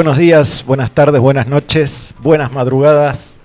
[0.00, 3.36] Buenos días, buenas tardes, buenas noches, buenas madrugadas.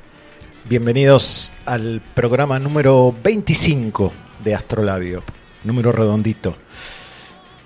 [0.70, 5.22] Bienvenidos al programa número 25 de Astrolabio,
[5.66, 6.56] número redondito.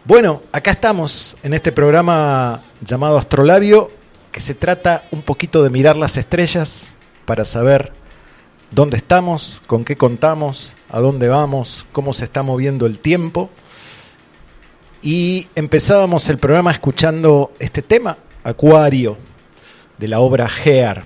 [0.06, 3.92] Bueno, acá estamos en este programa llamado Astrolabio,
[4.32, 6.96] que se trata un poquito de mirar las estrellas
[7.26, 7.94] para saber
[8.72, 13.52] dónde estamos, con qué contamos, a dónde vamos, cómo se está moviendo el tiempo.
[15.04, 18.18] Y empezábamos el programa escuchando este tema,
[18.50, 19.18] Acuario,
[19.98, 21.06] de la obra Gear.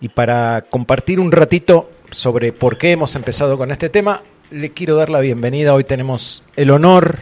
[0.00, 4.96] Y para compartir un ratito sobre por qué hemos empezado con este tema, le quiero
[4.96, 5.74] dar la bienvenida.
[5.74, 7.18] Hoy tenemos el honor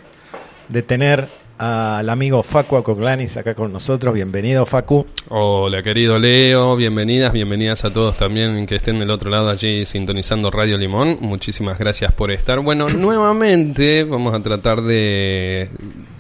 [0.69, 1.29] de tener
[1.63, 4.13] al amigo Facu Acoglanis acá con nosotros.
[4.13, 5.07] Bienvenido, Facu.
[5.29, 6.75] Hola, querido Leo.
[6.75, 11.19] Bienvenidas, bienvenidas a todos también que estén del otro lado allí sintonizando Radio Limón.
[11.21, 12.59] Muchísimas gracias por estar.
[12.59, 15.71] Bueno, nuevamente vamos a tratar de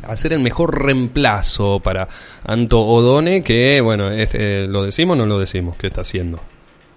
[0.04, 2.06] hacer el mejor reemplazo para
[2.44, 5.76] Anto Odone, que, bueno, este, ¿lo decimos o no lo decimos?
[5.76, 6.38] ¿Qué está haciendo?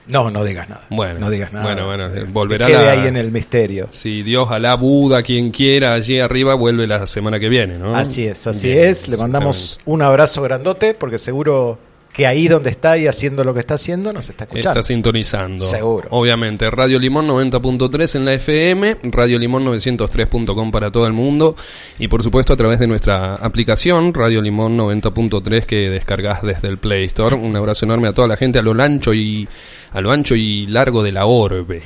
[0.07, 0.85] No, no digas nada.
[0.89, 1.65] Bueno, no digas nada.
[1.65, 3.87] Bueno, bueno, Eh, volverá que quede la- ahí en el misterio.
[3.91, 7.95] Si Dios, Alá, Buda, quien quiera, allí arriba, vuelve la semana que viene, ¿no?
[7.95, 9.07] Así es, así Bien, es.
[9.07, 11.79] Le mandamos un abrazo grandote porque seguro
[12.13, 14.69] que ahí donde está y haciendo lo que está haciendo nos está escuchando.
[14.79, 15.61] Está sintonizando.
[15.65, 16.07] Seguro.
[16.11, 16.71] Obviamente.
[16.71, 21.57] Radio Limón 90.3 en la FM, Radio Limón 903.com para todo el mundo
[21.99, 26.77] y por supuesto a través de nuestra aplicación Radio Limón 90.3 que descargas desde el
[26.77, 27.35] Play Store.
[27.35, 29.45] Un abrazo enorme a toda la gente a lo ancho y
[29.95, 31.81] a lo ancho y largo de la orbe.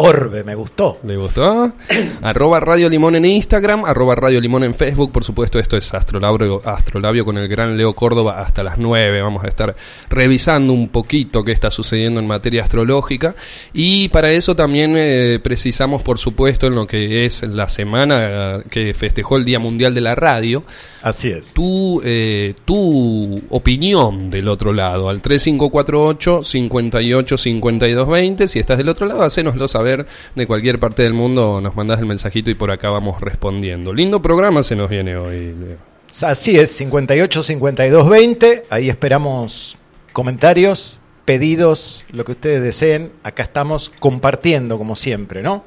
[0.00, 0.96] Orbe, me gustó.
[1.02, 1.72] ¿Le gustó?
[2.22, 5.10] arroba Radio Limón en Instagram, arroba Radio Limón en Facebook.
[5.10, 9.20] Por supuesto, esto es Astrolabio, Astrolabio con el gran Leo Córdoba hasta las 9.
[9.22, 9.74] Vamos a estar
[10.08, 13.34] revisando un poquito qué está sucediendo en materia astrológica.
[13.72, 18.62] Y para eso también eh, precisamos, por supuesto, en lo que es la semana eh,
[18.70, 20.62] que festejó el Día Mundial de la Radio,
[21.02, 21.54] Así es.
[21.54, 28.88] tu, eh, tu opinión del otro lado al 3548 58 52 20 si estás del
[28.88, 29.87] otro lado hacénoslo saber
[30.34, 34.20] de cualquier parte del mundo nos mandás el mensajito y por acá vamos respondiendo lindo
[34.22, 35.88] programa se nos viene hoy Leo.
[36.22, 38.64] Así es, 58 52 20.
[38.70, 39.76] Ahí esperamos
[40.12, 43.12] comentarios, pedidos, lo que ustedes deseen.
[43.22, 45.64] Acá estamos compartiendo, como siempre, ¿no?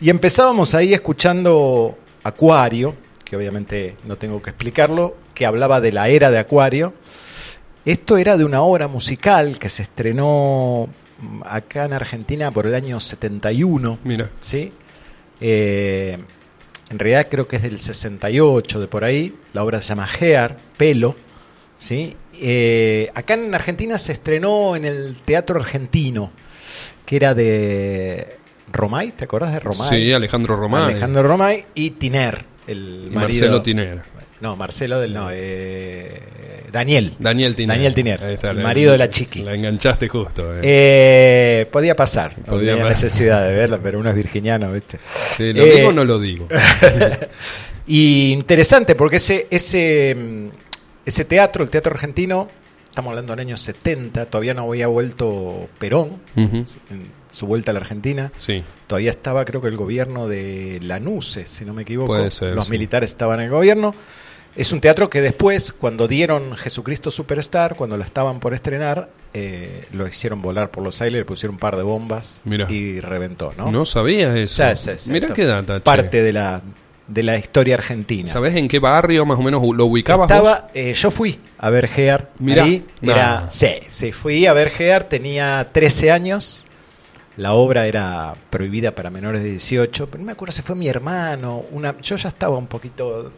[0.00, 6.08] Y empezábamos ahí escuchando Acuario, que obviamente no tengo que explicarlo, que hablaba de la
[6.08, 6.94] era de Acuario.
[7.84, 10.88] Esto era de una obra musical que se estrenó
[11.44, 13.98] acá en Argentina por el año 71.
[14.04, 14.72] mira ¿sí?
[15.40, 16.18] Eh,
[16.90, 19.34] en realidad creo que es del 68, de por ahí.
[19.52, 21.16] La obra se llama Hair, Pelo.
[21.76, 22.14] ¿sí?
[22.34, 26.32] Eh, acá en Argentina se estrenó en el Teatro Argentino,
[27.04, 28.36] que era de
[28.72, 29.88] Romay, ¿te acordás de Romay?
[29.88, 33.20] sí Alejandro Román Alejandro Romay y Tiner, el marido.
[33.20, 34.02] Marcelo Tiner
[34.42, 36.20] No, Marcelo del no, eh,
[36.70, 37.14] Daniel.
[37.18, 39.42] Daniel Tiner Daniel Tiner, está, el la- marido de la chiqui.
[39.42, 40.60] la enganchaste justo eh.
[40.62, 43.04] Eh, podía pasar, no Podía tenía pasar.
[43.04, 44.98] necesidad de verlo, pero uno es virginiano, ¿viste?
[45.36, 46.48] Sí, ¿lo Eh, digo o no lo digo?
[47.86, 50.50] Y interesante porque ese, ese,
[51.04, 52.48] ese teatro, el teatro argentino,
[52.84, 56.64] estamos hablando del año 70, todavía no había vuelto Perón en
[57.28, 58.30] su vuelta a la Argentina.
[58.36, 62.12] Sí, Todavía estaba, creo que el gobierno de Lanuse, si no me equivoco.
[62.14, 62.70] Puede ser, Los sí.
[62.70, 63.94] militares estaban en el gobierno.
[64.54, 69.86] Es un teatro que después, cuando dieron Jesucristo Superstar, cuando lo estaban por estrenar, eh,
[69.92, 72.70] lo hicieron volar por los aires, le pusieron un par de bombas Mirá.
[72.70, 73.72] y reventó, ¿no?
[73.72, 75.80] no, sabía eso Sí, sí, sí, mira qué data che.
[75.80, 76.60] Parte de la,
[77.06, 78.28] de la historia argentina.
[78.28, 80.36] ¿Sabés en qué barrio más o menos lo ubicabas vos?
[80.36, 82.28] Estaba, eh, yo fui a ver Gear.
[82.46, 83.48] Era, Nah.
[83.50, 86.66] sí, sí, fui a ver Gear, tenía 13 años.
[87.38, 90.88] La obra era prohibida para menores de 18, pero no me acuerdo si fue mi
[90.88, 93.32] hermano, una, yo ya estaba un poquito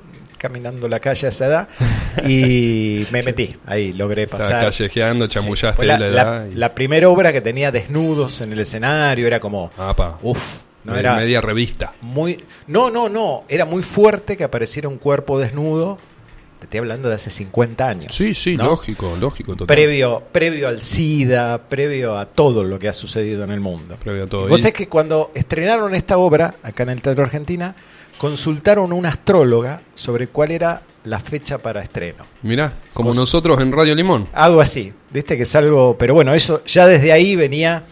[0.49, 1.69] caminando la calle a esa edad
[2.27, 4.65] y me metí, ahí logré pasar.
[4.65, 6.47] callejeando, Sí, chamullaste fue la, edad.
[6.47, 10.19] y- la primera obra que tenía desnudos en el escenario, era como, Apa.
[10.23, 11.93] uff, no era media revista.
[12.03, 15.97] muy no no no era muy fuerte que apareciera un cuerpo desnudo
[16.59, 18.65] te estoy hablando de hace 50 años Sí, sí, ¿no?
[18.65, 19.67] lógico, lógico, total.
[19.75, 24.25] previo previo al SIDA previo a todo lo que ha sucedido en el mundo Previo
[24.25, 24.47] a todo.
[24.49, 27.75] vos sabés que cuando estrenaron esta obra acá en el Teatro Argentina
[28.19, 33.61] consultaron a una astróloga sobre cuál era la fecha para estreno Mirá, como Cos- nosotros
[33.61, 34.27] en Radio Limón.
[34.33, 37.85] algo así viste que es algo pero bueno eso ya desde ahí venía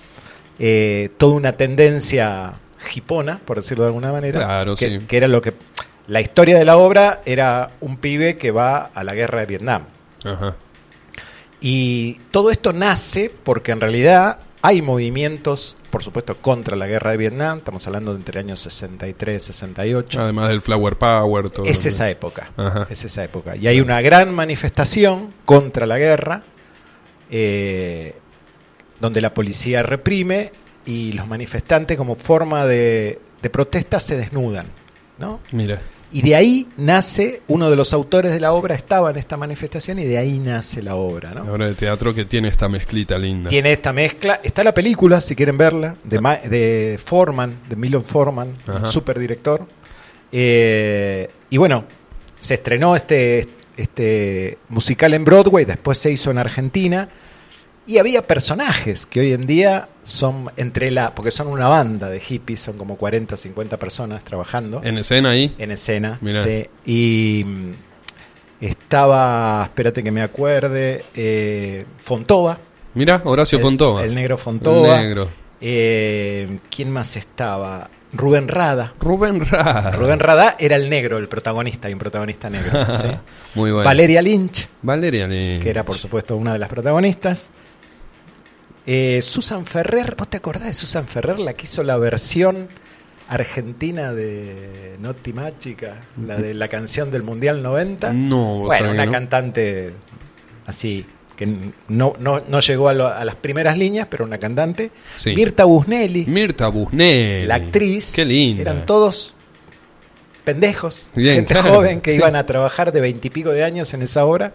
[0.58, 2.54] eh, toda una tendencia
[2.94, 5.06] hipona por decirlo de alguna manera Claro, que, sí.
[5.06, 5.52] que era lo que
[6.08, 9.84] la historia de la obra era un pibe que va a la guerra de Vietnam
[10.24, 10.56] Ajá.
[11.60, 17.18] y todo esto nace porque en realidad hay movimientos por supuesto, contra la guerra de
[17.18, 17.58] Vietnam.
[17.58, 20.22] Estamos hablando de entre el año 63 68.
[20.22, 21.66] Además del Flower Power, todo.
[21.66, 22.50] Es esa época.
[22.88, 23.56] Es esa época.
[23.56, 26.44] Y hay una gran manifestación contra la guerra,
[27.30, 28.14] eh,
[29.00, 30.50] donde la policía reprime
[30.86, 34.66] y los manifestantes, como forma de, de protesta, se desnudan.
[35.18, 35.40] ¿no?
[35.52, 35.78] Mira.
[36.12, 39.98] Y de ahí nace, uno de los autores de la obra estaba en esta manifestación
[39.98, 41.30] y de ahí nace la obra.
[41.30, 41.44] ¿no?
[41.44, 43.48] La obra de teatro que tiene esta mezclita linda.
[43.48, 44.40] Tiene esta mezcla.
[44.42, 49.66] Está la película, si quieren verla, de, de Forman, de Milton Forman, super director.
[50.30, 51.84] Eh, y bueno,
[52.38, 57.08] se estrenó este, este musical en Broadway, después se hizo en Argentina
[57.86, 61.14] y había personajes que hoy en día son entre la.
[61.14, 64.80] porque son una banda de hippies, son como 40, 50 personas trabajando.
[64.84, 65.54] ¿En escena ahí?
[65.58, 66.66] En escena, sí.
[66.86, 67.72] Y mm,
[68.60, 72.58] estaba, espérate que me acuerde, eh, Fontova.
[72.94, 74.04] Mira, Horacio Fontova.
[74.04, 75.00] El negro Fontova.
[75.00, 75.28] El negro.
[75.60, 77.88] Eh, ¿Quién más estaba?
[78.12, 78.92] Rubén Rada.
[79.00, 79.90] Rubén Rada.
[79.92, 82.84] Rubén Rada era el negro, el protagonista, y un protagonista negro.
[83.00, 83.08] ¿sí?
[83.54, 83.84] Muy bueno.
[83.84, 84.68] Valeria Lynch.
[84.82, 85.62] Valeria Lynch.
[85.62, 87.50] Que era, por supuesto, una de las protagonistas.
[88.86, 92.68] Eh, Susan Ferrer, ¿vos te acordás de Susan Ferrer, la que hizo la versión
[93.28, 98.12] argentina de Noti Mágica, la de la canción del Mundial 90?
[98.12, 99.92] No, bueno, una cantante
[100.66, 101.46] así que
[101.88, 104.90] no, no, llegó a, las primeras líneas, pero una cantante.
[105.26, 106.26] Mirta Busnelli.
[106.26, 107.46] Mirta Busnelli.
[107.46, 108.12] La actriz.
[108.14, 108.62] Qué linda.
[108.62, 109.34] Eran todos
[110.44, 114.52] pendejos, gente joven que iban a trabajar de veintipico de años en esa obra.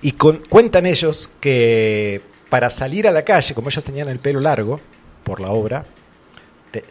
[0.00, 2.20] Y cuentan ellos que
[2.54, 4.78] para salir a la calle, como ellos tenían el pelo largo
[5.24, 5.86] por la obra,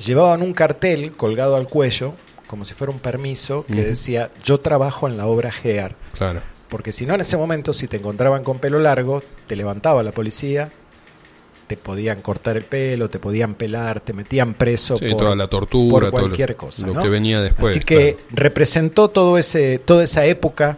[0.06, 2.16] llevaban un cartel colgado al cuello,
[2.48, 5.96] como si fuera un permiso, que decía, yo trabajo en la obra GEAR.
[6.18, 6.42] Claro.
[6.68, 10.12] Porque si no, en ese momento, si te encontraban con pelo largo, te levantaba la
[10.12, 10.70] policía,
[11.68, 16.12] te podían cortar el pelo, te podían pelar, te metían preso por, toda la tortura,
[16.12, 16.88] cualquier cosa.
[16.88, 17.72] Lo que venía después.
[17.72, 20.78] Así que representó todo ese, toda esa época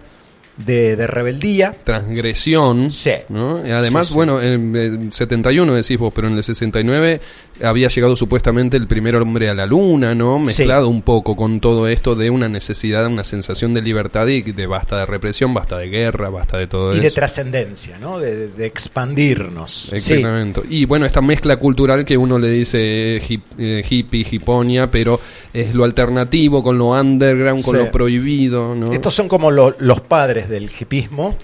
[0.57, 1.75] de, rebeldía.
[1.83, 2.91] Transgresión.
[2.91, 3.11] Sí.
[3.29, 7.21] Y además, bueno, en el 71 decís vos, pero en el 69
[7.63, 10.39] había llegado supuestamente el primer hombre a la luna, ¿no?
[10.39, 14.67] Mezclado un poco con todo esto de una necesidad, una sensación de libertad y de
[14.67, 16.99] basta de represión, basta de guerra, basta de todo eso.
[16.99, 18.19] Y de trascendencia, ¿no?
[18.19, 19.93] De, expandirnos.
[19.93, 20.61] Exactamente.
[20.69, 23.17] Y bueno, esta mezcla cultural que uno le dice
[23.57, 25.19] eh, hippie, hiponia, pero
[25.53, 28.91] es lo alternativo con lo underground, con lo prohibido, ¿no?
[28.91, 31.37] Estos son como los padres del hipismo,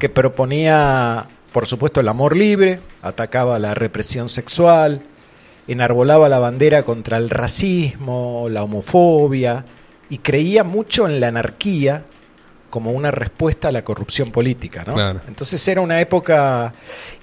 [0.00, 5.02] que proponía, por supuesto, el amor libre, atacaba la represión sexual,
[5.66, 9.64] enarbolaba la bandera contra el racismo, la homofobia,
[10.10, 12.04] y creía mucho en la anarquía
[12.70, 14.84] como una respuesta a la corrupción política.
[15.28, 16.72] Entonces era una época...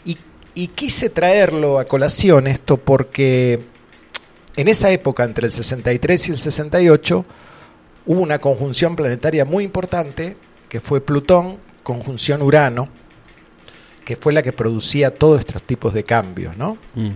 [0.06, 0.18] Y,
[0.54, 3.60] y quise traerlo a colación esto porque
[4.56, 7.26] en esa época, entre el 63 y el 68,
[8.06, 10.36] hubo una conjunción planetaria muy importante
[10.68, 12.90] que fue Plutón, conjunción Urano,
[14.06, 16.78] que fue la que producía todos estos tipos de cambios, ¿no?
[16.96, 17.10] Mm.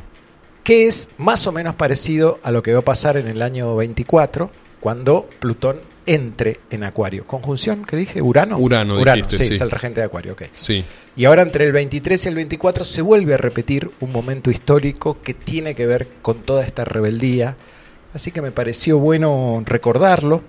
[0.65, 3.75] Que es más o menos parecido a lo que va a pasar en el año
[3.75, 4.49] 24,
[4.81, 7.23] cuando Plutón entre en Acuario.
[7.23, 8.21] ¿Conjunción que dije?
[8.21, 8.57] ¿Urano?
[8.57, 10.43] Urano, Urano sí, es el regente de Acuario, ok.
[10.55, 10.83] Sí.
[11.15, 15.21] Y ahora entre el 23 y el 24 se vuelve a repetir un momento histórico
[15.21, 17.55] que tiene que ver con toda esta rebeldía.
[18.15, 20.41] Así que me pareció bueno recordarlo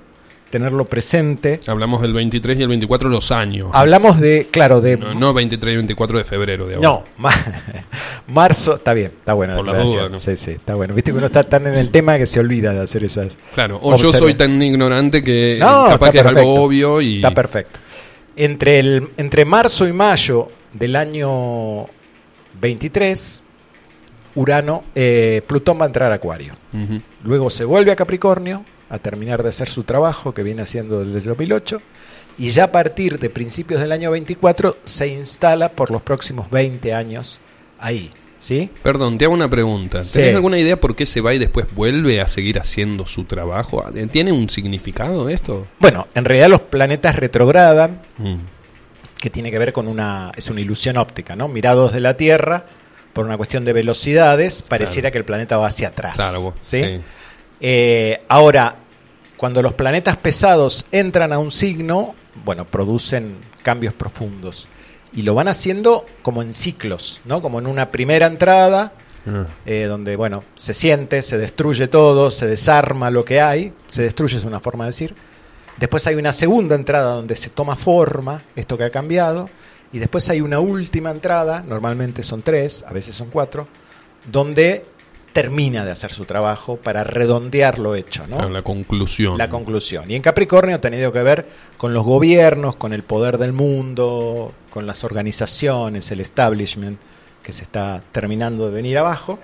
[0.51, 1.61] tenerlo presente.
[1.67, 3.69] Hablamos del 23 y el 24 los años.
[3.73, 4.97] Hablamos de, claro, de...
[4.97, 6.89] No, 23 y 24 de febrero de ahora.
[6.89, 7.05] No,
[8.29, 9.57] marzo, está bien, está bueno.
[9.57, 10.19] Por la duda, ¿no?
[10.19, 10.95] Sí, sí, está bueno.
[10.95, 13.37] Viste que uno está tan en el tema que se olvida de hacer esas...
[13.55, 17.17] Claro, o yo soy tan ignorante que capaz que es algo obvio y...
[17.17, 17.81] Está perfecto.
[18.37, 21.87] Entre, el, entre marzo y mayo del año
[22.61, 23.43] 23,
[24.37, 26.55] Urano, eh, Plutón va a entrar a Acuario.
[27.25, 31.19] Luego se vuelve a Capricornio, a terminar de hacer su trabajo que viene haciendo desde
[31.19, 31.79] el 2008
[32.39, 36.93] y ya a partir de principios del año 24 se instala por los próximos 20
[36.93, 37.41] años
[37.79, 38.11] ahí.
[38.39, 38.69] ¿Sí?
[38.83, 40.03] Perdón, te hago una pregunta.
[40.03, 43.83] ¿Tienes alguna idea por qué se va y después vuelve a seguir haciendo su trabajo?
[44.13, 45.67] ¿Tiene un significado esto?
[45.79, 48.35] Bueno, en realidad los planetas retrogradan, mm.
[49.19, 50.33] que tiene que ver con una.
[50.37, 51.49] es una ilusión óptica, ¿no?
[51.49, 52.67] Mirados de la Tierra,
[53.15, 56.17] por una cuestión de velocidades, pareciera que el planeta va hacia atrás.
[56.17, 57.01] Claro, ¿sí?
[57.61, 58.77] Eh, ahora,
[59.37, 64.69] cuando los planetas pesados entran a un signo, bueno, producen cambios profundos.
[65.13, 67.41] Y lo van haciendo como en ciclos, ¿no?
[67.41, 68.93] Como en una primera entrada,
[69.27, 69.47] ah.
[69.65, 74.37] eh, donde, bueno, se siente, se destruye todo, se desarma lo que hay, se destruye
[74.37, 75.15] es una forma de decir.
[75.79, 79.49] Después hay una segunda entrada donde se toma forma esto que ha cambiado.
[79.93, 83.69] Y después hay una última entrada, normalmente son tres, a veces son cuatro,
[84.31, 84.85] donde
[85.37, 88.49] termina de hacer su trabajo para redondear lo hecho, ¿no?
[88.49, 89.37] la conclusión.
[89.37, 90.11] La conclusión.
[90.11, 94.55] Y en Capricornio ha tenido que ver con los gobiernos, con el poder del mundo,
[94.71, 96.99] con las organizaciones, el establishment
[97.43, 99.39] que se está terminando de venir abajo.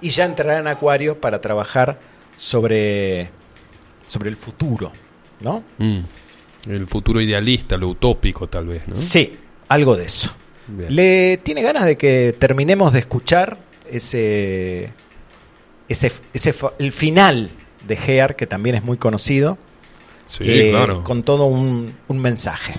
[0.00, 1.96] Y ya entrará en Acuario para trabajar
[2.36, 3.30] sobre,
[4.08, 4.90] sobre el futuro,
[5.42, 5.62] ¿no?
[5.78, 6.00] Mm.
[6.68, 8.96] El futuro idealista, lo utópico tal vez, ¿no?
[8.96, 9.32] Sí,
[9.68, 10.32] algo de eso.
[10.88, 14.92] ¿Le tiene ganas de que terminemos de escuchar ese,
[15.88, 17.50] ese, ese el final
[17.86, 19.58] de Gear, que también es muy conocido?
[20.26, 21.04] Sí, eh, claro.
[21.04, 22.74] Con todo un, un mensaje.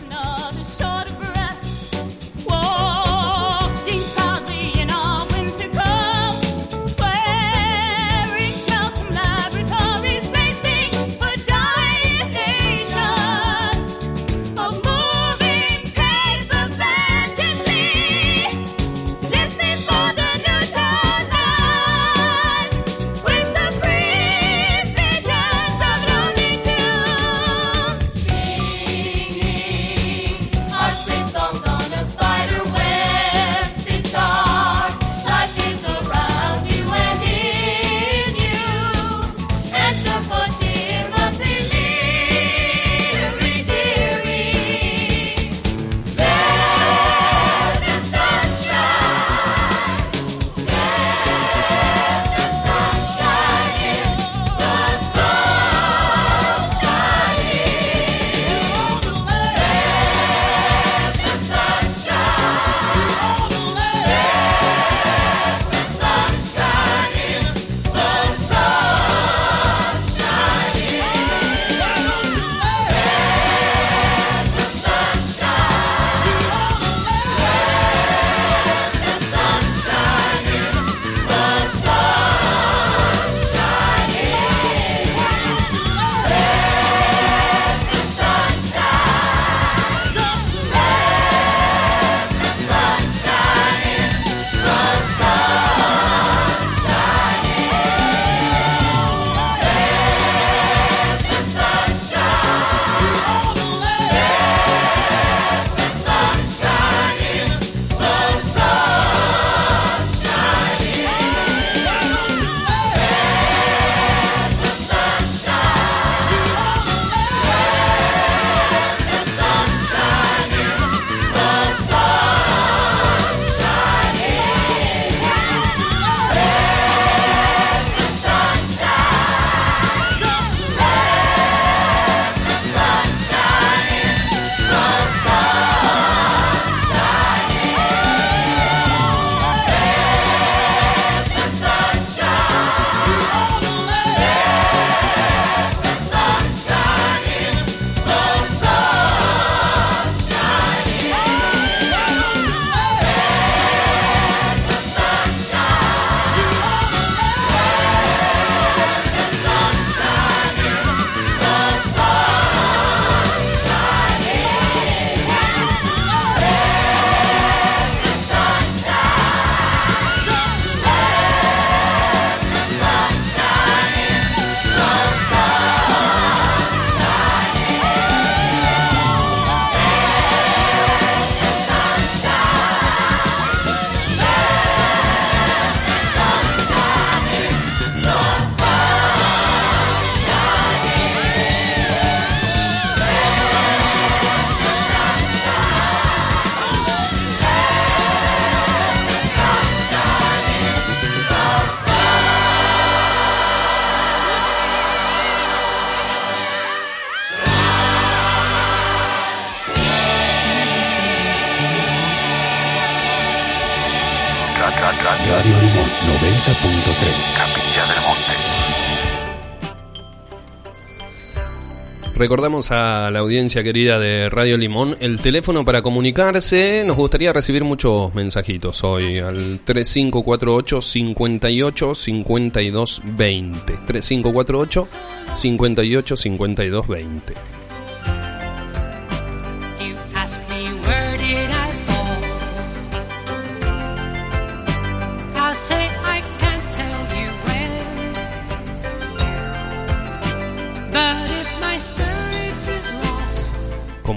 [222.17, 226.83] Recordamos a la audiencia querida de Radio Limón el teléfono para comunicarse.
[226.83, 233.73] Nos gustaría recibir muchos mensajitos hoy al 3548 58 52 20.
[233.85, 234.87] 3548
[235.31, 237.33] 58 52 20.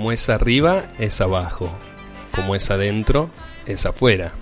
[0.01, 1.69] Como es arriba, es abajo.
[2.35, 3.29] Como es adentro,
[3.67, 4.33] es afuera.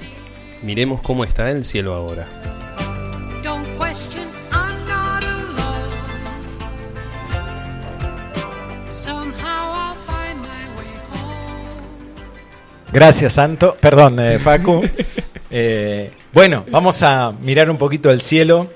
[0.63, 2.29] Miremos cómo está el cielo ahora.
[12.93, 13.77] Gracias, Santo.
[13.81, 14.81] Perdón, eh, Facu.
[15.51, 18.71] Eh, bueno, vamos a mirar un poquito el cielo.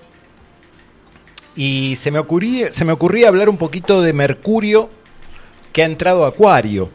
[1.54, 4.88] Y se me, ocurría, se me ocurría hablar un poquito de Mercurio
[5.72, 6.90] que ha entrado Acuario,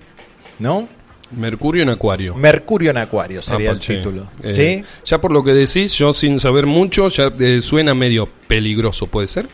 [0.59, 0.87] ¿no?
[1.31, 2.35] Mercurio en Acuario.
[2.35, 4.27] Mercurio en Acuario sería Ah, el título.
[4.43, 4.83] Eh, ¿Sí?
[5.03, 9.27] Ya por lo que decís, yo sin saber mucho, ya eh, suena medio peligroso, ¿puede
[9.27, 9.47] ser?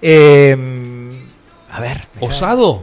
[0.00, 0.56] Eh,
[1.70, 2.02] a ver.
[2.20, 2.82] ¿Osado?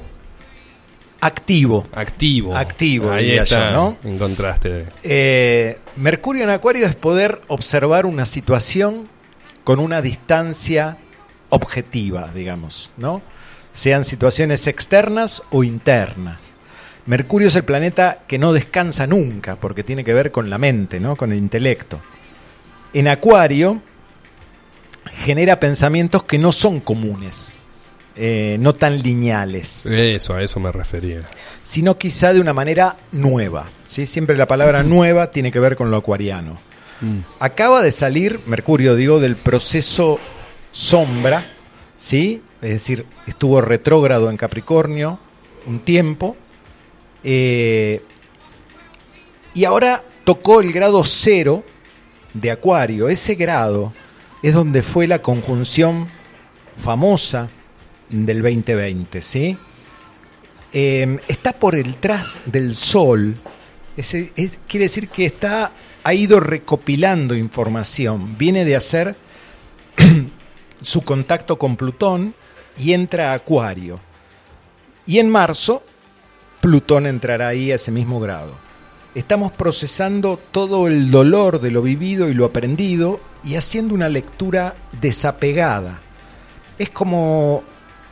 [1.21, 1.85] Activo.
[1.91, 2.55] Activo.
[2.55, 3.97] Activo, Ahí está, yo, ¿no?
[4.05, 4.85] Encontraste.
[5.03, 9.09] Eh, Mercurio en Acuario es poder observar una situación
[9.65, 10.97] con una distancia
[11.49, 13.21] objetiva, digamos, ¿no?
[13.79, 16.37] Sean situaciones externas o internas.
[17.05, 20.99] Mercurio es el planeta que no descansa nunca, porque tiene que ver con la mente,
[20.99, 21.15] ¿no?
[21.15, 22.01] Con el intelecto.
[22.91, 23.81] En Acuario
[25.23, 27.57] genera pensamientos que no son comunes,
[28.17, 31.21] eh, no tan lineales Eso, a eso me refería.
[31.63, 33.69] sino quizá de una manera nueva.
[33.85, 34.05] ¿sí?
[34.05, 36.57] Siempre la palabra nueva tiene que ver con lo acuariano.
[36.99, 37.19] Mm.
[37.39, 40.19] Acaba de salir Mercurio, digo, del proceso
[40.69, 41.45] sombra,
[41.95, 42.41] ¿sí?
[42.61, 45.19] Es decir, estuvo retrógrado en Capricornio
[45.65, 46.35] un tiempo.
[47.23, 48.01] eh,
[49.53, 51.63] y ahora tocó el grado cero
[52.33, 53.09] de Acuario.
[53.09, 53.91] Ese grado
[54.43, 56.07] es donde fue la conjunción
[56.77, 57.49] famosa
[58.09, 59.57] del 2020, ¿sí?
[60.71, 63.35] Eh, está por detrás del Sol.
[63.97, 64.15] Es-
[64.67, 65.71] quiere decir que está,
[66.03, 68.37] ha ido recopilando información.
[68.37, 69.15] Viene de hacer
[70.81, 72.33] su contacto con Plutón
[72.79, 73.99] y entra a Acuario.
[75.05, 75.83] Y en marzo,
[76.61, 78.53] Plutón entrará ahí a ese mismo grado.
[79.15, 84.75] Estamos procesando todo el dolor de lo vivido y lo aprendido y haciendo una lectura
[85.01, 85.99] desapegada.
[86.77, 87.63] Es como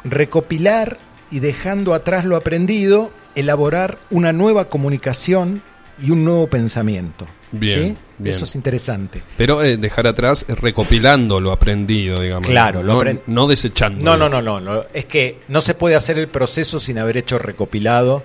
[0.03, 0.97] recopilar
[1.29, 5.61] y dejando atrás lo aprendido, elaborar una nueva comunicación
[6.01, 7.27] y un nuevo pensamiento.
[7.51, 7.97] Bien, ¿Sí?
[8.17, 8.35] Bien.
[8.35, 9.21] Eso es interesante.
[9.37, 12.47] Pero eh, dejar atrás eh, recopilando lo aprendido, digamos.
[12.47, 14.03] Claro, lo no, no desechando.
[14.03, 14.83] No, no, no, no, no.
[14.93, 18.23] Es que no se puede hacer el proceso sin haber hecho recopilado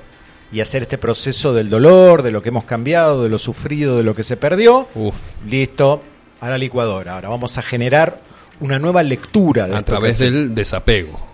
[0.53, 4.03] y hacer este proceso del dolor, de lo que hemos cambiado, de lo sufrido, de
[4.03, 4.89] lo que se perdió.
[4.95, 6.03] Uf, Listo,
[6.41, 7.15] a la licuadora.
[7.15, 8.19] Ahora vamos a generar
[8.61, 11.33] una nueva lectura de a que través del desapego.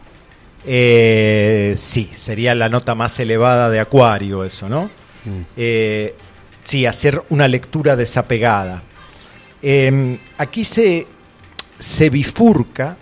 [0.67, 4.91] Eh, sí, sería la nota más elevada de Acuario, eso, ¿no?
[5.25, 5.41] Mm.
[5.57, 6.15] Eh,
[6.69, 8.83] sí, hacer una lectura desapegada.
[9.63, 11.07] Eh, aquí se,
[11.79, 12.99] se bifurca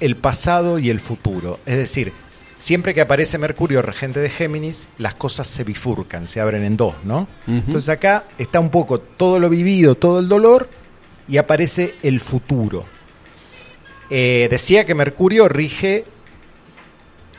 [0.00, 1.60] el pasado y el futuro.
[1.64, 2.12] Es decir,
[2.56, 6.96] siempre que aparece Mercurio regente de Géminis, las cosas se bifurcan, se abren en dos,
[7.04, 7.28] ¿no?
[7.46, 10.68] Entonces acá está un poco todo lo vivido, todo el dolor,
[11.28, 12.84] y aparece el futuro.
[14.10, 16.04] Eh, decía que Mercurio rige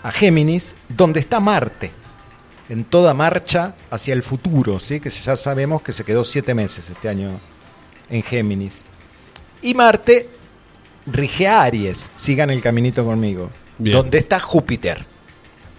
[0.04, 1.92] a Géminis, donde está Marte,
[2.70, 5.00] en toda marcha hacia el futuro, ¿sí?
[5.00, 7.40] que ya sabemos que se quedó siete meses este año
[8.10, 8.86] en Géminis.
[9.62, 10.30] Y Marte
[11.06, 13.96] rige a Aries, sigan el caminito conmigo, Bien.
[13.98, 15.06] donde está Júpiter.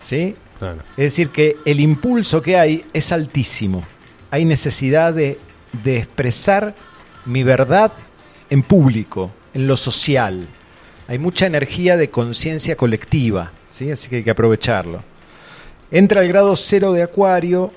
[0.00, 0.36] ¿sí?
[0.58, 0.78] Claro.
[0.96, 3.84] Es decir, que el impulso que hay es altísimo.
[4.30, 5.38] Hay necesidad de,
[5.84, 6.74] de expresar
[7.24, 7.92] mi verdad
[8.50, 10.46] en público, en lo social.
[11.08, 13.90] Hay mucha energía de conciencia colectiva, ¿sí?
[13.90, 15.02] así que hay que aprovecharlo.
[15.90, 17.70] Entra el grado cero de Acuario,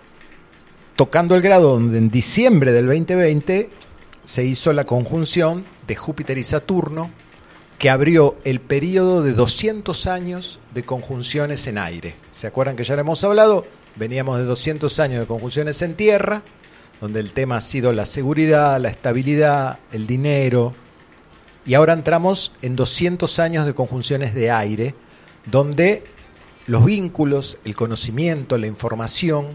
[0.95, 3.69] tocando el grado donde en diciembre del 2020
[4.23, 7.11] se hizo la conjunción de Júpiter y Saturno,
[7.77, 12.15] que abrió el periodo de 200 años de conjunciones en aire.
[12.31, 13.65] ¿Se acuerdan que ya lo hemos hablado?
[13.95, 16.41] Veníamos de 200 años de conjunciones en tierra,
[16.99, 20.73] donde el tema ha sido la seguridad, la estabilidad, el dinero,
[21.63, 24.95] y ahora entramos en 200 años de conjunciones de aire,
[25.45, 26.03] donde
[26.69, 29.47] los vínculos, el conocimiento, la información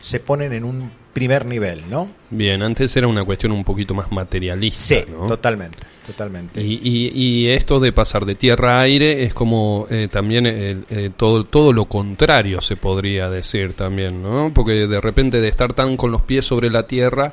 [0.00, 2.08] se ponen en un primer nivel, ¿no?
[2.30, 4.96] Bien, antes era una cuestión un poquito más materialista.
[4.96, 5.26] Sí, ¿no?
[5.26, 6.60] totalmente, totalmente.
[6.62, 10.76] Y, y- y esto de pasar de tierra a aire es como eh, también eh,
[10.90, 14.52] eh, todo, todo lo contrario se podría decir también, ¿no?
[14.54, 17.32] Porque de repente de estar tan con los pies sobre la tierra,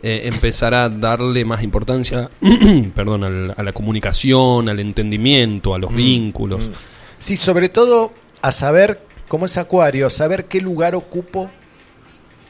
[0.00, 2.30] eh, empezar a darle más importancia,
[2.94, 6.68] perdón, a la comunicación, al entendimiento, a los vínculos.
[6.68, 6.72] Mm.
[7.18, 11.50] Sí, sobre todo a saber, cómo es Acuario, a saber qué lugar ocupo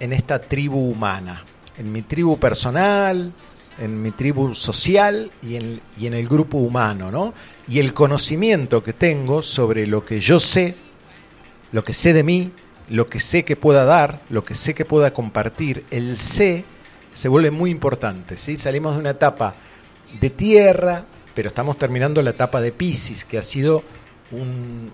[0.00, 1.44] en esta tribu humana,
[1.76, 3.32] en mi tribu personal,
[3.78, 7.32] en mi tribu social y en, y en el grupo humano, ¿no?
[7.68, 10.76] Y el conocimiento que tengo sobre lo que yo sé,
[11.72, 12.52] lo que sé de mí,
[12.88, 16.64] lo que sé que pueda dar, lo que sé que pueda compartir, el sé
[17.12, 18.56] se vuelve muy importante, ¿sí?
[18.56, 19.54] Salimos de una etapa
[20.20, 23.82] de tierra, pero estamos terminando la etapa de Pisces, que ha sido
[24.30, 24.92] un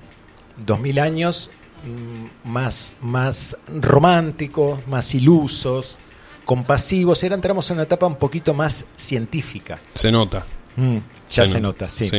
[0.59, 1.51] 2000 años
[1.85, 5.99] mm, más, más románticos, más ilusos,
[6.45, 9.79] compasivos, y ahora entramos en una etapa un poquito más científica.
[9.95, 10.45] Se nota.
[10.77, 10.99] Mm,
[11.31, 12.11] ya se, nota, sí.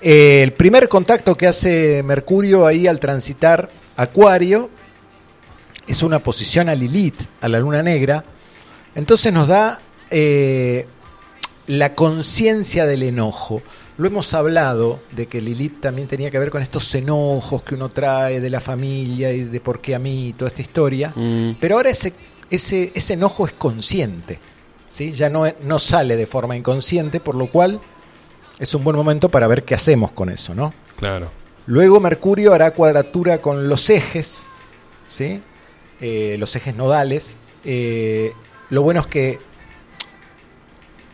[0.00, 4.70] Eh, el primer contacto que hace Mercurio ahí al transitar Acuario
[5.86, 8.24] es una posición a Lilith, a la luna negra.
[8.94, 10.86] Entonces nos da eh,
[11.66, 13.62] la conciencia del enojo.
[13.98, 17.88] Lo hemos hablado de que Lilith también tenía que ver con estos enojos que uno
[17.88, 21.12] trae de la familia y de por qué a mí, toda esta historia.
[21.16, 21.52] Mm.
[21.58, 22.12] Pero ahora ese,
[22.50, 24.38] ese, ese enojo es consciente.
[24.88, 25.12] ¿sí?
[25.12, 27.80] Ya no, no sale de forma inconsciente, por lo cual
[28.58, 30.72] es un buen momento para ver qué hacemos con eso, ¿no?
[30.96, 31.30] Claro.
[31.66, 34.48] Luego Mercurio hará cuadratura con los ejes,
[35.08, 35.40] ¿sí?
[36.00, 37.36] Eh, los ejes nodales.
[37.64, 38.32] Eh,
[38.70, 39.38] lo bueno es que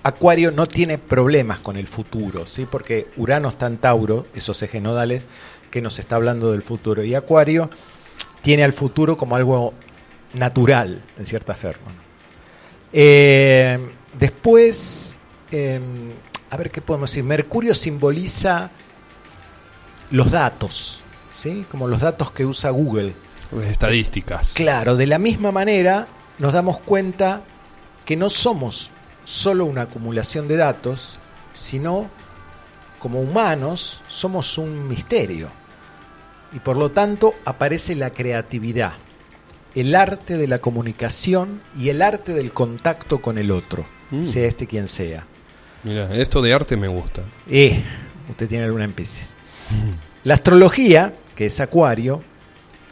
[0.05, 2.67] Acuario no tiene problemas con el futuro, ¿sí?
[2.69, 5.27] porque Urano está en Tauro, esos ejes nodales,
[5.71, 7.05] que nos está hablando del futuro.
[7.05, 7.71] Y Acuario
[8.43, 9.75] tiene al futuro como algo
[10.35, 11.93] natural, en cierta forma.
[12.93, 13.79] Eh,
[14.19, 15.19] después,
[15.51, 16.11] em,
[16.51, 17.25] a ver qué podemos decir.
[17.25, 18.71] Mercurio simboliza
[20.11, 21.65] los datos, ¿sí?
[21.71, 23.15] como los datos que usa Google.
[23.69, 24.55] Estadísticas.
[24.55, 27.43] Claro, de la misma manera nos damos cuenta
[28.05, 28.91] que no somos
[29.25, 31.19] solo una acumulación de datos,
[31.53, 32.11] sino
[32.99, 35.51] como humanos somos un misterio.
[36.53, 38.93] Y por lo tanto aparece la creatividad,
[39.75, 44.23] el arte de la comunicación y el arte del contacto con el otro, mm.
[44.23, 45.27] sea este quien sea.
[45.83, 47.23] Mira, esto de arte me gusta.
[47.49, 47.83] Eh,
[48.31, 49.35] usted tiene alguna en Pisces.
[50.25, 52.23] La astrología, que es Acuario,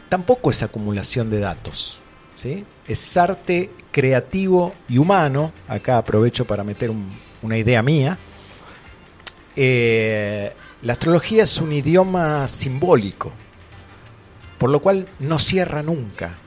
[0.09, 2.01] tampoco es acumulación de datos.
[2.33, 2.65] ¿sí?
[2.87, 5.51] Es arte creativo y humano.
[5.67, 6.91] Acá aprovecho para meter
[7.41, 8.17] una idea mía.
[9.55, 13.31] Eh, la astrología es un idioma simbólico,
[14.57, 16.37] por lo cual no cierra nunca,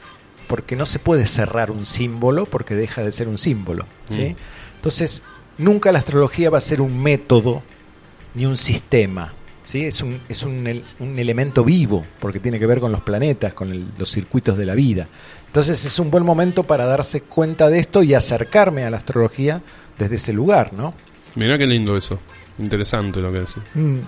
[0.48, 3.86] porque no se puede cerrar un símbolo porque deja de ser un símbolo.
[4.08, 4.30] ¿sí?
[4.30, 4.36] Mm.
[4.76, 5.22] Entonces,
[5.58, 7.62] nunca la astrología va a ser un método
[8.34, 9.32] ni un sistema.
[9.62, 9.84] ¿sí?
[9.84, 10.66] Es, un, es un,
[11.18, 15.08] elemento vivo, porque tiene que ver con los planetas, con los circuitos de la vida.
[15.54, 19.62] Entonces es un buen momento para darse cuenta de esto y acercarme a la astrología
[19.96, 20.94] desde ese lugar, ¿no?
[21.36, 22.18] Mira qué lindo eso.
[22.58, 23.58] Interesante lo que decís.
[23.72, 23.98] Mm.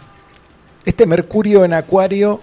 [0.85, 2.41] Este Mercurio en Acuario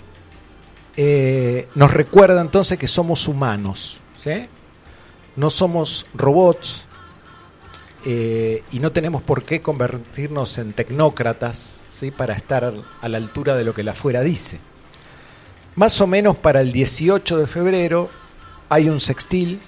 [0.95, 4.47] eh, nos recuerda entonces que somos humanos, ¿sí?
[5.35, 6.87] No somos robots,
[8.05, 12.09] eh, y no tenemos por qué convertirnos en tecnócratas ¿sí?
[12.09, 14.59] para estar a la altura de lo que la fuera dice.
[15.75, 18.22] Más o menos para el 18 de febrero
[18.73, 19.59] hay un sextil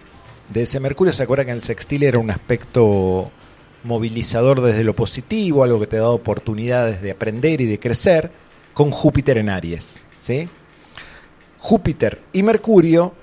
[0.50, 1.14] de ese Mercurio.
[1.14, 3.30] ¿Se acuerdan que el sextil era un aspecto
[3.84, 8.32] movilizador desde lo positivo, algo que te da oportunidades de aprender y de crecer,
[8.74, 10.06] con Júpiter en Aries?
[10.18, 10.50] ¿sí?
[11.60, 13.14] Júpiter y Mercurio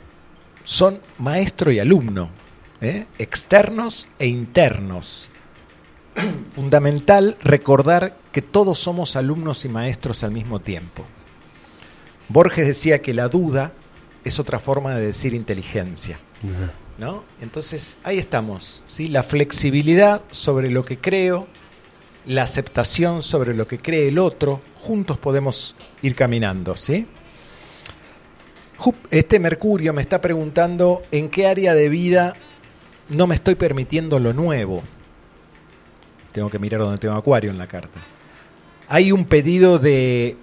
[0.63, 2.29] son maestro y alumno,
[2.81, 3.07] ¿eh?
[3.19, 5.31] externos e internos.
[6.55, 11.05] Fundamental recordar que todos somos alumnos y maestros al mismo tiempo.
[12.29, 13.73] Borges decía que la duda
[14.25, 16.19] es otra forma de decir inteligencia.
[16.99, 17.25] ¿no?
[17.41, 19.09] Entonces ahí estamos, ¿sí?
[19.09, 21.47] la flexibilidad sobre lo que creo,
[22.27, 26.77] la aceptación sobre lo que cree el otro, juntos podemos ir caminando.
[26.77, 27.07] ¿sí?
[29.11, 32.35] Este Mercurio me está preguntando en qué área de vida
[33.09, 34.83] no me estoy permitiendo lo nuevo.
[36.33, 38.01] Tengo que mirar donde tengo Acuario en la carta.
[38.89, 40.37] Hay un pedido de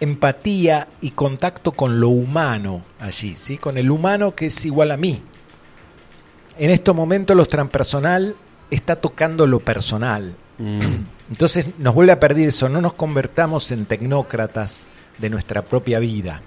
[0.00, 3.58] empatía y contacto con lo humano allí, ¿sí?
[3.58, 5.20] con el humano que es igual a mí.
[6.58, 8.36] En estos momentos lo transpersonal
[8.70, 10.34] está tocando lo personal.
[10.58, 10.80] Mm.
[11.30, 14.86] Entonces nos vuelve a perder eso, no nos convertamos en tecnócratas
[15.18, 16.40] de nuestra propia vida.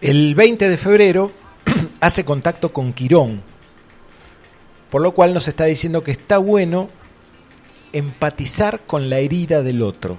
[0.00, 1.32] El 20 de febrero
[2.00, 3.42] hace contacto con Quirón,
[4.90, 6.88] por lo cual nos está diciendo que está bueno
[7.92, 10.18] empatizar con la herida del otro,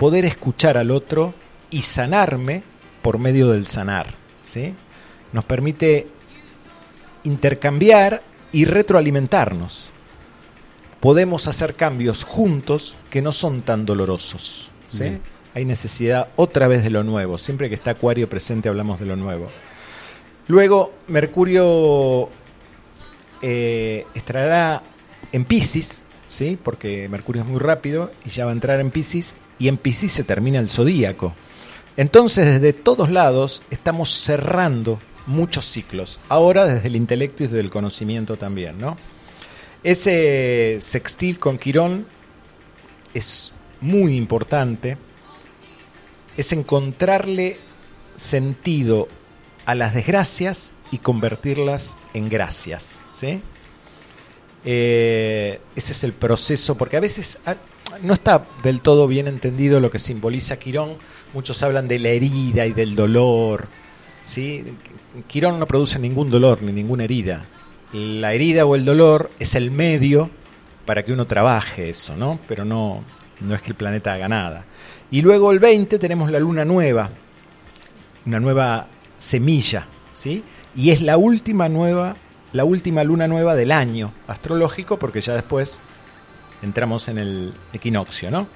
[0.00, 1.34] poder escuchar al otro
[1.68, 2.62] y sanarme
[3.02, 4.14] por medio del sanar.
[4.42, 4.74] ¿sí?
[5.34, 6.06] Nos permite
[7.24, 9.90] intercambiar y retroalimentarnos.
[11.00, 14.70] Podemos hacer cambios juntos que no son tan dolorosos.
[14.88, 15.18] ¿sí?
[15.52, 17.36] Hay necesidad otra vez de lo nuevo.
[17.36, 19.48] Siempre que está Acuario presente hablamos de lo nuevo.
[20.48, 22.30] Luego, Mercurio
[23.42, 24.82] eh, estará
[25.30, 26.56] en Pisces, ¿sí?
[26.62, 30.12] porque Mercurio es muy rápido y ya va a entrar en Pisces, y en Pisces
[30.12, 31.34] se termina el zodíaco.
[31.96, 36.20] Entonces, desde todos lados estamos cerrando muchos ciclos.
[36.28, 38.96] Ahora desde el intelecto y desde el conocimiento también, ¿no?
[39.82, 42.06] Ese sextil con Quirón
[43.12, 44.98] es muy importante.
[46.36, 47.58] Es encontrarle
[48.14, 49.08] sentido
[49.66, 53.04] a las desgracias y convertirlas en gracias.
[53.10, 53.42] ¿sí?
[54.64, 57.56] Eh, ese es el proceso, porque a veces ah,
[58.02, 60.96] no está del todo bien entendido lo que simboliza Quirón.
[61.32, 63.68] Muchos hablan de la herida y del dolor.
[64.22, 64.64] ¿sí?
[65.26, 67.44] Quirón no produce ningún dolor ni ninguna herida.
[67.92, 70.30] La herida o el dolor es el medio
[70.86, 72.38] para que uno trabaje eso, ¿no?
[72.46, 73.02] Pero no,
[73.40, 74.64] no es que el planeta haga nada.
[75.10, 77.10] Y luego el 20 tenemos la luna nueva,
[78.26, 78.86] una nueva
[79.18, 80.44] semilla, ¿sí?
[80.76, 82.14] Y es la última nueva,
[82.52, 85.80] la última luna nueva del año astrológico, porque ya después
[86.62, 88.48] entramos en el equinoccio, ¿no?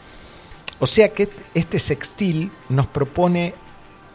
[0.81, 3.55] O sea que este sextil nos propone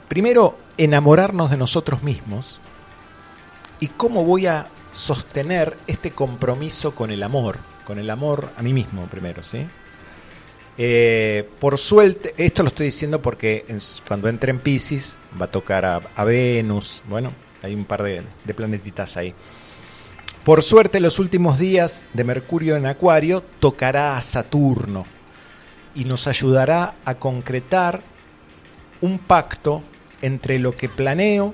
[0.07, 2.59] primero enamorarnos de nosotros mismos
[3.79, 8.73] y cómo voy a sostener este compromiso con el amor, con el amor a mí
[8.73, 9.65] mismo primero, ¿sí?
[10.77, 13.65] Eh, por suerte, esto lo estoy diciendo porque
[14.07, 18.53] cuando entre en Pisces va a tocar a, Venus, bueno, hay un par de, de
[18.53, 19.33] planetitas ahí.
[20.49, 25.05] Por suerte, los últimos días de Mercurio en Acuario tocará a Saturno
[25.93, 28.01] y nos ayudará a concretar
[28.99, 29.83] un pacto
[30.23, 31.53] entre lo que planeo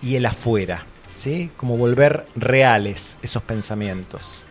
[0.00, 1.50] y el afuera, ¿sí?
[1.58, 4.46] Como volver reales esos pensamientos.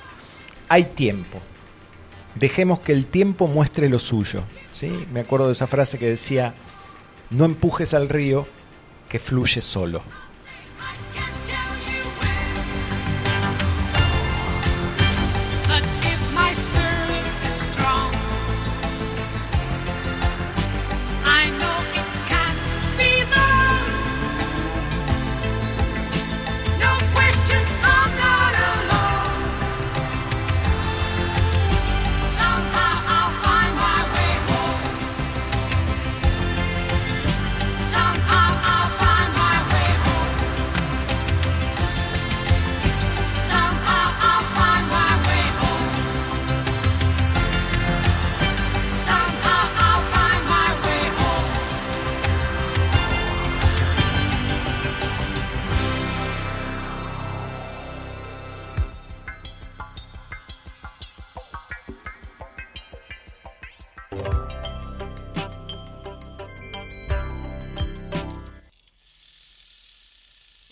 [0.69, 1.39] Hay tiempo,
[2.35, 4.43] dejemos que el tiempo muestre lo suyo.
[4.69, 5.07] ¿sí?
[5.11, 6.53] Me acuerdo de esa frase que decía,
[7.31, 8.45] no empujes al río
[9.09, 10.03] que fluye solo.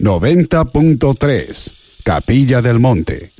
[0.09, 3.38] Noventa punto tres, Capilla del Monte.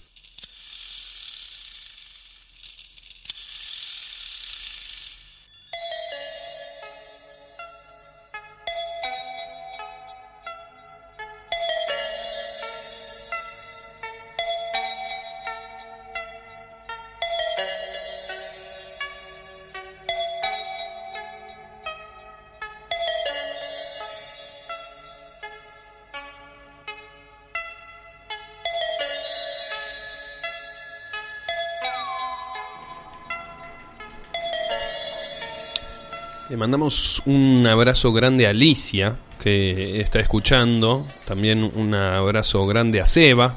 [36.50, 41.06] Le mandamos un abrazo grande a Alicia, que está escuchando.
[41.28, 43.56] También un abrazo grande a Seba.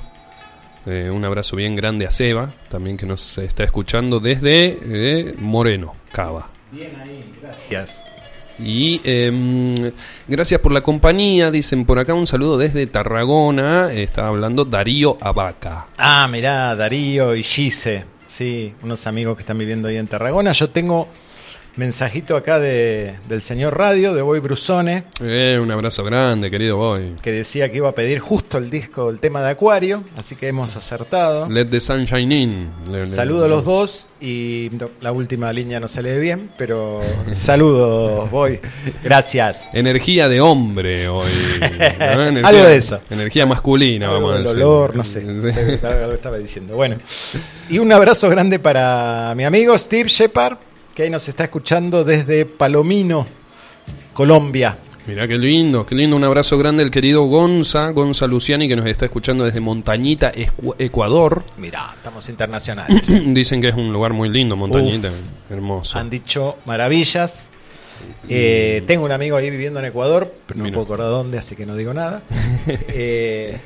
[0.85, 5.95] Eh, un abrazo bien grande a Seba, también que nos está escuchando desde eh, Moreno,
[6.13, 6.51] Cava.
[6.71, 8.05] Bien ahí, gracias.
[8.59, 9.91] Y em,
[10.29, 15.87] gracias por la compañía, dicen por acá un saludo desde Tarragona, está hablando Darío Abaca.
[15.97, 20.53] Ah, mirá, Darío y Gise, sí, unos amigos que están viviendo ahí en Tarragona.
[20.53, 21.09] Yo tengo
[21.77, 25.05] Mensajito acá de, del señor Radio, de Boy Brusone.
[25.23, 27.15] Eh, un abrazo grande, querido Boy.
[27.23, 30.49] Que decía que iba a pedir justo el disco, el tema de Acuario, así que
[30.49, 31.49] hemos acertado.
[31.49, 32.71] Let the sunshine in.
[33.07, 37.01] saludo a los dos y la última línea no se lee bien, pero
[37.33, 38.61] saludos, Boy.
[39.03, 39.71] Gracias.
[39.73, 41.31] Energía de hombre hoy.
[42.45, 43.01] Algo de eso.
[43.09, 44.59] Energía masculina, vamos a decir.
[44.59, 45.23] Dolor, no sé.
[45.23, 46.77] no sé lo estaba diciendo.
[46.77, 46.97] Bueno,
[47.71, 50.59] y un abrazo grande para mi amigo Steve Shepard
[50.95, 53.27] que ahí nos está escuchando desde Palomino,
[54.13, 54.77] Colombia.
[55.07, 56.15] Mira qué lindo, qué lindo.
[56.15, 60.31] Un abrazo grande al querido Gonza, Gonza Luciani, que nos está escuchando desde Montañita,
[60.79, 61.43] Ecuador.
[61.57, 63.11] Mira, estamos internacionales.
[63.27, 65.11] Dicen que es un lugar muy lindo, Montañita,
[65.51, 65.99] hermoso.
[65.99, 67.51] Han dicho maravillas.
[68.29, 71.67] Eh, tengo un amigo ahí viviendo en Ecuador, pero no puedo acordar dónde, así que
[71.67, 72.23] no digo nada.
[72.89, 73.59] Eh,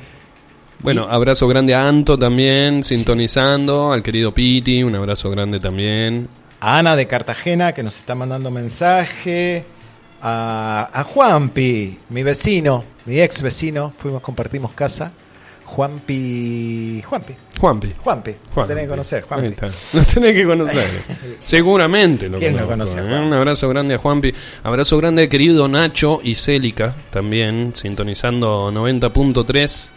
[0.79, 6.29] bueno, abrazo grande a Anto también, sintonizando, al querido Piti, un abrazo grande también
[6.61, 9.65] a Ana de Cartagena que nos está mandando mensaje,
[10.23, 15.13] a, a Juanpi, mi vecino, mi ex vecino, fuimos, compartimos casa,
[15.65, 17.03] Juanpi.
[17.05, 17.35] Juanpi.
[17.59, 17.93] Juanpi.
[18.03, 18.31] Juanpi.
[18.31, 18.69] Lo Juanpi.
[18.69, 19.49] tenés que conocer, Ahí Juanpi.
[19.49, 19.71] está.
[19.93, 20.89] Lo tenés que conocer.
[21.43, 23.03] Seguramente lo ¿Quién conozco, conoce ¿eh?
[23.21, 24.33] Un abrazo grande a Juanpi.
[24.63, 29.91] Abrazo grande querido Nacho y Célica también, sintonizando 90.3.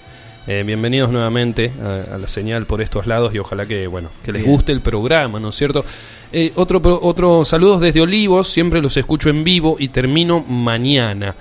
[0.52, 4.32] Eh, bienvenidos nuevamente a, a la señal por estos lados y ojalá que bueno que
[4.32, 4.52] les Bien.
[4.52, 5.86] guste el programa, ¿no es cierto?
[6.34, 11.36] Eh, otro otro saludos desde Olivos, siempre los escucho en vivo y termino mañana.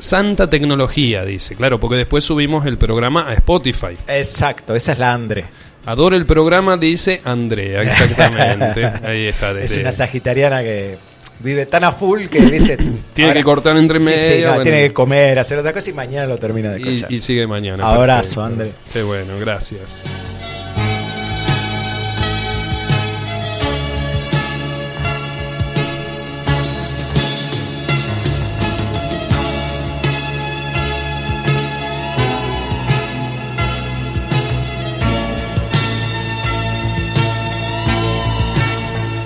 [0.00, 3.96] Santa tecnología, dice, claro, porque después subimos el programa a Spotify.
[4.08, 5.44] Exacto, esa es la Andre.
[5.86, 8.84] Adoro el programa, dice Andrea, exactamente.
[9.08, 9.52] Ahí está.
[9.52, 10.96] Es una sagitariana que
[11.42, 12.76] vive tan a full que, viste.
[13.14, 14.62] Tiene que cortar entre Sí, sí, medio, no, bueno.
[14.62, 17.12] tiene que comer, hacer otra cosa y mañana lo termina de escuchar.
[17.12, 17.86] y, y sigue mañana.
[17.90, 18.42] Abrazo.
[18.42, 18.72] André.
[18.92, 20.04] Qué bueno, gracias.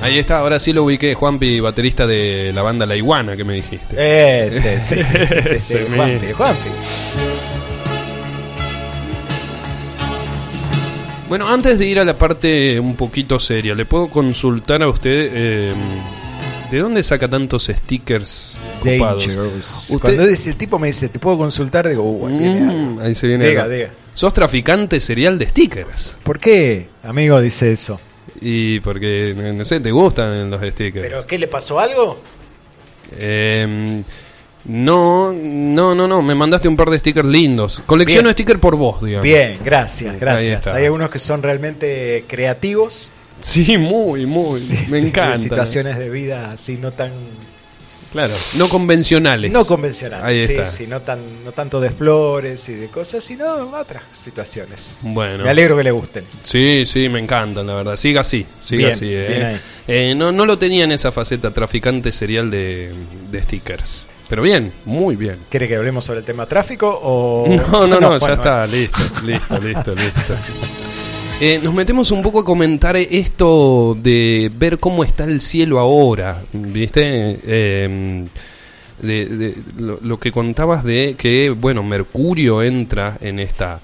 [0.06, 3.54] Ahí está, ahora sí lo ubiqué, Juanpi, baterista de la banda La Iguana que me
[3.54, 4.46] dijiste.
[4.46, 6.32] Ese, sí, sí, sí, sí, Juanpi.
[6.32, 6.68] Juanpi.
[11.28, 15.28] Bueno, antes de ir a la parte un poquito seria, ¿le puedo consultar a usted
[15.34, 15.72] eh,
[16.70, 19.26] de dónde saca tantos stickers copados?
[19.26, 21.88] Usted- Cuando dice, el tipo me dice, ¿te puedo consultar?
[21.88, 23.00] Digo, uh, ahí viene algo.
[23.00, 23.48] ahí se viene.
[23.48, 23.74] Diga, algo.
[23.74, 23.90] diga.
[24.14, 26.16] Sos traficante serial de stickers.
[26.22, 27.98] ¿Por qué, amigo, dice eso?
[28.40, 31.06] Y porque, no sé, te gustan los stickers.
[31.06, 32.20] ¿Pero qué le pasó algo?
[33.18, 34.02] Eh,
[34.66, 36.22] no, no, no, no.
[36.22, 37.82] Me mandaste un par de stickers lindos.
[37.86, 39.22] Colecciono stickers por vos, digamos.
[39.22, 40.66] Bien, gracias, gracias.
[40.68, 43.10] Hay algunos que son realmente creativos.
[43.40, 44.58] Sí, muy, muy.
[44.58, 45.38] Sí, me sí, encanta.
[45.38, 47.12] situaciones de vida así no tan
[48.16, 49.52] Claro, no convencionales.
[49.52, 50.66] no convencionales, Ahí sí, está.
[50.66, 53.44] sí, no tan no tanto de flores y de cosas, sino
[53.78, 54.96] otras situaciones.
[55.02, 55.44] Bueno.
[55.44, 56.24] Me alegro que le gusten.
[56.42, 57.96] Sí, sí, me encantan, la verdad.
[57.96, 59.06] Siga así, siga Bien, así.
[59.12, 59.26] eh.
[59.28, 59.60] bien ahí.
[59.86, 62.92] Eh, no, no lo tenía en esa faceta, traficante serial de,
[63.30, 64.06] de stickers.
[64.28, 65.38] Pero bien, muy bien.
[65.50, 68.98] ¿Quiere que hablemos sobre el tema tráfico o No, no, no, ya bueno, está, listo,
[69.24, 70.34] listo, listo, listo.
[71.38, 76.42] Eh, nos metemos un poco a comentar esto de ver cómo está el cielo ahora,
[76.54, 77.38] ¿viste?
[79.02, 83.80] De lo, lo que contabas de que, bueno, Mercurio entra en esta,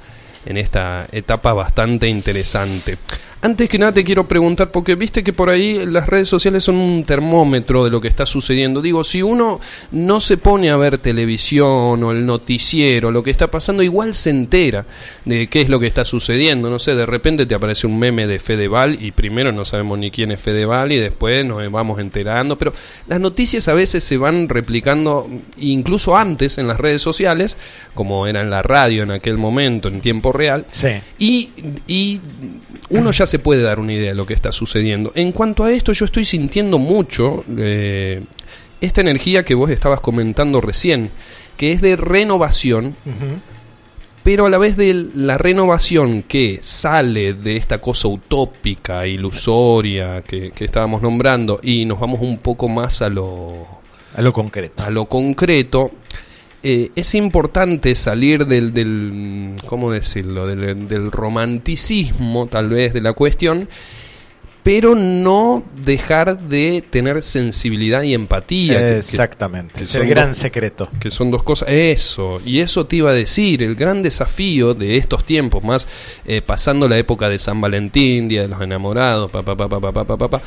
[0.47, 2.97] en esta etapa bastante interesante.
[3.45, 6.77] Antes que nada te quiero preguntar, porque viste que por ahí las redes sociales son
[6.77, 8.81] un termómetro de lo que está sucediendo.
[8.81, 9.59] Digo, si uno
[9.91, 14.31] no se pone a ver televisión o el noticiero, lo que está pasando, igual se
[14.31, 14.87] entera
[15.25, 16.71] de qué es lo que está sucediendo.
[16.71, 20.13] No sé, de repente te aparece un meme de Fedeval y primero no sabemos ni
[20.13, 22.57] quién es Fedeval y después nos vamos enterando.
[22.57, 22.73] Pero
[23.09, 27.57] las noticias a veces se van replicando incluso antes en las redes sociales,
[27.95, 30.65] como era en la radio en aquel momento, en tiempo real.
[30.71, 30.91] Sí.
[31.19, 31.51] Y,
[31.89, 32.21] y
[32.91, 35.13] uno ya se puede dar una idea de lo que está sucediendo.
[35.15, 38.23] En cuanto a esto, yo estoy sintiendo mucho eh,
[38.81, 41.11] esta energía que vos estabas comentando recién,
[41.57, 42.95] que es de renovación,
[44.23, 50.51] pero a la vez de la renovación que sale de esta cosa utópica, ilusoria que,
[50.51, 53.67] que estábamos nombrando, y nos vamos un poco más a lo,
[54.15, 54.85] A lo concreto.
[54.85, 55.93] a lo concreto,
[56.65, 60.47] eh, es importante salir del, del ¿cómo decirlo?
[60.47, 63.69] Del, romanticismo tal vez de la cuestión
[64.63, 68.97] pero no dejar de tener sensibilidad y empatía.
[68.97, 70.89] Exactamente, es el gran secreto.
[71.01, 74.99] Que son dos cosas, eso, y eso te iba a decir, el gran desafío de
[74.99, 75.89] estos tiempos, más
[76.27, 80.17] eh, pasando la época de San Valentín, Día de los Enamorados, papá, papá, papá, papá,
[80.17, 80.43] papá, pa, pa,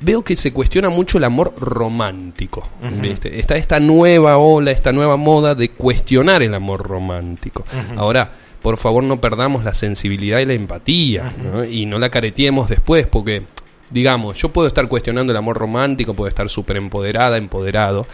[0.00, 2.68] veo que se cuestiona mucho el amor romántico.
[3.00, 3.38] ¿viste?
[3.38, 7.64] Está esta nueva ola, esta nueva moda de cuestionar el amor romántico.
[7.96, 8.30] Ahora,
[8.62, 11.64] por favor, no perdamos la sensibilidad y la empatía, ¿no?
[11.64, 13.42] y no la careteemos después, porque
[13.90, 18.06] digamos, yo puedo estar cuestionando el amor romántico, puedo estar súper empoderada, empoderado,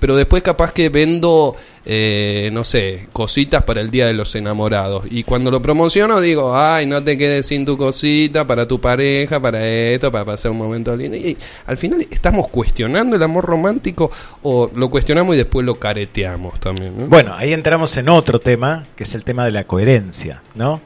[0.00, 5.04] pero después capaz que vendo, eh, no sé, cositas para el Día de los Enamorados.
[5.10, 9.40] Y cuando lo promociono digo, ay, no te quedes sin tu cosita para tu pareja,
[9.40, 11.16] para esto, para pasar un momento lindo.
[11.16, 14.10] Y al final estamos cuestionando el amor romántico
[14.42, 16.96] o lo cuestionamos y después lo careteamos también.
[16.96, 17.06] ¿no?
[17.06, 20.80] Bueno, ahí entramos en otro tema, que es el tema de la coherencia, ¿no?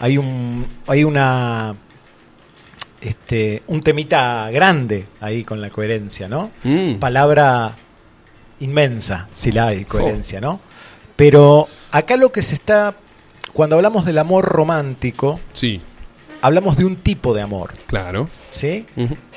[0.00, 1.76] Hay un hay una
[3.02, 6.50] este un temita grande ahí con la coherencia, ¿no?
[6.64, 6.94] Mm.
[6.94, 7.76] Palabra
[8.60, 10.60] inmensa, si la hay coherencia, ¿no?
[11.16, 12.94] Pero acá lo que se está
[13.52, 15.80] cuando hablamos del amor romántico, Sí,
[16.40, 18.28] hablamos de un tipo de amor, claro.
[18.50, 18.86] ¿sí?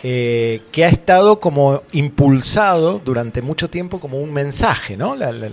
[0.03, 5.15] Eh, que ha estado como impulsado durante mucho tiempo como un mensaje, ¿no?
[5.15, 5.49] La- la-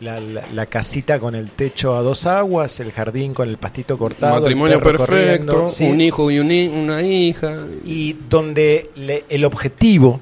[0.00, 3.98] la, la- la casita con el techo a dos aguas, el jardín con el pastito
[3.98, 5.84] cortado, Matrimonio perfecto, sí.
[5.84, 7.64] un hijo y un una hija.
[7.84, 10.20] y donde le- el objetivo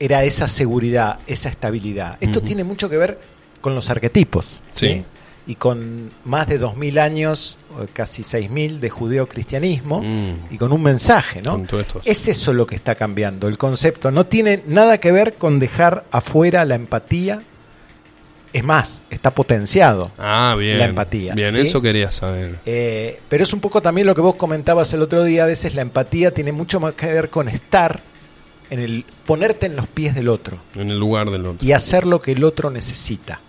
[0.00, 2.16] era esa seguridad, esa estabilidad.
[2.20, 3.18] Esto tiene mucho que ver
[3.60, 4.86] con los arquetipos, ¿sí?
[4.88, 5.04] Sí.
[5.48, 7.56] Y con más de 2.000 años,
[7.94, 10.54] casi 6.000 de judeocristianismo, Mm.
[10.54, 11.54] y con un mensaje, ¿no?
[12.04, 14.10] Es eso lo que está cambiando, el concepto.
[14.10, 17.42] No tiene nada que ver con dejar afuera la empatía.
[18.52, 20.10] Es más, está potenciado.
[20.18, 20.78] Ah, bien.
[20.78, 21.60] La empatía, Bien, ¿sí?
[21.62, 22.58] eso quería saber.
[22.64, 25.44] Eh, pero es un poco también lo que vos comentabas el otro día.
[25.44, 28.00] A veces la empatía tiene mucho más que ver con estar
[28.70, 31.66] en el ponerte en los pies del otro En el lugar del otro.
[31.66, 33.40] y hacer lo que el otro necesita.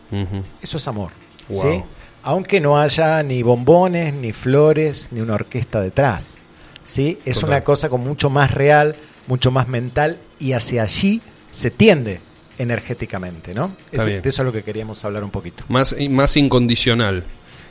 [0.62, 1.12] Eso es amor.
[1.50, 1.62] Wow.
[1.62, 1.84] ¿sí?
[2.24, 6.42] Aunque no haya ni bombones, ni flores, ni una orquesta detrás.
[6.84, 7.20] ¿sí?
[7.26, 7.50] Es Total.
[7.52, 8.96] una cosa como mucho más real,
[9.28, 11.22] mucho más mental y hacia allí
[11.52, 12.20] se tiende
[12.60, 13.54] energéticamente.
[13.56, 13.74] ¿no?
[13.92, 15.64] Es- de eso es lo que queríamos hablar un poquito.
[15.70, 17.24] Más, más incondicional.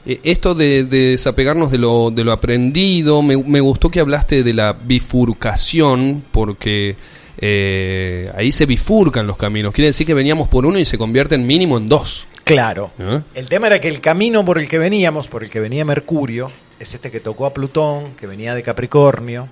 [0.07, 4.43] Eh, Esto de, de desapegarnos de lo, de lo aprendido, me, me gustó que hablaste
[4.43, 6.97] de la bifurcación, porque
[7.39, 9.73] eh, ahí se bifurcan los caminos.
[9.75, 12.27] Quiere decir que veníamos por uno y se convierten mínimo en dos.
[12.45, 12.91] Claro.
[12.99, 13.21] ¿eh?
[13.35, 16.51] El tema era que el camino por el que veníamos, por el que venía Mercurio,
[16.81, 19.49] es este que tocó a Plutón, que venía de Capricornio,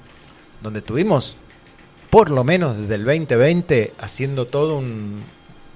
[0.62, 1.36] donde tuvimos,
[2.10, 5.22] por lo menos desde el 2020, haciendo todo un,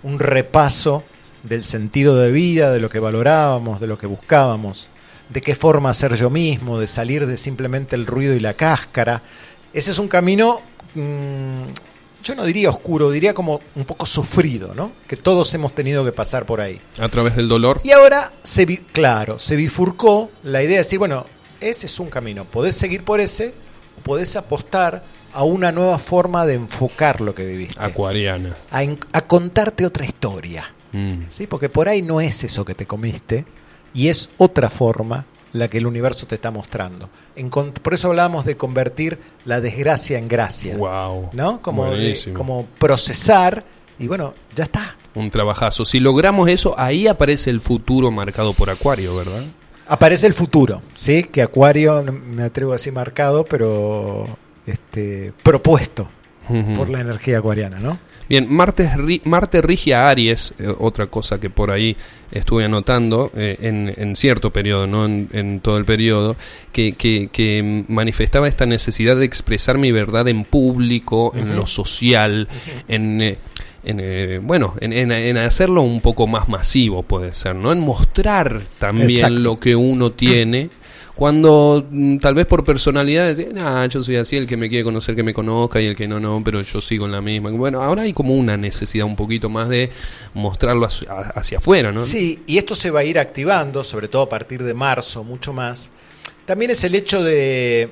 [0.02, 1.02] un repaso
[1.42, 4.90] del sentido de vida, de lo que valorábamos, de lo que buscábamos,
[5.28, 9.22] de qué forma ser yo mismo, de salir de simplemente el ruido y la cáscara.
[9.72, 10.60] Ese es un camino,
[10.94, 11.62] mm,
[12.22, 14.92] yo no diría oscuro, diría como un poco sufrido, ¿no?
[15.06, 16.80] Que todos hemos tenido que pasar por ahí.
[16.98, 17.80] A través del dolor.
[17.84, 21.24] Y ahora, se claro, se bifurcó la idea de decir, bueno,
[21.60, 23.54] ese es un camino, podés seguir por ese
[24.00, 25.02] podés apostar
[25.32, 28.54] a una nueva forma de enfocar lo que viviste, Acuariana.
[28.70, 31.22] a, contarte otra historia, Mm.
[31.28, 31.46] ¿sí?
[31.46, 33.44] Porque por ahí no es eso que te comiste
[33.94, 37.08] y es otra forma la que el universo te está mostrando.
[37.36, 41.30] En por eso hablábamos de convertir la desgracia en gracia, Wow.
[41.32, 41.60] ¿no?
[41.62, 42.36] Como, de- Buenísimo.
[42.36, 43.64] como procesar
[43.98, 44.96] y bueno, ya está.
[45.14, 45.84] Un trabajazo.
[45.84, 49.44] Si logramos eso, ahí aparece el futuro marcado por Acuario, ¿verdad?
[49.88, 51.24] Aparece el futuro, ¿sí?
[51.24, 54.26] Que Acuario, me atrevo a decir marcado, pero
[54.66, 56.08] este, propuesto
[56.74, 57.98] por la energía acuariana, ¿no?
[58.28, 58.88] Bien, Marte,
[59.24, 61.96] Marte rige a Aries, eh, otra cosa que por ahí
[62.32, 66.34] estuve anotando eh, en, en cierto periodo, no en, en todo el periodo,
[66.72, 72.48] que, que- que manifestaba esta necesidad de expresar mi verdad en público, en lo social,
[72.88, 73.38] en, eh,
[73.84, 77.70] en, eh, bueno, en, en- en hacerlo un poco más masivo, puede ser, ¿no?
[77.72, 79.40] En mostrar también Exacto.
[79.40, 80.70] lo que uno tiene.
[81.20, 85.14] Cuando mm, tal vez por personalidad, nah, yo soy así, el que me quiere conocer
[85.14, 87.50] que me conozca y el que no, no, pero yo sigo en la misma.
[87.50, 89.90] Bueno, ahora hay como una necesidad un poquito más de
[90.32, 92.00] mostrarlo hacia, hacia afuera, ¿no?
[92.00, 95.52] Sí, y esto se va a ir activando, sobre todo a partir de marzo, mucho
[95.52, 95.90] más.
[96.46, 97.90] También es el hecho de,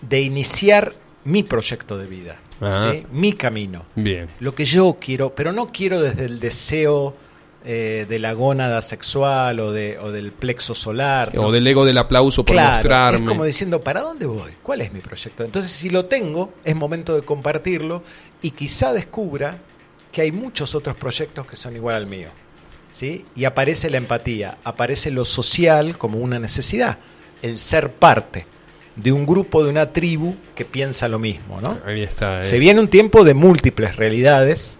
[0.00, 0.92] de iniciar
[1.22, 2.40] mi proyecto de vida,
[3.12, 3.86] mi camino.
[3.94, 4.26] Bien.
[4.40, 7.14] Lo que yo quiero, pero no quiero desde el deseo
[7.68, 11.32] eh, de la gónada sexual o, de, o del plexo solar.
[11.36, 11.50] O ¿no?
[11.52, 13.18] del ego del aplauso por Claro, mostrarme.
[13.24, 14.52] Es como diciendo, ¿para dónde voy?
[14.62, 15.42] ¿Cuál es mi proyecto?
[15.44, 18.04] Entonces, si lo tengo, es momento de compartirlo
[18.40, 19.58] y quizá descubra
[20.12, 22.28] que hay muchos otros proyectos que son igual al mío.
[22.90, 23.24] ¿sí?
[23.34, 26.98] Y aparece la empatía, aparece lo social como una necesidad,
[27.42, 28.46] el ser parte
[28.94, 31.60] de un grupo, de una tribu que piensa lo mismo.
[31.60, 31.78] ¿no?
[31.84, 32.40] Ahí está.
[32.42, 32.44] eh.
[32.44, 34.78] Se viene un tiempo de múltiples realidades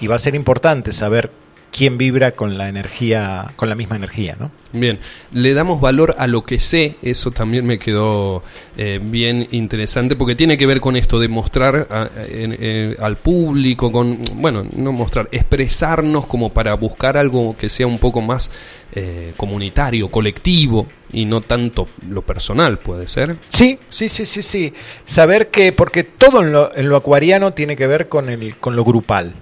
[0.00, 1.30] y va a ser importante saber
[1.74, 4.50] quién vibra con la energía, con la misma energía, ¿no?
[4.74, 4.98] Bien,
[5.32, 8.42] le damos valor a lo que sé, eso también me quedó
[8.76, 13.90] eh, bien interesante, porque tiene que ver con esto de mostrar a- en- al público,
[13.90, 18.50] con, bueno, no mostrar, expresarnos como para buscar algo que sea un poco más
[18.94, 23.36] eh, comunitario, colectivo, y no tanto lo personal, puede ser.
[23.48, 24.74] Sí, sí, sí, sí, sí.
[25.06, 28.76] Saber que, porque todo en lo, en lo acuariano tiene que ver con, el, con
[28.76, 29.32] lo grupal.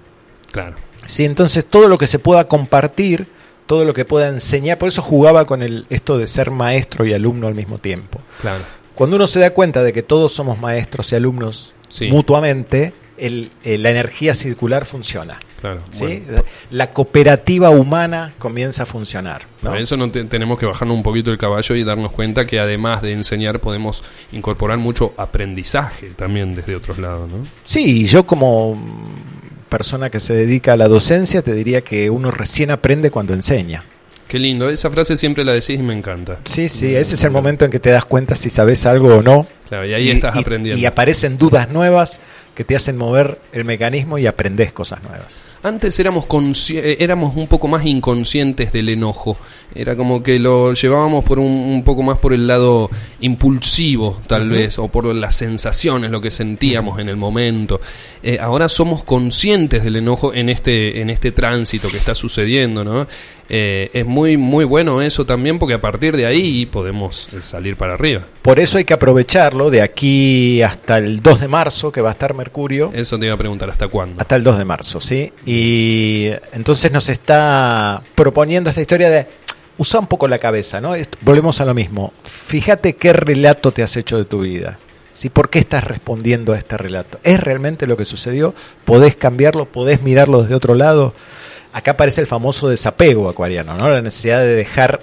[0.51, 0.75] Claro.
[1.05, 1.25] ¿Sí?
[1.25, 3.27] Entonces todo lo que se pueda compartir,
[3.65, 7.13] todo lo que pueda enseñar, por eso jugaba con el, esto de ser maestro y
[7.13, 8.19] alumno al mismo tiempo.
[8.41, 8.63] Claro.
[8.95, 12.07] Cuando uno se da cuenta de que todos somos maestros y alumnos Sí.
[12.09, 15.39] mutuamente, el- eh, la energía circular funciona.
[15.61, 15.81] Claro.
[15.91, 16.23] ¿sí?
[16.25, 16.43] bueno.
[16.71, 19.43] La cooperativa humana comienza a funcionar.
[19.61, 19.69] ¿no?
[19.69, 22.59] Para eso no te- tenemos que bajarnos un poquito el caballo y darnos cuenta que
[22.59, 27.43] además de enseñar podemos incorporar mucho aprendizaje también desde otros lados, ¿no?
[27.63, 28.75] Sí, yo como
[29.71, 33.85] persona que se dedica a la docencia te diría que uno recién aprende cuando enseña.
[34.27, 36.39] Qué lindo, esa frase siempre la decís y me encanta.
[36.43, 39.23] Sí, sí, ese es el momento en que te das cuenta si sabes algo o
[39.23, 39.47] no.
[39.67, 40.79] Claro, y ahí estás aprendiendo.
[40.79, 42.19] Y aparecen dudas nuevas
[42.53, 45.45] que te hacen mover el mecanismo y aprendes cosas nuevas.
[45.63, 46.25] Antes éramos,
[46.71, 49.37] eh, éramos un poco más inconscientes del enojo.
[49.73, 52.89] Era como que lo llevábamos por un, un poco más por el lado
[53.21, 57.79] impulsivo, tal vez, o por las sensaciones, lo que sentíamos en el momento.
[58.23, 63.07] Eh, ahora somos conscientes del enojo en este, en este tránsito que está sucediendo, ¿no?
[63.53, 67.95] Eh, es muy, muy bueno eso también porque a partir de ahí podemos salir para
[67.95, 68.21] arriba.
[68.41, 72.11] Por eso hay que aprovecharlo de aquí hasta el 2 de marzo, que va a
[72.13, 72.91] estar Mercurio.
[72.93, 74.21] Eso te iba a preguntar, ¿hasta cuándo?
[74.21, 75.33] Hasta el 2 de marzo, ¿sí?
[75.45, 75.50] Y
[76.53, 79.27] entonces nos está proponiendo esta historia de
[79.77, 80.93] usa un poco la cabeza, ¿no?
[81.21, 82.13] Volvemos a lo mismo.
[82.23, 84.77] Fíjate qué relato te has hecho de tu vida.
[85.13, 85.29] ¿sí?
[85.29, 87.19] ¿Por qué estás respondiendo a este relato?
[87.23, 88.53] ¿Es realmente lo que sucedió?
[88.85, 89.65] ¿Podés cambiarlo?
[89.65, 91.13] ¿Podés mirarlo desde otro lado?
[91.73, 93.89] Acá aparece el famoso desapego acuariano, ¿no?
[93.89, 95.01] La necesidad de dejar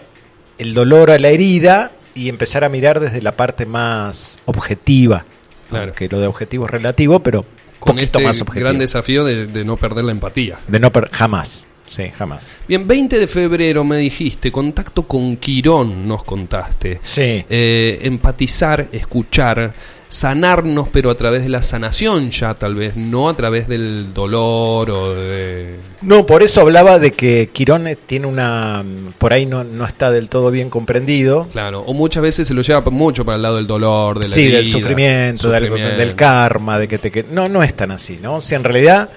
[0.58, 5.24] el dolor a la herida y empezar a mirar desde la parte más objetiva.
[5.70, 5.92] Claro.
[5.92, 7.44] Que lo de objetivo es relativo, pero
[7.78, 8.64] Con este más objetivo.
[8.66, 10.58] gran desafío de, de no perder la empatía.
[10.66, 11.66] De no per- jamás.
[11.86, 12.58] Sí, jamás.
[12.68, 17.00] Bien, 20 de febrero me dijiste, contacto con Quirón, nos contaste.
[17.02, 17.44] Sí.
[17.48, 19.72] Eh, empatizar, escuchar,
[20.08, 24.90] sanarnos, pero a través de la sanación ya tal vez, no a través del dolor
[24.90, 25.76] o de...
[26.02, 28.84] No, por eso hablaba de que Quirón eh, tiene una.
[29.18, 31.48] Por ahí no, no está del todo bien comprendido.
[31.52, 34.34] Claro, o muchas veces se lo lleva mucho para el lado del dolor, de la
[34.34, 35.96] Sí, del herida, sufrimiento, del- sufrimiento.
[35.98, 37.10] Del, karma, de que te.
[37.10, 38.36] que- No, no es tan así, ¿no?
[38.36, 39.08] O sea, en realidad,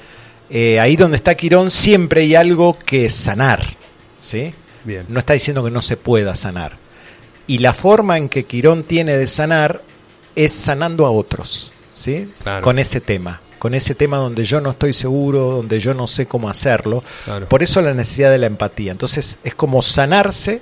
[0.49, 3.63] eh, ahí donde está Quirón siempre hay algo que sanar,
[4.19, 4.51] ¿sí?
[4.83, 5.05] Bien.
[5.07, 6.77] No está diciendo que no se pueda sanar.
[7.45, 9.83] Y la forma en que Quirón tiene de sanar
[10.35, 12.29] es sanando a otros, ¿sí?
[12.43, 12.63] Claro.
[12.63, 16.25] Con ese tema, con ese tema donde yo no estoy seguro, donde yo no sé
[16.25, 17.03] cómo hacerlo.
[17.25, 17.47] Claro.
[17.47, 18.91] Por eso la necesidad de la empatía.
[18.91, 20.61] Entonces es como sanarse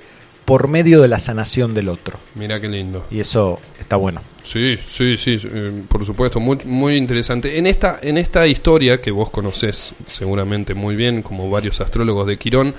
[0.49, 2.17] por medio de la sanación del otro.
[2.33, 3.05] Mira qué lindo.
[3.11, 4.21] Y eso está bueno.
[4.43, 7.59] Sí, sí, sí, eh, por supuesto, muy, muy interesante.
[7.59, 12.37] En esta, en esta historia que vos conocés seguramente muy bien, como varios astrólogos de
[12.37, 12.73] Quirón,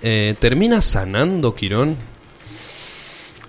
[0.00, 1.96] eh, ¿termina sanando Quirón?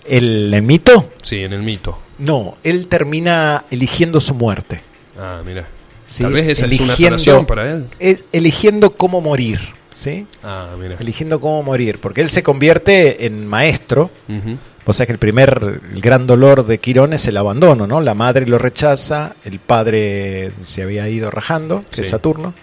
[0.10, 1.12] ¿El, el mito?
[1.22, 1.98] Sí, en el mito.
[2.18, 4.82] No, él termina eligiendo su muerte.
[5.18, 5.66] Ah, mira.
[6.08, 6.24] ¿sí?
[6.24, 7.86] Tal vez esa es una Eligiendo- sanación para él.
[8.00, 9.60] es- eligiendo cómo morir.
[9.92, 10.26] ¿sí?
[10.44, 10.96] Ah, mira.
[11.00, 12.00] Eligiendo cómo morir.
[12.00, 14.10] Porque él se convierte en maestro.
[14.86, 18.02] O sea que el primer, el gran dolor de Quirón es el abandono, ¿no?
[18.02, 22.02] La madre lo rechaza, el padre se había ido rajando, que Sí.
[22.02, 22.54] es Saturno,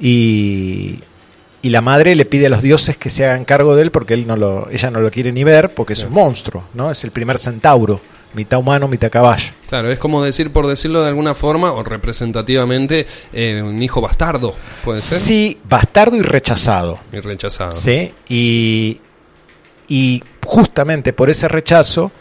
[0.00, 0.98] y,
[1.64, 4.12] y la madre le pide a los dioses que se hagan cargo de él porque
[4.12, 6.90] él no lo, ella no lo quiere ni ver porque es un monstruo, ¿no?
[6.90, 8.02] Es el primer centauro,
[8.34, 9.50] mitad humano, mitad caballo.
[9.70, 14.54] Claro, es como decir, por decirlo de alguna forma, o representativamente, eh, un hijo bastardo,
[14.84, 15.18] puede ser.
[15.18, 16.98] Sí, bastardo y rechazado.
[17.10, 17.72] Y rechazado.
[17.72, 18.12] ¿sí?
[18.28, 19.00] Y,
[19.88, 22.12] y justamente por ese rechazo,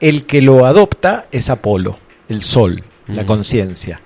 [0.00, 2.76] el que lo adopta es Apolo, el sol,
[3.06, 3.26] la Ujú.
[3.26, 4.01] conciencia.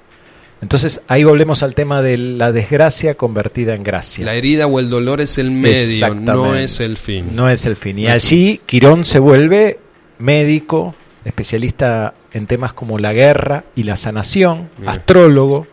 [0.67, 4.25] Entonces ahí volvemos al tema de la desgracia convertida en gracia.
[4.25, 7.37] La herida o el dolor es el medio, no es el fin.
[7.37, 8.01] No es el fin.
[8.01, 9.79] Y allí Quirón se vuelve
[10.19, 15.69] médico, especialista en temas como la guerra y la sanación, astrólogo,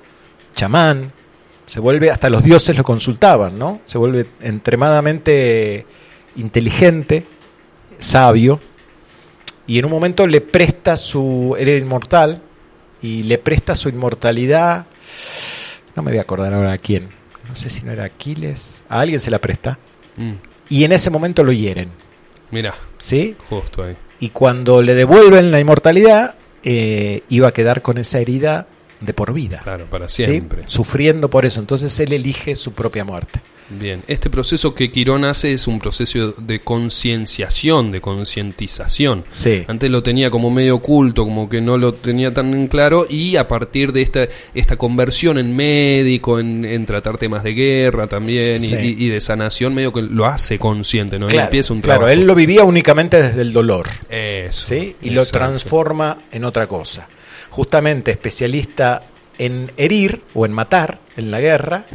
[0.54, 1.12] chamán.
[1.66, 3.82] Se vuelve, hasta los dioses lo consultaban, ¿no?
[3.86, 5.88] Se vuelve extremadamente
[6.36, 7.26] inteligente,
[7.98, 8.60] sabio.
[9.66, 11.56] Y en un momento le presta su.
[11.58, 12.44] Era inmortal.
[13.04, 14.88] Y le presta su inmortalidad.
[15.96, 17.10] No me voy a acordar ahora a quién.
[17.48, 18.82] No sé si no era Aquiles.
[18.90, 19.78] A alguien se la presta
[20.16, 20.34] Mm,
[20.70, 21.90] y en ese momento lo hieren,
[22.52, 23.36] Mira, ¿sí?
[23.50, 23.96] justo ahí.
[24.20, 28.68] Y cuando le devuelven la inmortalidad, eh, iba a quedar con esa herida
[29.02, 30.24] de por vida, Claro, para ¿sí?
[30.24, 30.64] siempre.
[30.68, 33.42] Sufriendo por eso, entonces él elige su propia muerte.
[33.80, 39.24] Bien, este proceso que Quirón hace es un proceso de concienciación, de concientización.
[39.32, 39.64] Sí.
[39.68, 43.36] Antes lo tenía como medio oculto, como que no lo tenía tan en claro, y
[43.36, 48.64] a partir de esta, esta conversión en médico, en, en tratar temas de guerra también
[48.64, 48.76] y- Sí.
[48.98, 51.28] y, y de sanación, medio que lo hace consciente, ¿no?
[51.28, 52.20] Claro, empieza un claro, trabajo.
[52.20, 54.96] él lo vivía únicamente desde el dolor, Eso, ¿sí?
[55.02, 57.08] Y lo transforma en otra cosa.
[57.50, 59.02] Justamente especialista
[59.46, 61.86] en herir o en matar en la guerra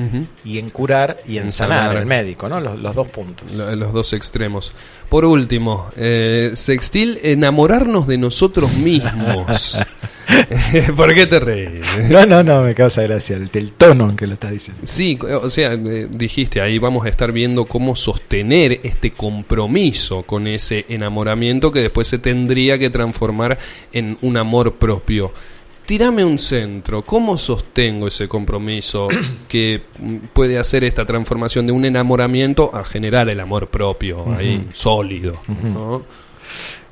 [0.44, 1.96] y en curar y en, En sanar, sanar.
[1.96, 2.61] el médico, ¿no?
[2.61, 3.53] Los, los dos puntos.
[3.55, 4.72] Lo- Los dos extremos.
[5.09, 9.78] Por último, eh, Sextil, enamorarnos de nosotros mismos.
[10.96, 11.80] ¿Por qué te reís?
[12.11, 14.82] No, no, no, me causa gracia el, el tono en que lo estás diciendo.
[14.84, 20.46] Sí, o sea, eh, dijiste ahí vamos a estar viendo cómo sostener este compromiso con
[20.46, 23.59] ese enamoramiento que después se tendría que transformar
[23.92, 25.32] en un amor propio.
[25.89, 29.09] Tírame un centro, ¿cómo sostengo ese compromiso
[29.49, 29.80] que
[30.34, 35.41] puede hacer esta transformación de un enamoramiento a generar el amor propio ahí sólido?
[35.64, 36.03] ¿no?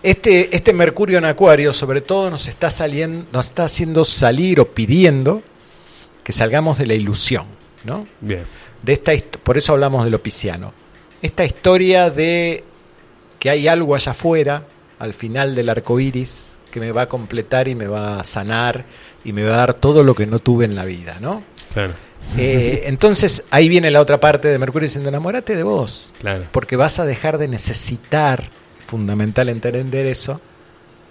[0.03, 4.69] Este, este Mercurio en Acuario, sobre todo, nos está saliendo, nos está haciendo salir o
[4.69, 5.43] pidiendo
[6.25, 7.45] que salgamos de la ilusión,
[7.85, 8.07] ¿no?
[8.23, 8.45] Bien,
[8.83, 10.73] de esta por eso hablamos de lo pisciano.
[11.21, 12.65] Esta historia de
[13.39, 14.67] que hay algo allá afuera,
[14.99, 18.85] al final del arco iris, que me va a completar y me va a sanar
[19.25, 21.43] y me va a dar todo lo que no tuve en la vida, ¿no?
[21.75, 21.93] Claro,
[22.37, 26.45] Eh, entonces ahí viene la otra parte de Mercurio diciendo enamórate de vos, claro.
[26.53, 28.51] porque vas a dejar de necesitar,
[28.87, 30.41] fundamental entender eso,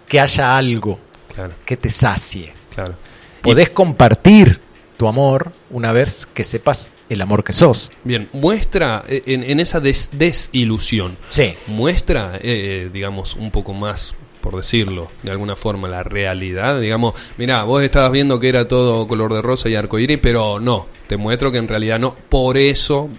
[0.08, 1.00] que haya algo
[1.34, 2.54] Claro, que te sacie.
[2.74, 2.96] claro.
[3.42, 4.62] Podés compartir
[4.98, 7.92] tu amor una vez que sepas el amor que sos.
[8.04, 11.54] Bien, muestra eh, en, en esa des- desilusión, Sí.
[11.68, 14.16] muestra, eh, digamos, un poco más,
[14.46, 16.80] por decirlo de alguna forma, la realidad.
[16.80, 20.86] Digamos, mira, vos estabas viendo que era todo color de rosa y arcoíris, pero no,
[21.08, 22.14] te muestro que en realidad no.
[22.14, 23.10] Por eso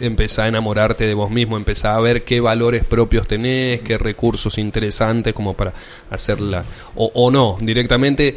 [0.00, 4.58] empezá a enamorarte de vos mismo, empezá a ver qué valores propios tenés, qué recursos
[4.58, 5.72] interesantes como para
[6.10, 6.64] hacerla.
[6.96, 8.36] O, o no, directamente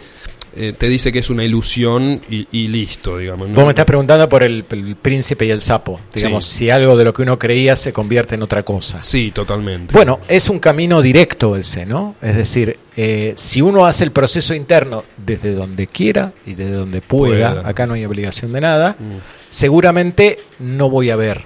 [0.57, 3.47] eh, te dice que es una ilusión y, y listo, digamos.
[3.49, 3.55] ¿no?
[3.55, 5.99] Vos me estás preguntando por el, el príncipe y el sapo.
[6.13, 6.57] Digamos, Sí.
[6.57, 9.01] si algo de lo que uno creía se convierte en otra cosa.
[9.01, 9.93] Sí, totalmente.
[9.93, 12.15] Bueno, es un camino directo ese, ¿no?
[12.21, 17.01] Es decir, eh, si uno hace el proceso interno desde donde quiera y desde donde
[17.01, 17.69] pueda, Pueda.
[17.69, 19.17] acá no hay obligación de nada, Mm,
[19.49, 21.43] seguramente no voy a ver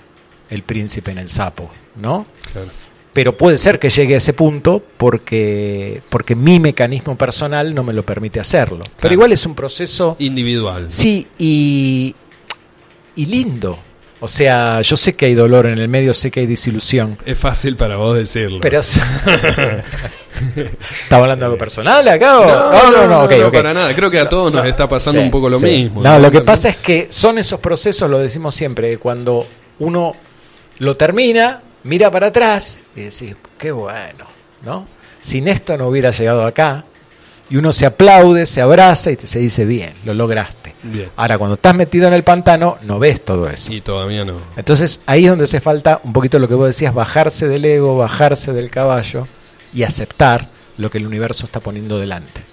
[0.49, 2.25] el príncipe en el sapo, ¿no?
[2.51, 2.67] claro.
[3.13, 7.91] Pero puede ser que llegue a ese punto porque, porque mi mecanismo personal no me
[7.93, 8.85] lo permite hacerlo.
[9.01, 10.85] Pero igual es un proceso, Individual.
[10.89, 12.15] sí, y,
[13.15, 13.77] y lindo.
[14.23, 17.17] O sea, yo sé que hay dolor en el medio, sé que hay desilusión.
[17.25, 18.59] Es fácil para vos decirlo.
[18.61, 18.79] Pero
[21.03, 22.39] ¿Estaba hablando de algo personal acá?
[22.39, 23.51] o- no, no, no, ok.
[23.51, 23.93] para nada.
[23.95, 25.65] Creo que a todos nos está pasando Sí, un poco lo sí.
[25.65, 26.01] mismo.
[26.01, 29.45] No, lo que pasa es que son esos procesos, lo decimos siempre, cuando
[29.79, 30.15] uno
[30.79, 34.25] lo termina, mira para atrás y decís, qué bueno,
[34.63, 34.85] ¿no?
[35.21, 36.85] Sin esto no hubiera llegado acá.
[37.49, 40.73] Y uno se aplaude, se abraza y te, se dice, bien, lo lograste.
[40.83, 41.09] Bien.
[41.17, 43.71] Ahora, cuando estás metido en el pantano, no ves todo eso.
[43.73, 44.35] Y todavía no.
[44.55, 47.97] Entonces ahí es donde hace falta un poquito lo que vos decías, bajarse del ego,
[47.97, 49.27] bajarse del caballo
[49.73, 52.50] y aceptar lo que el universo está poniendo delante.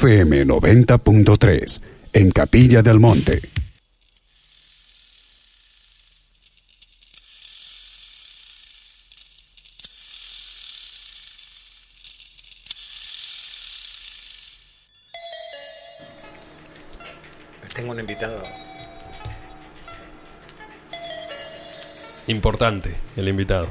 [0.00, 1.82] FM 90.3
[2.14, 3.42] en Capilla del Monte.
[17.74, 18.42] Tengo un invitado.
[22.26, 23.68] Importante el invitado.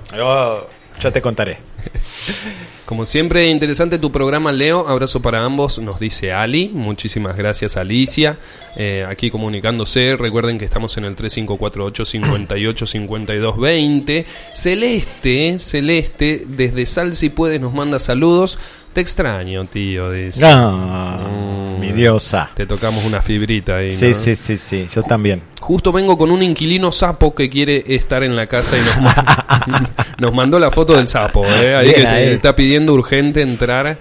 [0.99, 1.68] ya te contaré.
[2.85, 4.87] Como siempre, interesante tu programa, Leo.
[4.87, 6.71] Abrazo para ambos, nos dice Ali.
[6.73, 8.39] Muchísimas gracias, Alicia.
[8.75, 10.15] Eh, aquí comunicándose.
[10.17, 14.25] Recuerden que estamos en el 3548 58 52 20.
[14.53, 18.57] Celeste, Celeste, desde Sal si puedes, nos manda saludos.
[18.99, 20.11] Te extraño, tío.
[20.11, 20.41] Dice.
[20.41, 22.49] No, mi diosa.
[22.53, 23.91] Te tocamos una fibrita ahí.
[23.91, 24.13] Sí, ¿no?
[24.13, 25.41] sí, sí, sí, yo también.
[25.61, 29.85] Justo vengo con un inquilino sapo que quiere estar en la casa y nos, ma-
[30.19, 31.45] nos mandó la foto del sapo.
[31.45, 31.75] ¿eh?
[31.77, 32.27] Ahí Bien que te ahí.
[32.33, 33.97] está pidiendo urgente entrar.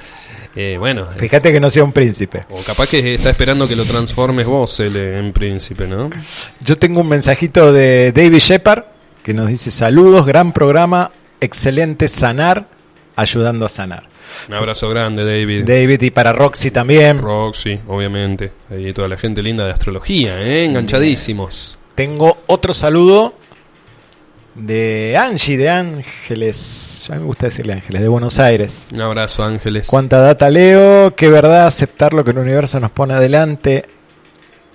[0.57, 2.44] Eh, bueno, eh, Fíjate que no sea un príncipe.
[2.51, 6.11] o capaz que está esperando que lo transformes vos eh, en príncipe, ¿no?
[6.64, 8.82] Yo tengo un mensajito de David Shepard
[9.22, 12.66] que nos dice saludos, gran programa, excelente sanar,
[13.14, 14.09] ayudando a sanar.
[14.49, 15.64] Un abrazo grande, David.
[15.64, 17.18] David y para Roxy también.
[17.18, 18.53] Roxy, obviamente.
[18.70, 20.64] Ahí toda la gente linda de astrología, ¿eh?
[20.64, 21.79] enganchadísimos.
[21.95, 23.35] Tengo otro saludo
[24.55, 27.07] de Angie de Ángeles.
[27.09, 28.89] Ya me gusta decirle Ángeles, de Buenos Aires.
[28.93, 29.87] Un abrazo, Ángeles.
[29.89, 33.85] Cuánta data leo, qué verdad aceptar lo que el universo nos pone adelante.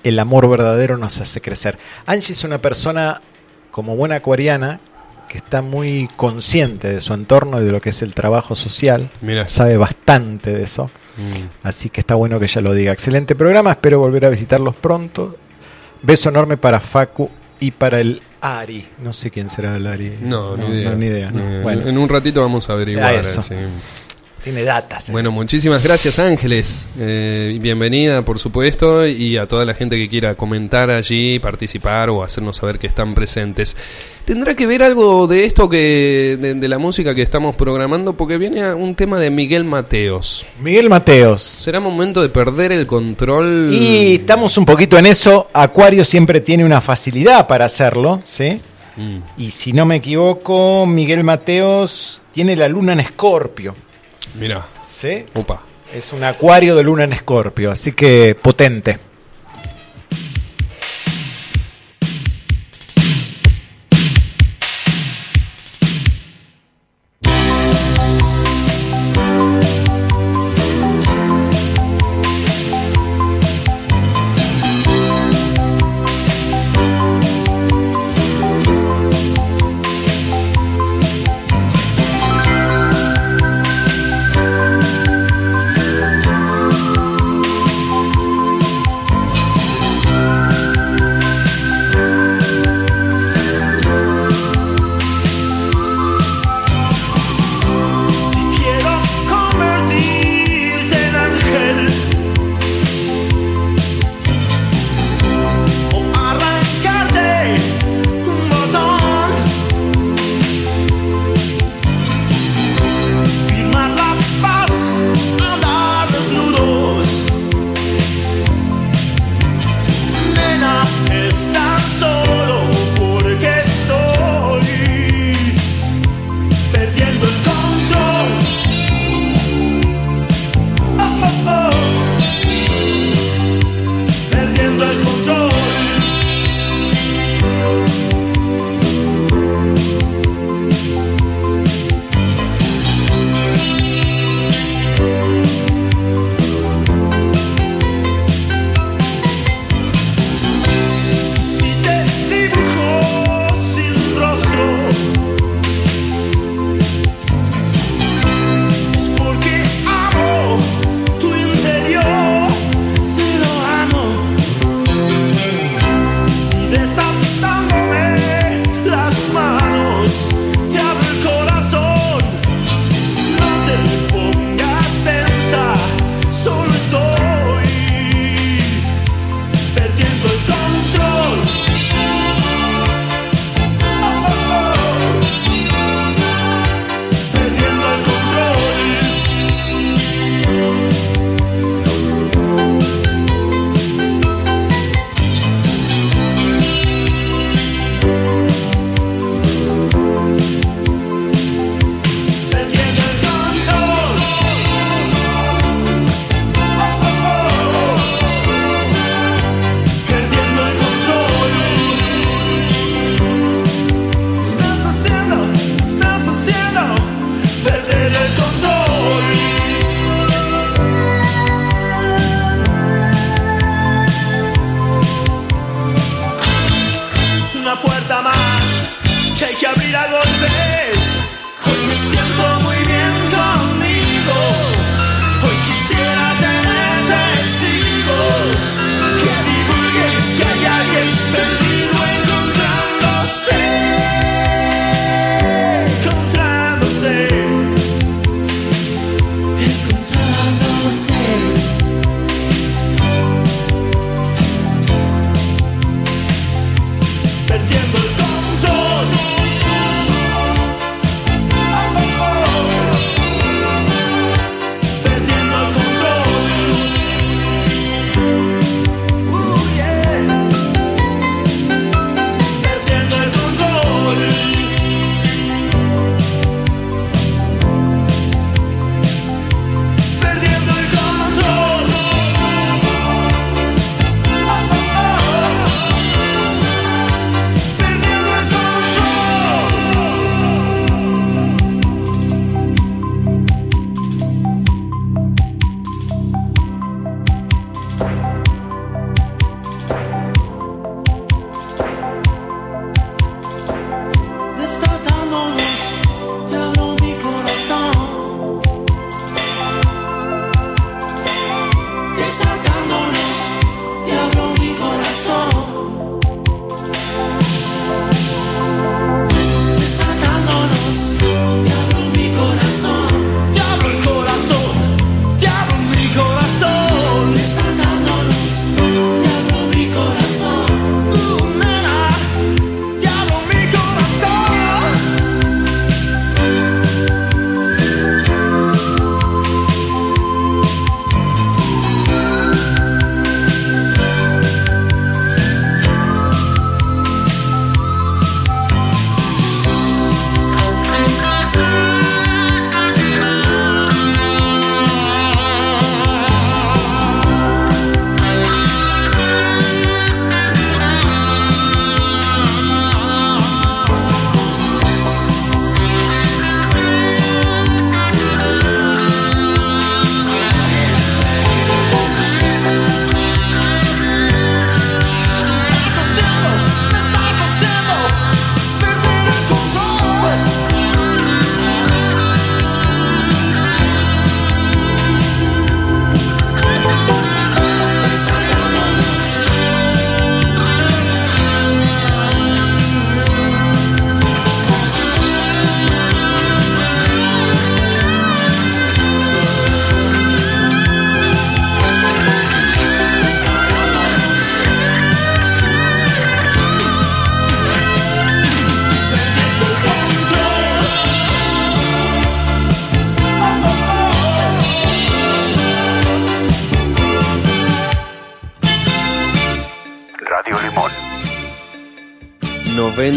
[0.03, 1.77] El amor verdadero nos hace crecer.
[2.05, 3.21] Angie es una persona
[3.71, 4.79] como buena acuariana
[5.33, 9.09] que está muy consciente de su entorno y de lo que es el trabajo social.
[9.21, 9.47] Mira.
[9.47, 10.91] Sabe bastante de eso.
[11.17, 11.65] Mm.
[11.67, 12.91] Así que está bueno que ella lo diga.
[12.91, 15.35] Excelente programa, espero volver a visitarlos pronto.
[16.03, 18.87] Beso enorme para Facu y para el Ari.
[18.99, 20.19] No sé quién será el Ari.
[20.21, 20.89] No, ni idea.
[20.91, 21.63] no, ni idea, no.
[21.63, 23.15] Bueno, En un ratito vamos a averiguar.
[23.15, 23.41] Eso.
[23.41, 23.55] sí.
[24.43, 25.09] Tiene datas.
[25.09, 25.11] eh.
[25.11, 26.85] Bueno, muchísimas gracias Ángeles.
[26.99, 32.23] Eh, bienvenida, por supuesto, y a toda la gente que quiera comentar allí, participar o
[32.23, 33.77] hacernos saber que están presentes.
[34.25, 38.13] ¿Tendrá que ver algo de esto que de, de la música que estamos programando?
[38.13, 40.45] Porque viene un tema de Miguel Mateos.
[40.59, 41.41] Miguel Mateos.
[41.41, 43.69] ¿Será momento de perder el control?
[43.73, 45.49] Y estamos un poquito en eso.
[45.53, 48.61] Acuario siempre tiene una facilidad para hacerlo, ¿sí?
[48.95, 49.17] Mm.
[49.37, 53.75] Y si no me equivoco, Miguel Mateos tiene la luna en Escorpio,
[54.35, 55.25] Mira, ¿sí?
[55.33, 55.61] opa.
[55.93, 58.97] Es un acuario de luna en Escorpio, así que potente.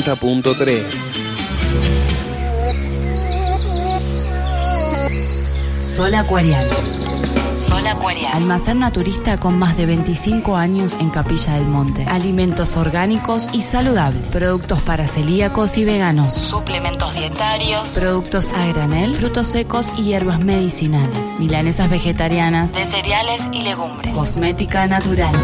[0.07, 0.85] 90.3.
[5.85, 6.71] Sol Acuariano.
[7.59, 8.37] Sol Acuariano.
[8.37, 12.05] Almacén naturista con más de 25 años en Capilla del Monte.
[12.05, 14.23] Alimentos orgánicos y saludables.
[14.27, 16.35] Productos para celíacos y veganos.
[16.35, 17.95] Suplementos dietarios.
[17.99, 21.41] Productos a granel, frutos secos y hierbas medicinales.
[21.41, 24.15] Milanesas vegetarianas de cereales y legumbres.
[24.15, 25.35] Cosmética natural.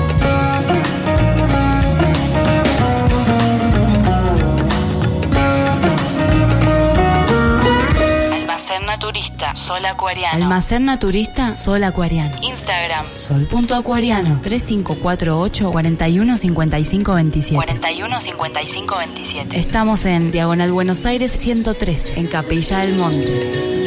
[9.22, 10.34] Naturista, Sol Acuariano.
[10.34, 12.34] Almacén Naturista, Sol Acuariano.
[12.42, 14.40] Instagram, sol.acuariano.
[14.42, 23.81] 3548 415527 415527 Estamos en Diagonal Buenos Aires 103, en Capilla del Monte.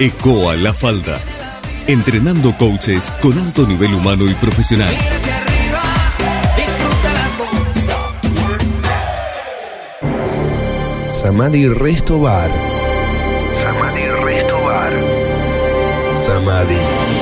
[0.00, 1.20] ECOA La Falda.
[1.86, 4.94] Entrenando coaches con alto nivel humano y profesional.
[11.10, 12.50] Samadhi Resto Bar.
[13.62, 14.92] Samadhi Resto Bar.
[16.16, 17.19] Samadhi.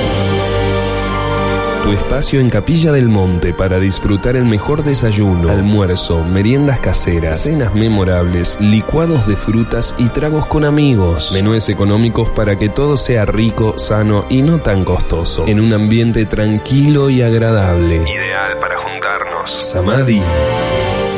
[1.89, 7.73] Tu espacio en Capilla del Monte para disfrutar el mejor desayuno, almuerzo, meriendas caseras, cenas
[7.73, 11.31] memorables, licuados de frutas y tragos con amigos.
[11.33, 15.47] Menúes económicos para que todo sea rico, sano y no tan costoso.
[15.47, 17.95] En un ambiente tranquilo y agradable.
[18.07, 19.65] Ideal para juntarnos.
[19.65, 20.21] Samadhi.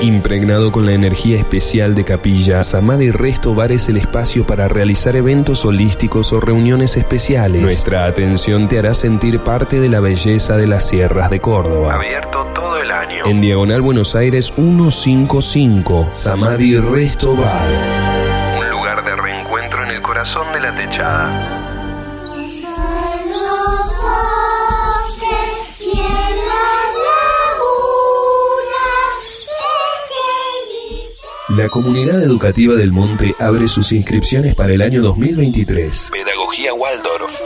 [0.02, 5.16] Impregnado con la energía especial de Capilla, Samadhi Resto Bar es el espacio para realizar
[5.16, 7.62] eventos holísticos o reuniones especiales.
[7.62, 11.94] Nuestra atención te hará sentir parte de la belleza de las sierras de Córdoba.
[11.94, 13.26] Abierto todo el año.
[13.28, 17.70] En Diagonal Buenos Aires 155, Samadhi Resto Bar.
[18.58, 21.61] Un lugar de reencuentro en el corazón de la techada.
[31.58, 36.12] La comunidad educativa del Monte abre sus inscripciones para el año 2023.
[36.14, 37.42] Pedagogía Waldorf.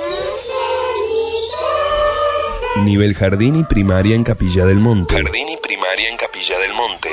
[2.83, 5.15] Nivel jardín y primaria en Capilla del Monte.
[5.15, 7.09] Jardín y primaria en Capilla del Monte.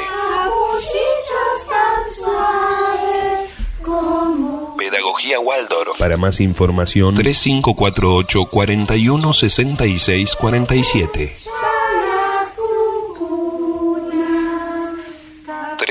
[4.76, 5.98] Pedagogía Waldorf.
[5.98, 11.32] Para más información, 3548 41 66 47.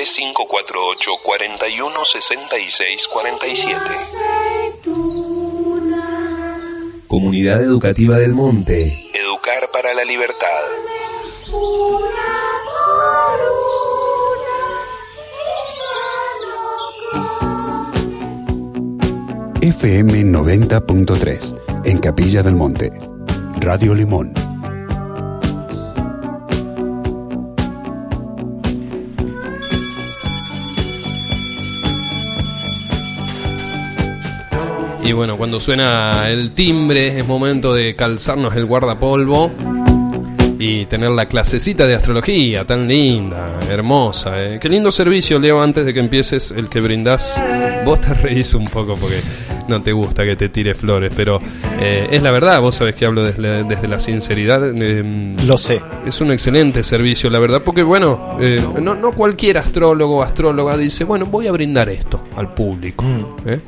[0.02, 3.80] 3548 41 66 47.
[7.08, 9.12] Comunidad Educativa del Monte.
[9.14, 10.48] Educar para la libertad.
[19.62, 22.90] FM 90.3 en Capilla del Monte.
[23.60, 24.41] Radio Limón.
[35.04, 39.52] Y bueno, cuando suena el timbre es momento de calzarnos el guardapolvo
[40.60, 44.42] y tener la clasecita de astrología tan linda, hermosa.
[44.42, 44.60] eh.
[44.62, 47.42] Qué lindo servicio, Leo, antes de que empieces el que brindás.
[47.84, 49.22] Vos te reís un poco porque
[49.68, 51.42] no te gusta que te tire flores, pero
[51.80, 54.62] eh, es la verdad, vos sabés que hablo desde, desde la sinceridad.
[54.76, 55.82] eh, Lo sé.
[56.06, 60.78] es un excelente servicio, la verdad, porque bueno, eh, no, no cualquier astrólogo o astróloga
[60.78, 63.04] dice, bueno, voy a brindar esto al público,
[63.48, 63.60] ¿eh?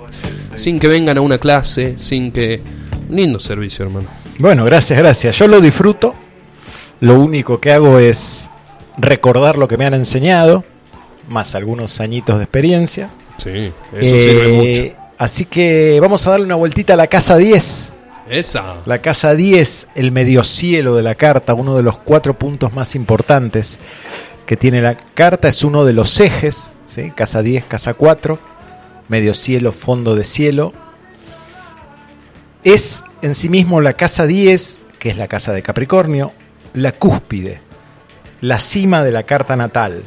[0.56, 2.62] Sin que vengan a una clase, sin que...
[3.10, 4.08] Lindo servicio, hermano.
[4.40, 5.38] Bueno, gracias, gracias.
[5.38, 6.16] Yo lo disfruto.
[7.02, 8.50] Lo único que hago es
[8.98, 10.64] recordar lo que me han enseñado,
[11.28, 13.10] más algunos añitos de experiencia.
[13.38, 15.04] Sí, eso sirve Eh, mucho.
[15.18, 17.94] Así que vamos a darle una vueltita a la casa 10.
[18.30, 18.76] Esa.
[18.86, 23.80] La casa 10, el mediocielo de la carta, uno de los cuatro puntos más importantes
[24.46, 27.12] que tiene la carta, es uno de los ejes, ¿sí?
[27.16, 28.40] casa 10, casa 4,
[29.08, 30.74] medio cielo, fondo de cielo.
[32.64, 36.34] Es en sí mismo la casa 10, que es la casa de Capricornio,
[36.74, 37.62] la cúspide
[38.44, 40.04] la cima de la carta natal.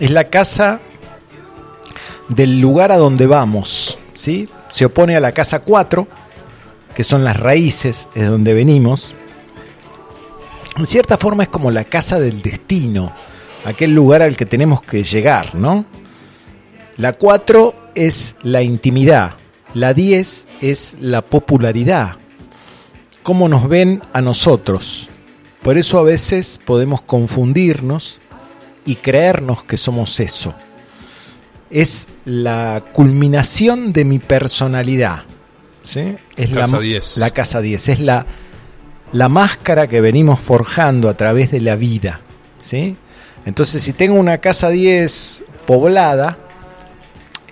[0.00, 0.80] Es la casa
[2.28, 4.48] del lugar a donde vamos, ¿sí?
[4.68, 6.08] Se opone a la casa 4,
[6.92, 9.14] que son las raíces, es de donde venimos.
[10.76, 13.12] En cierta forma es como la casa del destino,
[13.64, 15.86] aquel lugar al que tenemos que llegar, ¿no?
[16.96, 19.36] La 4 es la intimidad,
[19.74, 22.16] la 10 es la popularidad,
[23.22, 25.10] cómo nos ven a nosotros.
[25.62, 28.20] Por eso a veces podemos confundirnos
[28.86, 30.54] y creernos que somos eso.
[31.70, 35.24] Es la culminación de mi personalidad.
[35.82, 36.16] ¿sí?
[36.36, 37.16] Es Casa la, 10.
[37.18, 37.88] la casa 10.
[37.90, 38.24] Es la,
[39.12, 42.22] la máscara que venimos forjando a través de la vida.
[42.58, 42.96] ¿sí?
[43.44, 46.38] Entonces, si tengo una casa 10 poblada,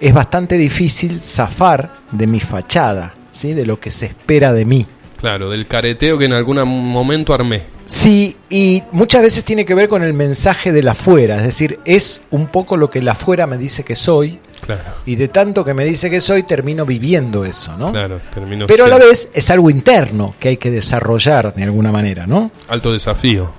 [0.05, 3.55] es bastante difícil zafar de mi fachada, ¿sí?
[3.55, 4.87] de lo que se espera de mí.
[5.17, 7.63] Claro, del careteo que en algún momento armé.
[7.87, 11.81] Sí, y muchas veces tiene que ver con el mensaje de la afuera, es decir,
[11.87, 15.65] es un poco lo que la afuera me dice que soy, Claro, y de tanto
[15.65, 17.91] que me dice que soy, termino viviendo eso, ¿no?
[17.91, 21.93] claro, termino Pero a la vez es algo interno que hay que desarrollar de alguna
[21.93, 22.51] manera, ¿no?
[22.69, 23.51] Alto desafío.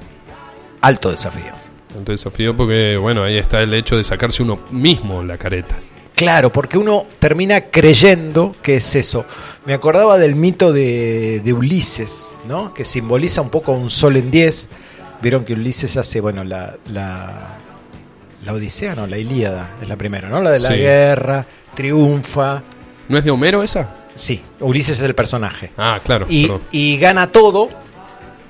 [0.81, 1.53] Alto desafío.
[1.97, 5.75] Alto desafío porque, bueno, ahí está el hecho de sacarse uno mismo la careta.
[6.15, 9.25] Claro, porque uno termina creyendo que es eso.
[9.65, 12.73] Me acordaba del mito de, de Ulises, ¿no?
[12.73, 14.69] Que simboliza un poco un sol en diez.
[15.21, 17.49] Vieron que Ulises hace, bueno, la, la,
[18.45, 20.41] la Odisea, no, la Ilíada es la primera, ¿no?
[20.41, 20.75] La de la Sí.
[20.75, 21.45] guerra,
[21.75, 22.63] triunfa.
[23.09, 23.89] ¿No es de Homero esa?
[24.13, 25.71] Sí, Ulises es el personaje.
[25.77, 26.27] Ah, claro.
[26.29, 27.69] y, y gana todo,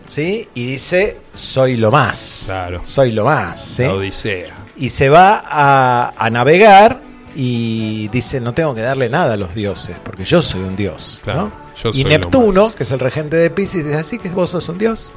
[0.06, 0.48] ¿sí?
[0.54, 2.44] Y dice, soy lo más.
[2.46, 2.82] Claro.
[2.84, 3.84] Soy lo más, ¿sí?
[3.84, 4.54] La Odisea.
[4.78, 7.02] y se va a, a navegar
[7.36, 11.22] y dice no tengo que darle nada a los dioses porque yo soy un dios
[11.24, 11.52] Claro,
[11.84, 11.92] ¿no?
[11.94, 15.12] y Neptuno que es el regente de Pisces dice así que vos sos un dios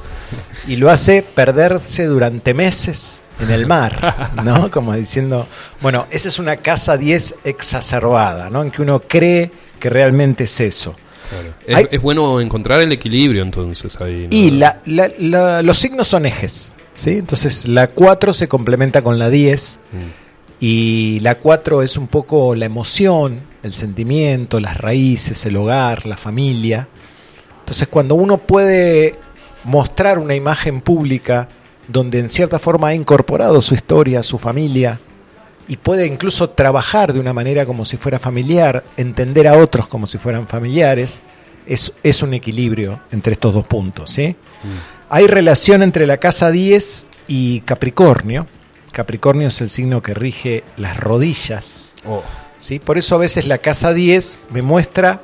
[0.67, 5.47] y lo hace perderse durante meses en el mar no como diciendo
[5.81, 10.59] bueno esa es una casa 10 exacerbada no en que uno cree que realmente es
[10.59, 10.95] eso
[11.29, 11.53] Claro.
[11.67, 14.23] Es, Hay- es bueno encontrar el equilibrio entonces ahí.
[14.23, 14.35] ¿no?
[14.35, 17.11] y la- la- la- los signos son ejes ¿sí?
[17.19, 19.97] entonces la 4 se complementa con la 10 Mm.
[20.59, 26.17] Y la 4 es un poco la emoción, el sentimiento, las raíces, el hogar, la
[26.17, 26.87] familia.
[27.59, 29.15] Entonces cuando uno puede
[29.63, 31.47] mostrar una imagen pública
[31.87, 34.99] donde en cierta forma ha incorporado su historia, su familia,
[35.69, 40.07] y puede incluso trabajar de una manera como si fuera familiar, entender a otros como
[40.07, 41.21] si fueran familiares,
[41.67, 44.09] es, es un equilibrio entre estos dos puntos.
[44.09, 44.35] ¿sí?
[45.09, 48.47] Hay relación entre la casa 10 y Capricornio.
[48.99, 51.95] Capricornio es el signo que rige las rodillas.
[52.05, 52.21] Oh,
[52.57, 52.79] ¿sí?
[52.79, 55.21] Por eso a veces la casa 10 me muestra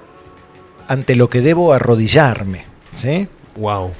[0.87, 2.63] ante lo que debo arrodillarme.
[2.93, 3.27] ¿sí?
[3.57, 3.91] wow.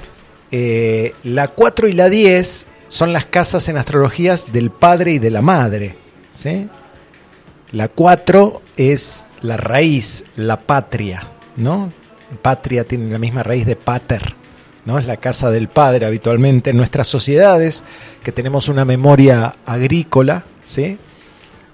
[0.50, 5.30] Eh, la 4 y la 10 son las casas en astrologías del padre y de
[5.30, 5.94] la madre.
[6.32, 6.70] ¿sí?
[7.70, 11.28] La 4 es la raíz, la patria.
[11.56, 11.92] ¿no?
[12.40, 14.36] Patria tiene la misma raíz de pater.
[14.86, 14.98] ¿No?
[14.98, 16.70] Es la casa del padre habitualmente.
[16.70, 17.84] En nuestras sociedades,
[18.22, 20.98] que tenemos una memoria agrícola, ¿sí?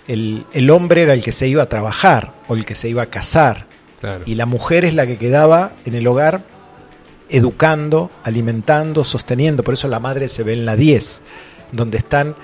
[0.09, 3.03] el, el hombre era el que se iba a trabajar o el que se iba
[3.03, 3.67] a casar.
[4.01, 4.25] Claro.
[4.27, 6.43] Y la mujer es la que quedaba en el hogar
[7.29, 9.63] educando, alimentando, sosteniendo.
[9.63, 11.23] Por eso la madre se ve en la 10,
[11.73, 12.35] donde están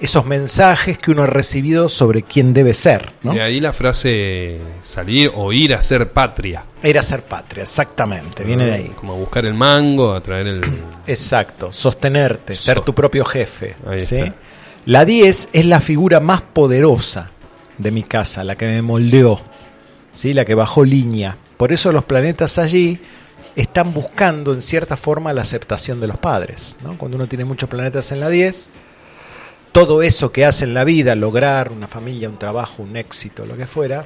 [0.00, 3.12] esos mensajes que uno ha recibido sobre quién debe ser.
[3.22, 3.34] ¿no?
[3.34, 6.64] De ahí la frase salir o ir a ser patria.
[6.82, 8.92] Era ser patria, exactamente, viene de ahí.
[8.94, 10.60] Como a buscar el mango, a traer el.
[11.06, 13.74] Exacto, sostenerte, ser tu propio jefe.
[13.86, 14.16] Ahí ¿sí?
[14.16, 14.34] está.
[14.86, 17.30] La 10 es la figura más poderosa
[17.76, 19.40] de mi casa, la que me moldeó,
[20.12, 20.32] ¿sí?
[20.32, 21.36] la que bajó línea.
[21.56, 22.98] Por eso los planetas allí
[23.56, 26.76] están buscando en cierta forma la aceptación de los padres.
[26.82, 26.96] ¿no?
[26.96, 28.70] Cuando uno tiene muchos planetas en la 10,
[29.72, 33.56] todo eso que hace en la vida, lograr una familia, un trabajo, un éxito, lo
[33.56, 34.04] que fuera,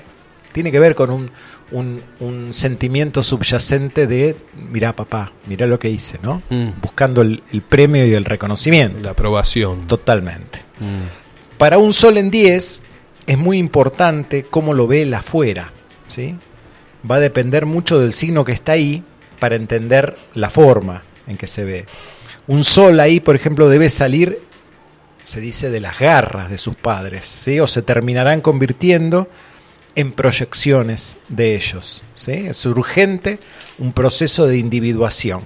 [0.53, 1.31] tiene que ver con un,
[1.71, 4.37] un- un sentimiento subyacente de,
[4.71, 6.43] mirá papá, mirá lo que hice, ¿no?
[6.51, 6.81] Mm.
[6.83, 8.99] Buscando el, el premio y el reconocimiento.
[9.03, 9.87] La aprobación.
[9.87, 10.61] Totalmente.
[10.81, 11.57] Mm.
[11.59, 12.83] Para un sol en 10
[13.27, 15.73] es muy importante cómo lo ve el afuera,
[16.07, 16.37] ¿sí?
[17.09, 19.03] Va a depender mucho del signo que está ahí
[19.39, 21.87] para entender la forma en que se ve.
[22.47, 24.41] Un sol ahí, por ejemplo, debe salir,
[25.23, 27.61] se dice, de las garras de sus padres, ¿sí?
[27.61, 29.29] O se terminarán convirtiendo
[29.95, 32.33] en proyecciones de ellos, ¿sí?
[32.33, 33.39] Es urgente
[33.79, 35.43] un proceso de individuación.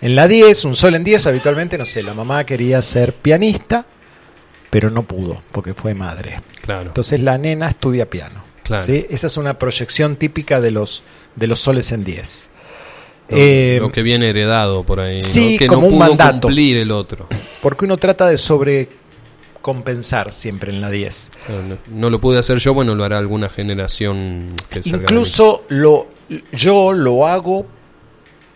[0.00, 3.86] En la 10, un sol en 10, habitualmente, no sé, la mamá quería ser pianista,
[4.70, 6.40] pero no pudo porque fue madre.
[6.60, 6.88] Claro.
[6.88, 8.42] Entonces la nena estudia piano.
[8.62, 8.82] Claro.
[8.82, 9.06] ¿sí?
[9.10, 11.04] Esa es una proyección típica de los,
[11.36, 12.50] de los soles en 10.
[13.28, 15.18] Lo, Eh, lo que viene heredado por ahí.
[15.18, 15.22] ¿no?
[15.22, 16.48] sí, que como no un mandato.
[16.48, 17.28] cumplir el otro.
[17.60, 18.38] Porque uno trata de
[19.62, 21.30] sobrecompensar siempre en la 10.
[21.68, 26.08] No, no lo pude hacer yo, bueno, lo hará alguna generación que Incluso lo,
[26.52, 27.66] yo lo hago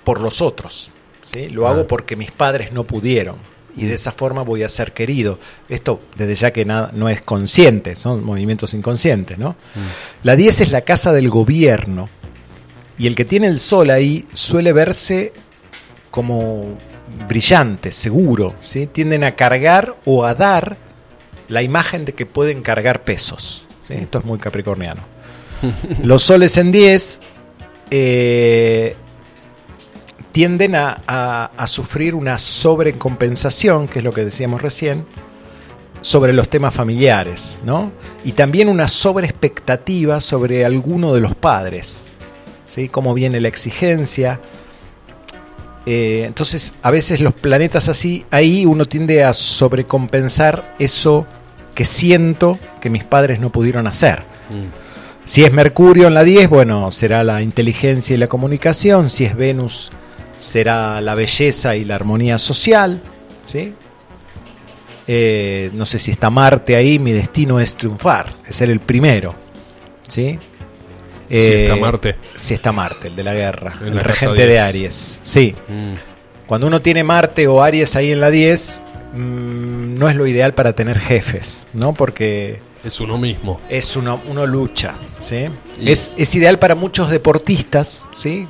[0.05, 0.91] por los otros.
[1.23, 1.49] ¿sí?
[1.49, 1.71] Lo Ah.
[1.73, 3.37] hago porque mis padres no pudieron.
[3.77, 3.89] Y Mm.
[3.89, 5.39] de esa forma voy a ser querido.
[5.69, 9.37] Esto, desde ya que nada, no es consciente, son movimientos inconscientes.
[9.39, 9.51] ¿no?
[9.51, 10.25] Mm.
[10.27, 12.09] La 10 es la casa del gobierno.
[12.99, 15.33] Y el que tiene el sol ahí suele verse
[16.11, 16.77] como
[17.29, 18.55] brillante, seguro.
[18.61, 18.87] ¿sí?
[18.87, 20.79] Tienden a cargar o a dar
[21.49, 23.67] la imagen de que pueden cargar pesos.
[23.81, 23.95] ¿sí?
[23.95, 25.03] Esto es muy capricorniano.
[26.03, 27.21] Los soles en 10
[27.91, 28.97] eh,
[30.33, 35.07] tienden a, a- sufrir una sobrecompensación, que es lo que decíamos recién,
[36.03, 37.91] sobre los temas familiares, ¿no?
[38.25, 42.13] Y también una sobreexpectativa sobre alguno de los padres,
[42.69, 42.89] ¿sí?
[42.89, 44.41] Cómo viene la exigencia.
[45.87, 51.27] Eh, entonces, a veces los planetas así, ahí uno tiende a sobrecompensar eso
[51.75, 54.25] que siento que mis padres no pudieron hacer.
[55.25, 59.11] Si es Mercurio en la 10, bueno, será la inteligencia y la comunicación.
[59.11, 59.91] Si es Venus,
[60.39, 63.01] será la belleza y la armonía social.
[63.43, 63.75] ¿sí?
[65.07, 69.35] Eh, no sé si está Marte ahí, mi destino es triunfar, es ser el primero.
[70.09, 70.39] ¿sí?
[71.29, 72.17] Si está Marte.
[72.37, 74.61] Si está Marte, el de la guerra, En el la regente de 10.
[74.63, 75.21] Aries.
[75.23, 75.55] Sí.
[75.69, 75.95] Mm.
[76.47, 78.83] Cuando uno tiene Marte o Aries ahí en la 10,
[79.15, 81.93] mm, no es lo ideal para tener jefes, ¿no?
[81.95, 83.61] Porque Es uno mismo.
[83.69, 85.49] es uno, uno lucha, ¿sí?
[85.81, 88.47] Y- Es, es ideal para muchos deportistas, ¿sí?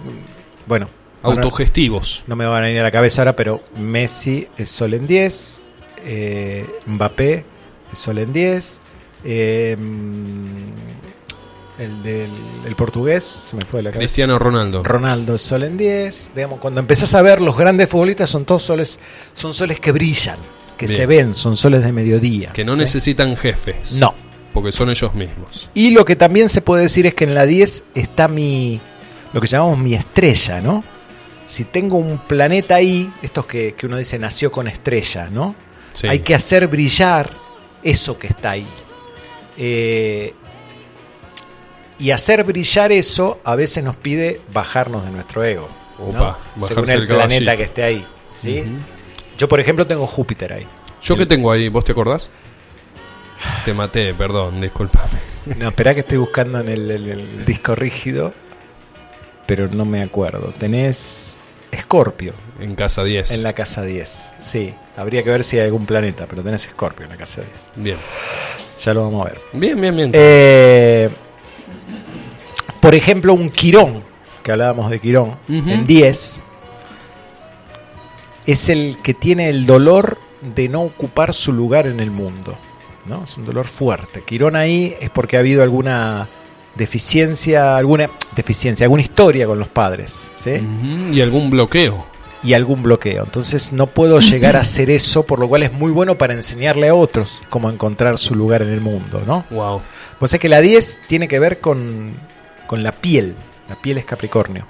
[0.66, 0.88] Bueno,
[1.22, 2.22] Autogestivos.
[2.26, 5.60] no me van a venir a la cabeza ahora, pero Messi es Sol en 10,
[6.04, 7.44] eh, Mbappé
[7.92, 8.80] es Sol en 10,
[9.24, 10.95] eh, mm,
[11.78, 12.30] el del
[12.66, 14.00] el portugués, se me fue la cabeza.
[14.00, 14.82] Cristiano Ronaldo.
[14.82, 16.32] Ronaldo es Sol en 10.
[16.34, 18.98] Digamos, cuando empezás a ver los grandes futbolistas son todos soles,
[19.34, 20.38] son soles que brillan,
[20.76, 20.96] que Bien.
[20.96, 22.52] se ven, son soles de mediodía.
[22.52, 22.80] que no ¿sí?
[22.80, 23.92] necesitan jefes.
[23.92, 24.14] No.
[24.52, 25.70] Porque son ellos mismos.
[25.74, 28.80] Y lo que también se puede decir es que en la 10 está mi,
[29.34, 30.82] lo que llamamos mi estrella, ¿no?
[31.46, 35.54] Si tengo un planeta ahí, estos que, que uno dice nació con estrella, ¿no?
[35.92, 36.08] Sí.
[36.08, 37.30] Hay que hacer brillar
[37.82, 38.66] eso que está ahí.
[39.58, 40.34] Eh,
[41.98, 45.68] y hacer brillar eso a veces nos pide bajarnos de nuestro ego.
[45.98, 48.06] Opa, Según el el planeta que esté ahí.
[48.34, 48.64] ¿sí?
[49.38, 50.66] Yo, por ejemplo, tengo Júpiter ahí.
[51.02, 51.68] ¿Yo qué tengo ahí?
[51.68, 52.30] ¿Vos te acordás?
[53.64, 55.08] Te maté, perdón, disculpame.
[55.58, 58.34] No, espera que estoy buscando en el, el- el disco rígido,
[59.46, 60.52] pero no me acuerdo.
[60.58, 61.38] Tenés
[61.70, 63.30] Escorpio En casa 10.
[63.30, 64.32] en la casa 10.
[64.40, 67.70] Sí, habría que ver si hay algún planeta, pero tenés Escorpio en la casa 10.
[67.76, 67.96] Bien.
[68.84, 69.40] Ya lo vamos a ver.
[69.52, 70.10] Bien, bien, bien.
[70.14, 71.08] Eh,
[72.86, 74.04] por ejemplo, un Quirón,
[74.44, 76.40] que hablábamos de Quirón, en 10,
[78.46, 80.18] es el que tiene el dolor
[80.54, 82.56] de no ocupar su lugar en el mundo.
[83.06, 83.24] ¿no?
[83.24, 84.22] Es un dolor fuerte.
[84.24, 86.28] Quirón ahí es porque ha habido alguna
[86.76, 90.60] deficiencia, alguna deficiencia, alguna historia con los padres, ¿sí?
[91.10, 92.06] Y algún bloqueo.
[92.44, 93.24] y algún bloqueo.
[93.24, 96.88] Entonces no puedo llegar a hacer eso, por lo cual es muy bueno para enseñarle
[96.90, 99.44] a otros cómo encontrar su lugar en el mundo, ¿no?
[99.50, 99.80] Wow.
[100.20, 102.14] Pues es que la 10 tiene que ver con,
[102.66, 103.34] con la piel.
[103.68, 104.66] La piel es Capricornio.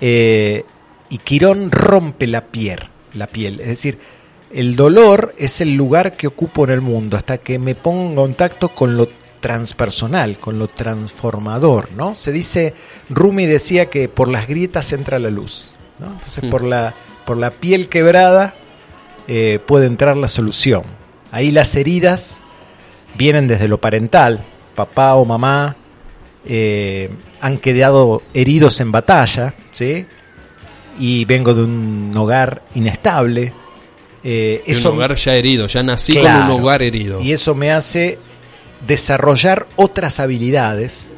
[0.00, 0.64] Eh,
[1.08, 2.80] y Quirón rompe la piel,
[3.14, 3.60] la piel.
[3.60, 3.98] Es decir,
[4.52, 8.16] el dolor es el lugar que ocupo en el mundo hasta que me pongo en
[8.16, 9.08] contacto con lo
[9.40, 12.14] transpersonal, con lo transformador, ¿no?
[12.14, 12.74] Se dice,
[13.08, 16.06] Rumi decía que por las grietas entra la luz, ¿no?
[16.06, 18.54] Entonces por la, por la piel quebrada
[19.28, 20.82] eh, puede entrar la solución.
[21.32, 22.40] Ahí las heridas
[23.16, 25.76] vienen desde lo parental, papá o mamá
[26.44, 27.10] eh,
[27.40, 30.06] han quedado heridos en batalla, ¿sí?
[30.98, 33.52] Y vengo de un hogar inestable.
[34.22, 36.46] eh, De eso un hogar ya herido, ya nací Claro.
[36.48, 37.20] con un hogar herido.
[37.20, 38.18] y eso me hace
[38.86, 41.08] desarrollar otras habilidades,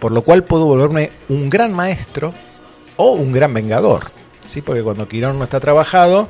[0.00, 2.34] por lo cual puedo volverme un gran maestro
[2.96, 4.10] o un gran vengador.
[4.44, 4.60] ¿sí?
[4.62, 6.28] Porque cuando Quirón no está trabajado,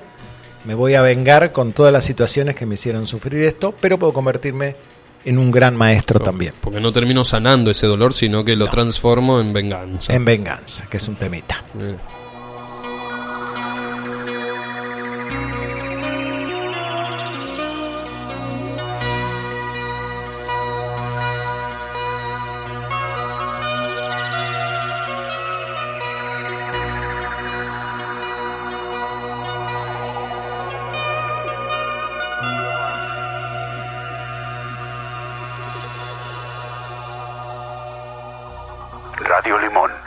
[0.64, 4.12] me voy a vengar con todas las situaciones que me hicieron sufrir esto, pero puedo
[4.12, 4.76] convertirme
[5.24, 6.54] en un gran maestro también.
[6.60, 8.70] Porque no termino sanando ese dolor, sino que lo No.
[8.70, 10.14] transformo en venganza.
[10.14, 11.62] En venganza, que es un temita.
[11.74, 11.96] Bien.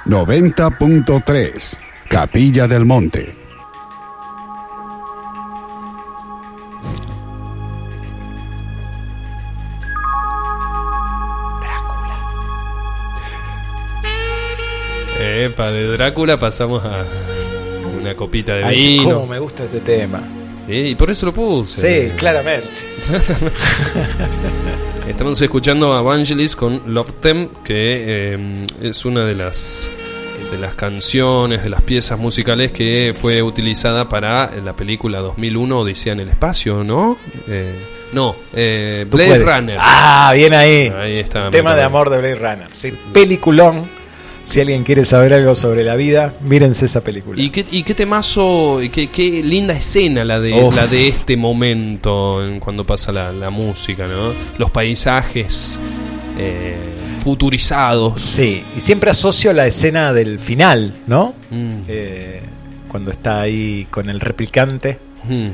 [0.06, 1.80] 90.3.
[2.10, 3.36] Capilla del Monte.
[15.20, 17.04] Epa, de Drácula pasamos a
[18.00, 19.16] una copita de Ay, vino.
[19.16, 20.22] cómo me gusta este tema.
[20.68, 22.10] Y por eso lo puse.
[22.10, 22.68] Sí, claramente.
[25.08, 29.90] Estamos escuchando a Vangelis con Love Them, que eh, es una de las
[30.52, 36.14] de las canciones, de las piezas musicales que fue utilizada para la película 2001 Odisea
[36.14, 37.18] en el espacio, ¿no?
[37.48, 37.74] Eh,
[38.14, 39.40] no, eh, Blade.
[39.40, 39.78] Runner.
[39.80, 40.92] Ah, bien ahí.
[40.96, 42.68] Ahí está, El tema de amor de Blade Runner.
[42.72, 43.84] Sí, peliculón.
[44.46, 47.42] Si alguien quiere saber algo sobre la vida, mírense esa película.
[47.42, 50.76] Y qué, y qué temazo, y qué, qué linda escena la de, Uf.
[50.76, 54.34] la de este momento en cuando pasa la, la música, ¿no?
[54.58, 55.80] Los paisajes
[56.38, 56.76] eh,
[57.24, 58.22] futurizados.
[58.22, 61.34] Sí, y siempre asocio la escena del final, ¿no?
[61.50, 61.78] Mm.
[61.88, 62.42] Eh,
[62.88, 65.50] cuando está ahí con el replicante Mm,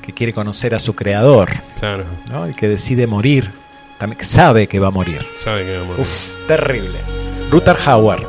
[0.00, 1.50] que quiere conocer a su creador,
[1.80, 2.48] claro, ¿no?
[2.48, 3.50] Y que decide morir,
[3.98, 5.20] también que sabe que va a morir.
[5.36, 6.98] sabe que vamos a Uf, terrible.
[7.52, 8.26] Ruther Hauer,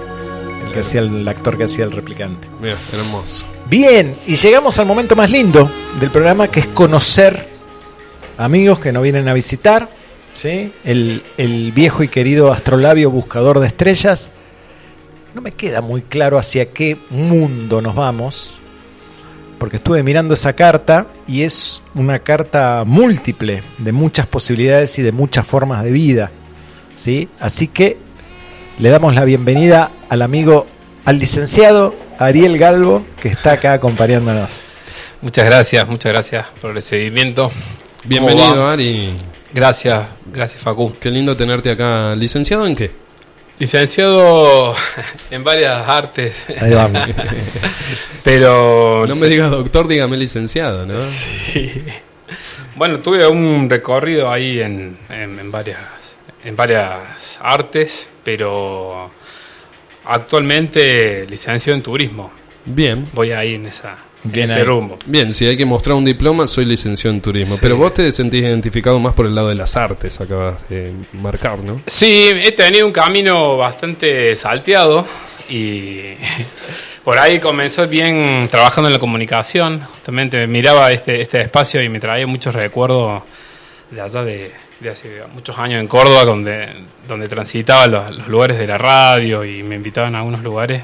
[0.66, 2.50] el, que hacía el, el actor que hacía el replicante.
[2.62, 3.46] Mira, hermoso.
[3.70, 7.48] Bien, y llegamos al momento más lindo del programa, que es conocer
[8.38, 9.88] amigos que nos vienen a visitar,
[10.34, 10.74] ¿sí?
[10.84, 14.34] el, el viejo y querido astrolabio buscador de estrellas.
[15.34, 18.60] No me queda muy claro hacia qué mundo nos vamos,
[19.58, 25.14] porque estuve mirando esa carta y es una carta múltiple de muchas posibilidades y de
[25.14, 26.30] muchas formas de vida.
[26.96, 27.30] ¿sí?
[27.40, 28.03] Así que
[28.80, 30.68] le damos la bienvenida al amigo,
[31.06, 34.74] al licenciado Ariel Galvo, que está acá acompañándonos.
[35.22, 37.50] Muchas gracias, muchas gracias por el recibimiento.
[37.50, 37.62] ¿Cómo
[38.06, 38.68] Bienvenido?
[38.68, 39.14] Ari.
[39.54, 40.94] Gracias, gracias Facu.
[41.00, 42.16] Qué lindo tenerte acá.
[42.16, 42.92] ¿Licenciado en qué?
[43.60, 44.74] Licenciado
[45.32, 47.04] en varias artes, Ahí vamos.
[48.24, 50.96] pero No me digas doctor, dígame licenciado, ¿no?
[52.76, 55.80] bueno, tuve un recorrido ahí en, en- en varias,
[56.44, 59.12] en varias artes, pero
[60.06, 62.32] actualmente licenciado en turismo.
[62.66, 63.06] Bien.
[63.14, 64.98] Voy ahí en, esa, en Bien ese rumbo.
[65.06, 67.56] Bien, si hay que mostrar un diploma, soy licenciado en turismo.
[67.56, 67.60] Sí.
[67.62, 71.60] Pero vos te sentís identificado más por el lado de las artes, acabas de marcar,
[71.60, 71.82] ¿no?
[71.88, 75.06] Sí, he tenido un camino bastante salteado
[75.50, 76.14] y
[77.04, 79.82] por ahí comenzó bien trabajando en la comunicación.
[79.82, 83.24] Justamente miraba este, este espacio y me traía muchos recuerdos
[83.92, 84.52] de allá de,
[84.84, 86.68] de hace muchos años en Córdoba, donde,
[87.08, 90.84] donde transitaba los, los lugares de la radio y me invitaban a algunos lugares.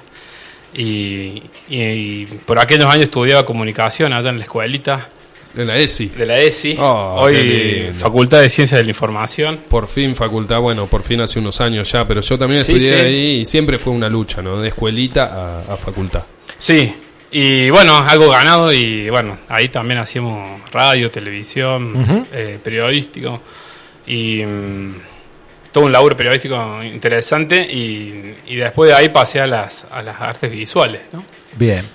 [0.74, 5.10] Y, y- y por aquellos años estudiaba comunicación allá en la escuelita
[5.54, 6.08] De la ESI.
[6.10, 7.90] de la ESI, Oh, hoy.
[7.94, 9.62] Facultad de Ciencias de la Información.
[9.68, 12.96] Por fin facultad, bueno, por fin hace unos años ya, pero yo también Sí, estudié
[13.00, 13.02] sí.
[13.06, 14.62] ahí y siempre fue una lucha, ¿no?
[14.62, 16.24] De escuelita a, a facultad.
[16.58, 16.94] Sí,
[17.32, 23.42] y bueno, algo ganado y bueno, ahí también hacíamos radio, televisión, eh, periodístico
[24.10, 24.96] y mm,
[25.72, 30.20] todo un laburo periodístico interesante y, y después de ahí pasé a las, a las
[30.20, 31.24] artes visuales, ¿no?
[31.56, 31.86] Bien.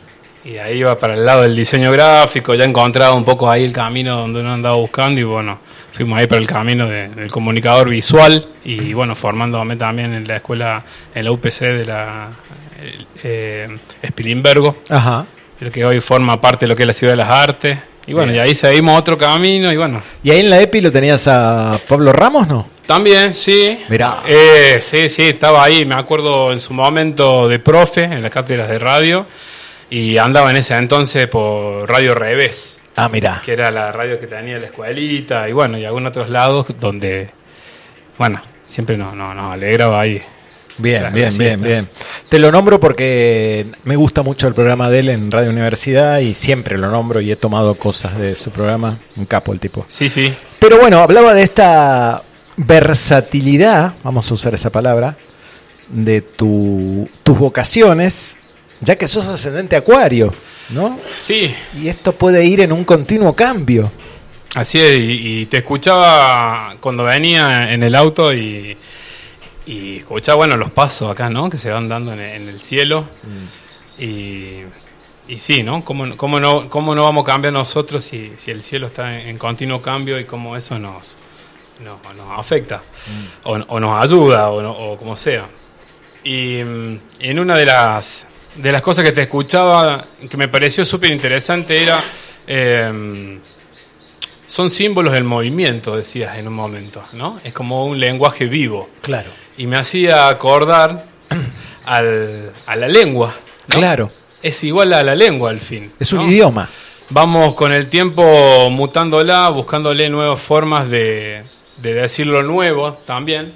[0.44, 3.72] Y ahí iba para el lado del diseño gráfico, ya encontraba un poco ahí el
[3.72, 5.58] camino donde uno andaba buscando y bueno,
[5.90, 10.36] fuimos ahí para el camino de- del comunicador visual y bueno, formándome también en la
[10.36, 10.84] escuela,
[11.14, 12.28] en la UPC de la
[12.82, 13.68] el, eh,
[14.06, 15.24] Spilimbergo Ajá.
[15.62, 17.78] el que hoy forma parte de lo que es la Ciudad de las Artes.
[18.06, 18.44] Y bueno, Bien.
[18.44, 20.02] y ahí seguimos otro camino y bueno.
[20.22, 22.68] ¿Y ahí en la EPI lo tenías a Pablo Ramos, no?
[22.86, 23.78] También, sí.
[23.89, 24.18] Mirá.
[24.26, 28.68] Eh, sí, sí, estaba ahí, me acuerdo en su momento de profe en las cátedras
[28.68, 29.26] de radio
[29.89, 33.40] y andaba en ese entonces por Radio Revés, Ah, mirá.
[33.44, 37.31] que era la radio que tenía la escuelita y bueno, y algunos otros lados donde,
[38.18, 40.20] bueno, siempre nos, nos, nos alegraba ahí.
[40.78, 41.88] Bien, bien, bien, bien.
[42.28, 46.34] Te lo nombro porque me gusta mucho el programa de él en Radio Universidad y
[46.34, 48.98] siempre lo nombro y he tomado cosas de su programa.
[49.16, 49.86] Un capo el tipo.
[49.88, 50.34] Sí, sí.
[50.59, 52.22] Pero bueno, hablaba de esta
[52.56, 55.16] versatilidad, vamos a usar esa palabra,
[55.88, 58.36] de tu, tus vocaciones,
[58.80, 60.34] ya que sos ascendente acuario,
[60.70, 60.98] ¿no?
[61.20, 63.92] Sí, Y esto puede ir en un continuo cambio.
[64.55, 68.76] Así es, y, y te escuchaba cuando venía en el auto y,
[69.66, 71.48] y escuchaba, bueno, los pasos acá, ¿no?
[71.48, 73.08] Que se van dando en, el- en el cielo.
[73.98, 74.62] Y,
[75.28, 75.84] y sí, ¿no?
[75.84, 76.68] ¿Cómo, cómo ¿no?
[76.68, 80.18] ¿Cómo no vamos a cambiar nosotros si, si el cielo está en, en continuo cambio
[80.18, 81.16] y cómo eso nos,
[81.82, 82.82] nos, nos afecta?
[83.44, 85.46] O, o nos ayuda, o, no- o como sea.
[86.24, 88.26] Y mm, en una de las,
[88.56, 92.02] de las cosas que te escuchaba, que me pareció súper interesante, era...
[92.46, 93.38] em,
[94.46, 97.40] son símbolos del movimiento, decías en un momento, ¿no?
[97.44, 98.88] Es como un lenguaje vivo.
[99.00, 99.30] Claro.
[99.56, 101.06] Y me hacía acordar
[101.84, 103.34] al- a la lengua.
[103.68, 103.76] ¿no?
[103.76, 104.10] Claro.
[104.42, 105.92] es igual a la lengua al fin.
[105.98, 106.26] Es un ¿no?
[106.30, 106.68] idioma.
[107.10, 111.44] Vamos con el tiempo mutándola, buscándole nuevas formas de,
[111.76, 113.52] de decir lo nuevo también.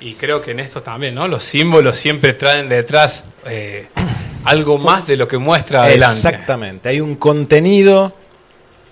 [0.00, 1.26] Y creo que en esto también, ¿no?
[1.28, 3.88] Los símbolos siempre traen detrás eh,
[4.44, 6.14] algo más de lo que muestra adelante.
[6.14, 6.88] Exactamente.
[6.90, 8.14] Hay un contenido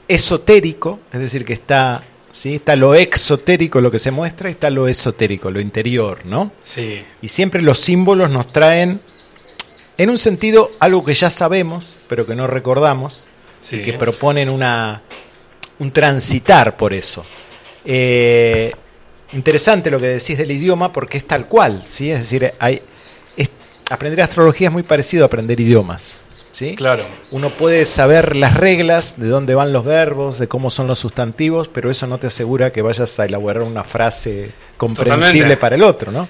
[0.09, 2.03] esotérico, es decir, que está,
[2.33, 2.57] ¿sí?
[2.57, 6.51] está lo exotérico, lo que se muestra, y está lo esotérico, lo interior, ¿no?
[6.65, 9.01] Sí, Y siempre los símbolos nos traen,
[9.99, 13.29] en un sentido, algo que ya sabemos, pero que no recordamos,
[13.61, 13.77] sí.
[13.77, 15.03] y que proponen una,
[15.79, 17.25] un transitar por eso.
[17.85, 18.73] Eh,
[19.33, 22.11] interesante lo que decís del idioma porque es tal cual, ¿sí?
[22.11, 22.81] Es decir, hay,
[23.37, 23.51] es-
[23.91, 26.19] aprender astrología es muy parecido a aprender idiomas,
[26.51, 26.75] ¿sí?
[26.77, 27.05] Claro.
[27.31, 31.69] Uno puede saber las reglas, de dónde van los verbos, de cómo son los sustantivos,
[31.69, 35.57] pero eso no te asegura que vayas a elaborar una frase comprensible Totalmente.
[35.57, 36.29] para el otro, ¿no?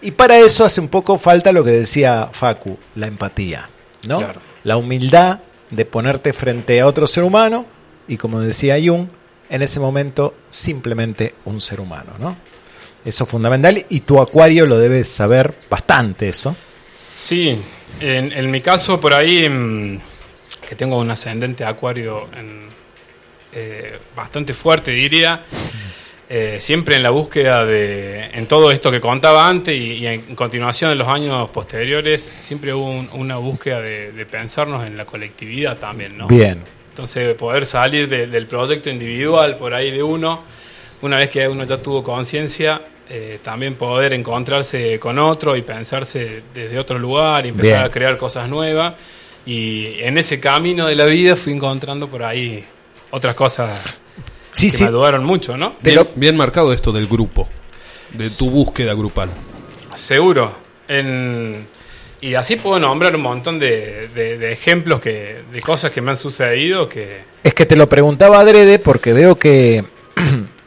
[0.00, 3.68] Y para eso hace un poco falta lo que decía Facu, la empatía,
[4.06, 4.18] ¿no?
[4.18, 4.40] Claro.
[4.64, 5.40] La humildad
[5.70, 7.66] de ponerte frente a otro ser humano
[8.06, 9.08] y como decía Jung,
[9.50, 12.36] en ese momento simplemente un ser humano, ¿no?
[13.04, 16.54] Eso es fundamental y tu acuario lo debes saber bastante eso.
[17.18, 17.60] Sí,
[18.00, 19.98] en, en mi caso por ahí, mm,
[20.68, 22.68] que tengo un ascendente acuario en,
[23.52, 25.42] eh, bastante fuerte, diría,
[26.30, 30.34] eh, siempre en la búsqueda de, en todo esto que contaba antes y, y en
[30.34, 35.06] continuación en los años posteriores, siempre hubo un- una búsqueda de, de pensarnos en la
[35.06, 36.26] colectividad también, ¿no?
[36.28, 36.62] Bien.
[36.90, 40.42] Entonces, poder salir de- del proyecto individual por ahí de uno,
[41.00, 46.42] una vez que uno ya tuvo conciencia, eh, también poder encontrarse con otro y pensarse
[46.54, 47.84] desde otro lugar y empezar Bien.
[47.86, 48.94] a crear cosas nuevas.
[49.46, 52.64] Y en ese camino de la vida fui encontrando por ahí
[53.10, 53.80] otras cosas
[54.52, 54.82] Sí, que sí.
[54.84, 55.74] me ayudaron mucho, ¿no?
[55.80, 57.48] Bien, lo- bien marcado esto del grupo,
[58.12, 59.30] de tu búsqueda grupal.
[59.94, 60.52] Seguro.
[60.88, 61.66] En-
[62.20, 66.10] y así puedo nombrar un montón de, de- de ejemplos que, de cosas que me
[66.10, 67.20] han sucedido que...
[67.44, 69.84] Es que te lo preguntaba adrede porque veo que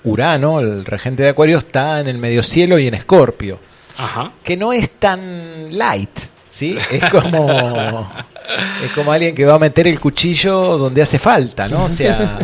[0.03, 3.59] Urano, el regente de Acuario, está en el medio cielo y en Escorpio,
[3.97, 4.31] Ajá.
[4.43, 6.09] que no es tan light,
[6.49, 6.77] ¿sí?
[6.91, 8.11] Es como
[8.83, 11.85] es como alguien que va a meter el cuchillo donde hace falta, ¿no?
[11.85, 12.39] O sea,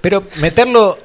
[0.00, 0.98] pero meterlo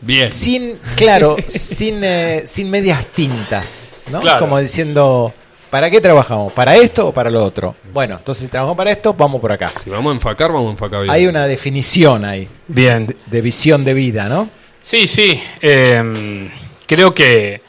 [0.00, 0.28] Bien.
[0.28, 4.20] sin, claro, sin eh, sin medias tintas, ¿no?
[4.20, 4.40] Claro.
[4.40, 5.32] Como diciendo,
[5.70, 6.52] ¿para qué trabajamos?
[6.52, 7.76] ¿Para esto o para lo otro?
[7.92, 9.72] Bueno, entonces si trabajamos para esto, vamos por acá.
[9.82, 11.10] Si vamos a enfacar, vamos a enfacar bien.
[11.14, 13.06] Hay una definición ahí Bien.
[13.06, 14.50] de, de visión de vida, ¿no?
[14.86, 15.42] Sí, sí.
[15.60, 16.48] eh,
[16.86, 17.60] creo que,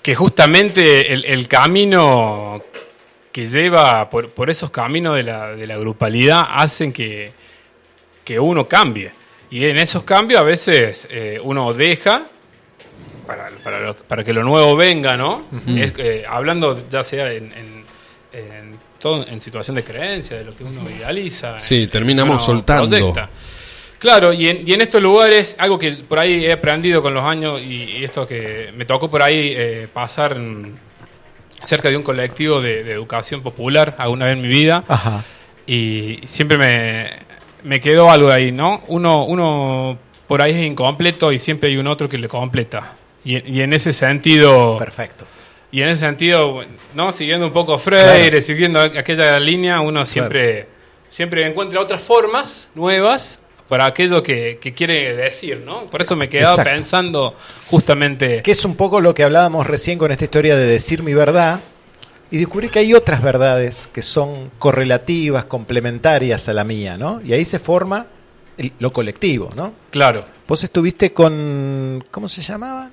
[0.00, 2.62] que justamente el, el camino
[3.32, 7.32] que lleva por, por esos caminos de la, de la grupalidad hacen que,
[8.24, 9.10] que uno cambie.
[9.50, 12.22] Y en esos cambios a veces eh, uno deja
[13.26, 15.46] para, para, lo- para que lo nuevo venga, ¿no?
[15.76, 17.84] Es, eh, hablando ya sea en, en,
[18.32, 21.58] en todo, en situación de creencia, de lo que uno idealiza.
[21.58, 22.88] Sí, terminamos soltando.
[22.88, 23.28] proyecta.
[24.00, 27.22] Claro, y en, y en estos lugares, algo que por ahí he aprendido con los
[27.22, 30.74] años y, y esto que me tocó por ahí eh, pasar en-
[31.62, 35.22] cerca de un colectivo de, de educación popular alguna vez en mi vida Ajá.
[35.66, 37.10] y siempre me,
[37.64, 38.82] me quedó algo ahí, ¿no?
[38.88, 42.94] Uno, uno por ahí es incompleto y siempre hay un otro que le completa.
[43.24, 44.78] Y, y en ese sentido...
[44.78, 45.26] Perfecto.
[45.72, 46.62] Y en ese sentido,
[46.94, 47.12] ¿no?
[47.12, 50.66] Siguiendo un poco Freire, siguiendo aquella línea, uno siempre,
[51.10, 53.39] siempre encuentra otras formas nuevas
[53.70, 55.86] para aquello que, que quiere decir, ¿no?
[55.86, 56.70] Por eso me quedaba Exacto.
[56.72, 57.34] pensando
[57.68, 58.42] justamente...
[58.42, 61.60] Que es un poco lo que hablábamos recién con esta historia de decir mi verdad
[62.30, 67.22] y descubrí que hay otras verdades que son correlativas, complementarias a la mía, ¿no?
[67.24, 68.06] Y ahí se forma
[68.58, 69.72] el- lo colectivo, ¿no?
[69.90, 72.04] Claro, Vos estuviste con.
[72.10, 72.92] ¿Cómo se llamaban?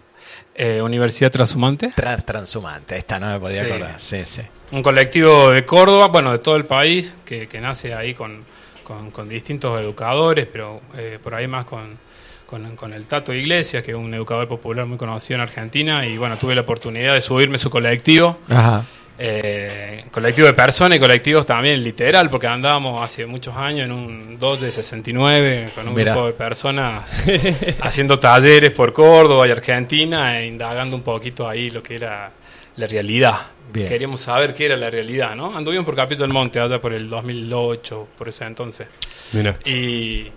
[0.54, 3.70] eh, Universidad Transhumante, Trans Transhumante, ahí está, no me podía Sí.
[3.72, 3.95] acordar.
[3.99, 4.41] Sí, sí.
[4.72, 8.44] un colectivo de Córdoba, bueno, de todo el país, que, que nace ahí con,
[8.88, 11.97] con- con distintos educadores, pero eh, por ahí más con,
[12.45, 16.18] con, con el Tato Iglesias, que es un educador popular muy conocido en Argentina, y
[16.18, 18.38] bueno, tuve la oportunidad de subirme a su colectivo.
[18.49, 18.85] Ajá.
[19.19, 24.38] Eh, colectivo de personas y colectivos también literal, porque andábamos hace muchos años en un
[24.39, 26.11] 2 de 69 con un Mirá.
[26.14, 27.11] grupo de personas
[27.81, 32.31] haciendo talleres por Córdoba y Argentina e indagando un poquito ahí lo que era
[32.76, 33.47] la realidad.
[33.72, 33.88] Bien.
[33.88, 35.56] Queríamos saber qué era la realidad, ¿no?
[35.56, 38.88] Anduvimos por Capito del Monte allá por el 2008, por ese entonces.
[39.34, 39.57] Mira.
[39.65, 40.27] Y,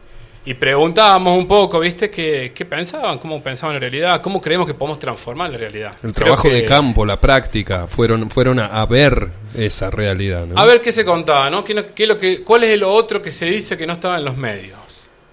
[0.45, 2.11] y preguntábamos un poco, ¿viste?
[2.11, 3.19] ¿Qué, ¿Qué pensaban?
[3.19, 4.21] ¿Cómo pensaban la realidad?
[4.23, 5.93] ¿Cómo creemos que podemos transformar la realidad?
[6.03, 10.47] El Creo trabajo que- de campo, la práctica, fueron, fueron a, a ver esa realidad.
[10.47, 10.59] ¿no?
[10.59, 11.63] A ver qué se contaba, ¿no?
[11.63, 11.75] ¿Qué,
[12.07, 14.80] lo que, ¿Cuál es lo otro que se dice que no estaba en los medios?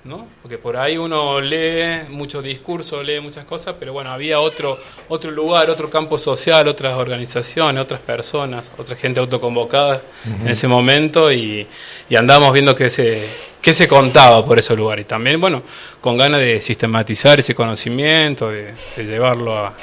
[0.07, 0.25] ¿No?
[0.41, 4.77] Porque por ahí uno lee muchos discursos, lee muchas cosas, pero bueno, había otro,
[5.09, 10.01] otro lugar, otro campo social, otras organizaciones, otras personas, otra gente autoconvocada
[10.41, 11.67] en ese momento y,
[12.09, 13.27] y andábamos viendo qué se,
[13.61, 14.99] qué se contaba por ese lugar.
[14.99, 15.61] Y también, bueno,
[15.99, 19.73] con ganas de sistematizar ese conocimiento, de, de llevarlo a,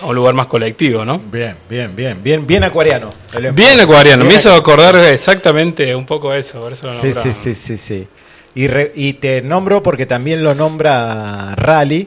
[0.00, 1.18] a un lugar más colectivo, ¿no?
[1.18, 3.12] Bien, bien, bien, bien, bien acuariano.
[3.52, 7.54] Bien acuariano, me hizo acordar exactamente un poco eso, por eso lo Sí, sí, sí,
[7.54, 8.08] sí, sí.
[8.54, 12.06] Y, re- y te nombro porque también lo nombra Rally,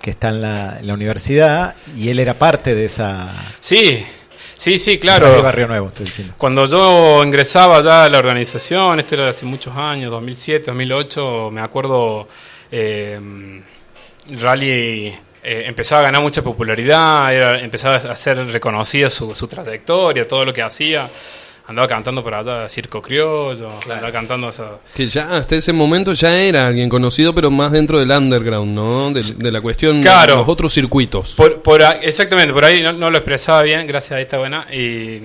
[0.00, 3.32] que está en la, en la universidad, y él era parte de esa...
[3.60, 4.04] Sí,
[4.56, 5.42] sí, sí, claro.
[5.42, 6.34] Barrio Nuevo, estoy diciendo.
[6.36, 11.60] Cuando yo ingresaba ya a la organización, esto era hace muchos años, 2007, 2008, me
[11.62, 12.28] acuerdo,
[12.70, 13.18] eh,
[14.40, 15.06] Rally
[15.42, 20.44] eh, empezaba a ganar mucha popularidad, era- empezaba a ser reconocida su, su trayectoria, todo
[20.44, 21.08] lo que hacía.
[21.70, 24.72] Andaba cantando por allá Circo Criollo, andaba cantando esa...
[24.92, 29.12] Que ya hasta ese momento ya era alguien conocido, pero más dentro del underground, ¿no?
[29.12, 30.32] De, de la cuestión Claro.
[30.32, 31.34] de los otros circuitos.
[31.36, 34.66] Por, por exactamente, por ahí no, no lo expresaba bien, gracias a esta buena.
[34.74, 35.20] Y,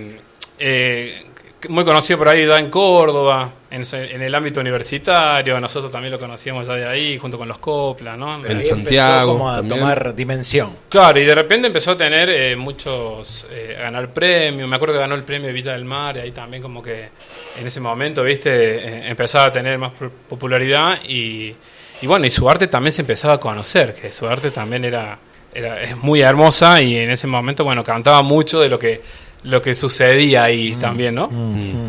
[0.60, 1.24] eh,
[1.70, 5.60] muy conocido por ahí ya en Córdoba, en, el ámbito universitario.
[5.60, 8.46] Nosotros también lo conocíamos ya de ahí, junto con los Copla, ¿no?
[8.46, 9.80] En Santiago empezó como a también.
[9.80, 10.76] tomar dimensión.
[10.90, 14.68] Claro, y de repente empezó a tener eh, muchos, eh, a ganar premios.
[14.68, 17.10] Me acuerdo que ganó el premio de Villa del Mar, y ahí también como que
[17.60, 19.92] en ese momento, viste, eh, empezaba a tener más
[20.30, 21.56] popularidad y,
[22.02, 25.18] y bueno, y su arte también se empezaba a conocer, que su arte también era,
[25.54, 29.02] era es muy hermosa y en ese momento, bueno, cantaba mucho de lo que
[29.46, 31.30] lo que sucedía ahí también, ¿no?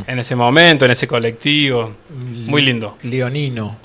[0.07, 1.93] En ese momento, en ese colectivo.
[2.11, 2.97] Muy lindo.
[3.03, 3.77] Leonino.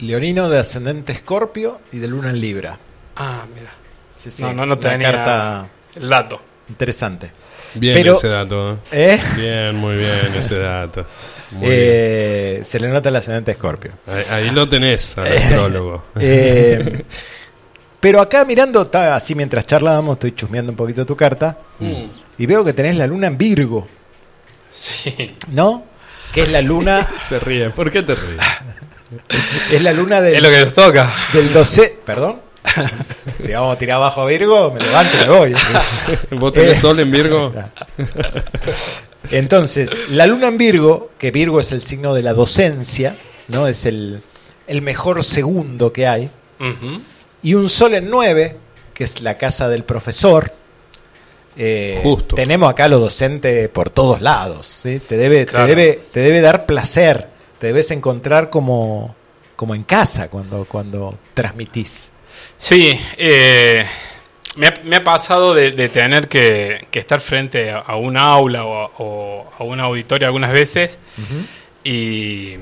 [0.00, 2.78] Leonino de ascendente Escorpio y de Luna en Libra.
[3.16, 3.70] Ah, mira.
[4.14, 6.40] Sí, sí, No, no, tenía carta el dato.
[6.68, 7.30] interesante.
[7.74, 8.72] Bien Pero- ese dato.
[8.72, 8.78] ¿eh?
[8.92, 9.20] ¿Eh?
[9.36, 11.04] Bien, muy bien ese dato.
[11.52, 11.62] Bien.
[11.66, 13.92] Eh, se le nota el ascendente Escorpio.
[14.06, 16.04] Ahí, ahí lo tenés, al astrólogo.
[16.20, 17.04] Eh,
[18.00, 21.58] pero acá mirando, así mientras charlábamos, estoy chusmeando un poquito tu carta
[22.40, 23.86] y veo que tenés la luna en Virgo,
[24.72, 25.36] Sí.
[25.48, 25.84] ¿no?
[26.32, 27.70] Que es la luna, Se ríe.
[27.70, 28.40] ¿Por qué te ríes?
[29.72, 31.12] es la luna Es del, lo que nos toca.
[31.32, 32.40] del 12, perdón.
[33.44, 35.54] Si vamos a tirar abajo a Virgo, me levanto y me voy.
[36.38, 36.80] ¿Vos tenés Eh.
[36.80, 37.52] sol en Virgo?
[39.30, 43.16] Entonces, la luna en Virgo, que Virgo es el signo de la docencia,
[43.48, 43.66] ¿no?
[43.66, 44.22] Es el,
[44.66, 46.30] el mejor segundo que hay.
[47.42, 48.56] Y un sol en 9,
[48.94, 50.52] que es la casa del profesor.
[51.62, 52.36] Eh, Justo.
[52.36, 54.66] Tenemos acá lo docente por todos lados.
[54.66, 54.98] ¿sí?
[55.00, 55.66] Te, debe, Claro.
[55.66, 57.28] te, debe, te debe dar placer.
[57.58, 59.14] Te debes encontrar como,
[59.56, 62.12] como en casa cuando, cuando transmitís.
[62.56, 63.84] Sí, eh,
[64.56, 68.16] me, ha, me ha pasado de, de tener que, que estar frente a, a un
[68.16, 70.98] aula o a, o a una auditoria algunas veces
[71.84, 72.54] y,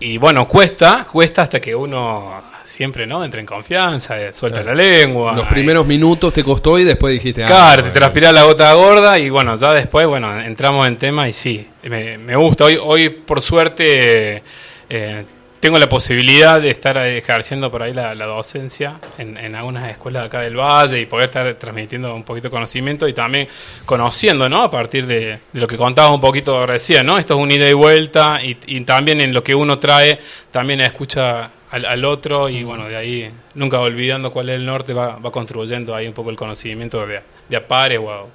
[0.00, 2.40] y bueno, cuesta, cuesta hasta que uno
[2.72, 5.34] siempre no entra en confianza, eh, suelta la lengua.
[5.34, 7.44] Los primeros minutos te costó y después dijiste...
[7.44, 7.92] ah, Claro, te bueno.
[7.92, 12.16] transpira la gota gorda y bueno, ya después, bueno, entramos en tema y sí, me,
[12.16, 12.64] me gusta.
[12.64, 14.42] Hoy, hoy por suerte,
[14.88, 15.24] eh,
[15.62, 20.24] tengo la posibilidad de estar ejerciendo por ahí la, la docencia en, en algunas escuelas
[20.24, 23.46] de acá del Valle y poder estar transmitiendo un poquito de conocimiento y también
[23.86, 24.64] conociendo, ¿no?
[24.64, 27.16] A partir de, de lo que contaba un poquito recién, ¿no?
[27.16, 30.18] Esto es un ida y vuelta y, y también en lo que uno trae,
[30.50, 34.92] también escucha al, al otro y bueno, de ahí, nunca olvidando cuál es el norte,
[34.92, 38.26] va, va construyendo ahí un poco el conocimiento de, de a pares o, a-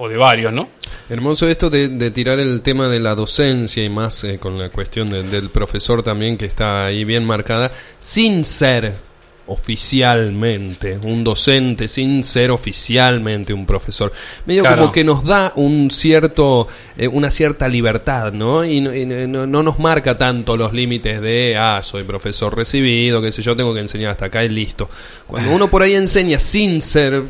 [0.00, 0.68] o de varios, ¿no?
[1.10, 4.68] Hermoso esto de, de tirar el tema de la docencia y más eh, con la
[4.68, 8.92] cuestión de- del profesor también que está ahí bien marcada, sin ser
[9.46, 14.12] oficialmente un docente, sin ser oficialmente un profesor.
[14.46, 14.82] Medio Claro.
[14.82, 18.64] como que nos da un cierto, eh, una cierta libertad, ¿no?
[18.64, 23.22] Y, no, y no- no nos marca tanto los límites de, ah, soy profesor recibido,
[23.22, 24.88] qué sé yo, tengo que enseñar hasta acá y listo.
[25.26, 27.22] Cuando uno por ahí enseña sin ser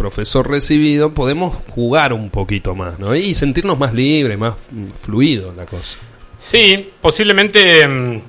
[0.00, 3.14] profesor recibido, podemos jugar un poquito más, ¿no?
[3.14, 4.54] Y sentirnos más libres, más
[5.02, 5.98] fluido la cosa.
[6.38, 8.20] Sí, posiblemente mm,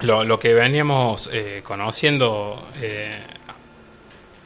[0.00, 3.18] lo, que veníamos eh, conociendo, eh,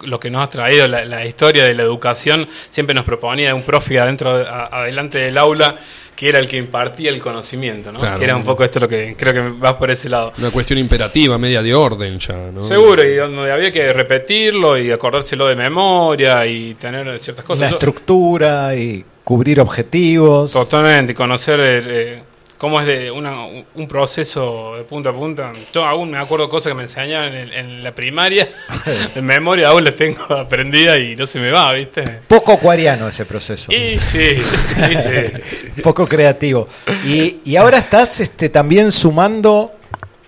[0.03, 3.63] lo que nos ha traído la, la historia de la educación, siempre nos proponía un
[3.63, 5.77] profe adentro, a- adelante del aula,
[6.21, 7.99] que era el que impartía el conocimiento, ¿no?
[7.99, 8.19] Claro.
[8.19, 10.35] Que era un poco esto lo que creo que va por ese lado.
[10.37, 12.63] Una cuestión imperativa, media de orden ya, ¿no?
[12.63, 17.71] Seguro, y donde había que repetirlo y acordárselo de memoria y tener ciertas cosas.
[17.71, 20.53] Yo- estructura y cubrir objetivos.
[20.53, 22.23] Totalmente, y conocer eh,
[22.61, 25.51] cómo es de una, un proceso de punta a punta.
[25.73, 28.47] Yo aún me acuerdo cosas que me enseñaban en, en la primaria,
[29.15, 32.03] en memoria aún las tengo aprendida y no se me va, ¿viste?
[32.29, 33.73] Poco acuariano ese proceso.
[33.73, 35.81] Y sí, sí.
[35.83, 36.69] Poco creativo.
[37.07, 39.73] Y, ahora estás este, también sumando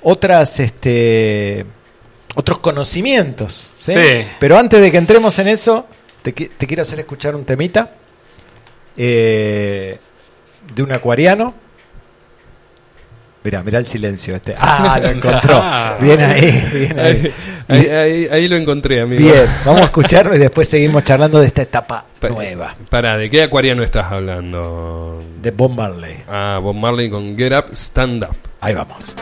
[0.03, 0.59] otras...
[0.59, 1.67] Este,
[2.35, 3.53] otros conocimientos.
[3.53, 3.93] ¿sí?
[4.41, 5.87] Pero antes de que entremos en eso,
[6.23, 7.91] te, te quiero hacer escuchar un temita
[8.97, 9.99] eh,
[10.75, 11.62] de un acuariano
[13.45, 14.55] Mirá, mirá el silencio este.
[14.59, 15.61] Ah, lo encontró.
[15.65, 15.97] Ah.
[16.01, 17.33] Bien ahí, bien ahí.
[17.69, 19.23] Ahí, ahí, ahí lo encontré, amigo.
[19.23, 22.75] Bien, vamos a escucharlo y después seguimos charlando de esta etapa nueva.
[22.89, 25.23] Pará, ¿de qué acuariano estás hablando?
[25.41, 26.23] De Bob Marley.
[26.29, 28.37] Ah, Bob Marley con Get Up, Stand Up.
[28.61, 29.15] Ahí vamos.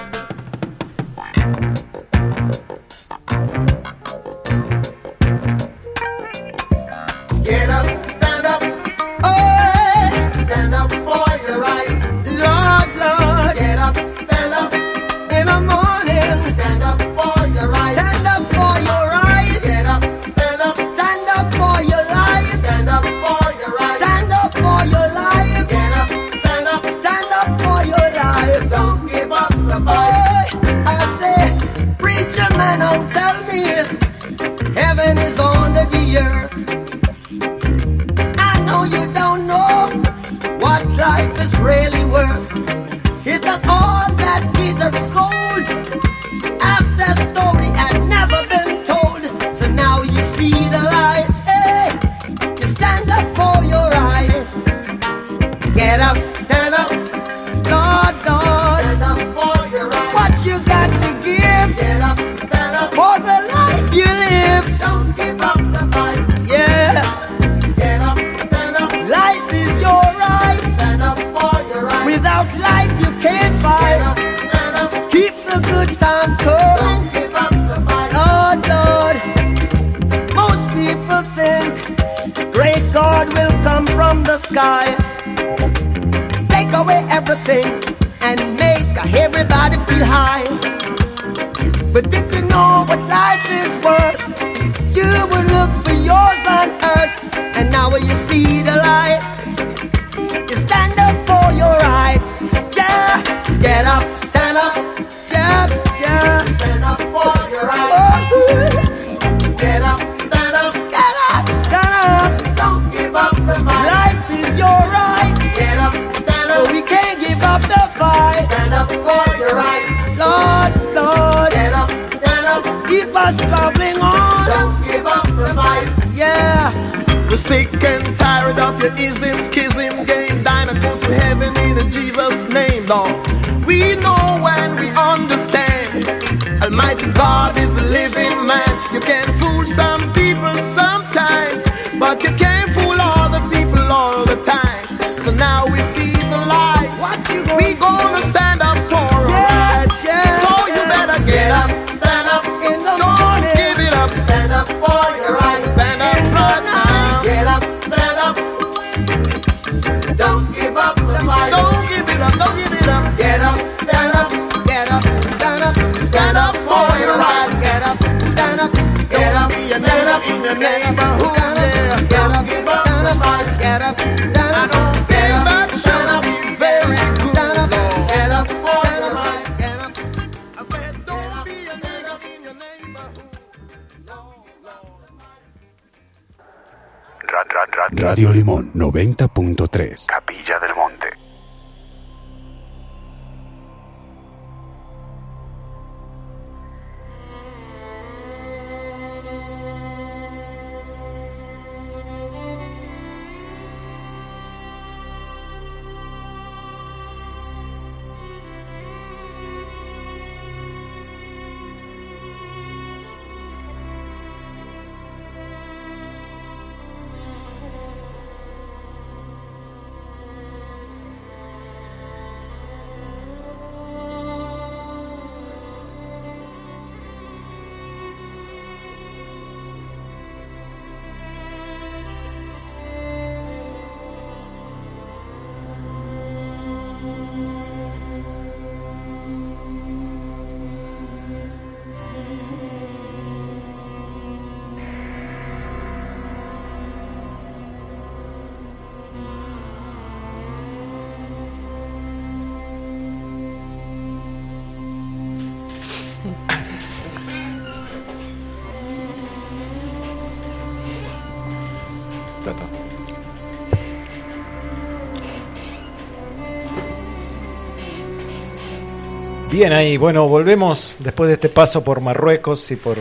[269.60, 272.96] Bien ahí, bueno, volvemos después de este paso por Marruecos y por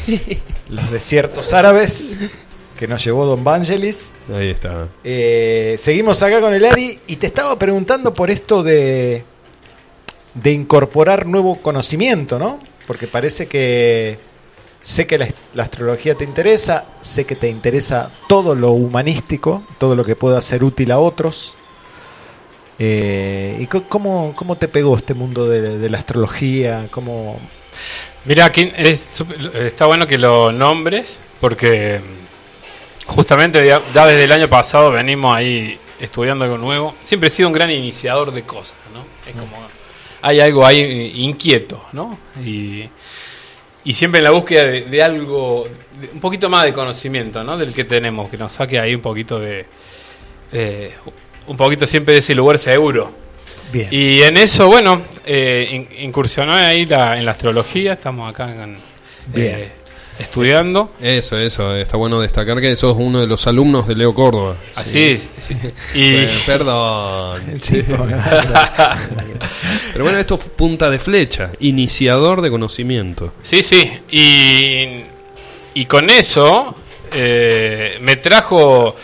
[0.68, 2.18] los desiertos árabes
[2.76, 4.10] que nos llevó Don Vangelis.
[4.34, 4.88] Ahí está.
[5.04, 9.22] Eh, seguimos acá con el Ari y te estaba preguntando por esto de,
[10.34, 12.58] de incorporar nuevo conocimiento, ¿no?
[12.88, 14.18] Porque parece que
[14.82, 19.94] sé que la, la astrología te interesa, sé que te interesa todo lo humanístico, todo
[19.94, 21.54] lo que pueda ser útil a otros.
[22.78, 26.88] Eh, ¿Y cómo, cómo te pegó este mundo de, la astrología?
[26.90, 27.40] ¿Cómo,
[28.24, 32.00] Mira, aquí está bueno que lo nombres porque
[33.06, 36.94] justamente ya, desde el año pasado venimos ahí estudiando algo nuevo.
[37.02, 39.04] Siempre he sido un gran iniciador de cosas, ¿no?
[39.28, 39.62] Es como
[40.22, 42.18] hay algo ahí inquieto, ¿no?
[42.42, 42.88] Y,
[43.84, 45.64] y siempre en la búsqueda de, algo,
[46.14, 47.58] un poquito más de conocimiento, ¿no?
[47.58, 49.66] Del que tenemos, que nos saque ahí un poquito de,
[50.50, 50.94] eh,
[51.46, 53.10] un poquito siempre de ese lugar seguro.
[53.72, 53.88] Bien.
[53.90, 58.76] Y en eso, bueno, eh, in- incursionó ahí la- en la astrología, estamos acá en-
[59.26, 59.54] Bien.
[59.60, 59.72] eh,
[60.18, 60.92] estudiando.
[61.00, 61.74] Eso, eso.
[61.74, 64.54] Está bueno destacar que sos uno de los alumnos de Leo Córdoba.
[64.76, 65.56] Así, sí.
[65.94, 67.58] y Eh, perdón.
[67.60, 67.96] tipo,
[69.92, 71.50] Pero bueno, esto es punta de flecha.
[71.60, 73.32] Iniciador de conocimiento.
[73.42, 75.04] sí, sí, y,
[75.74, 76.74] y con eso
[77.12, 78.94] eh, me trajo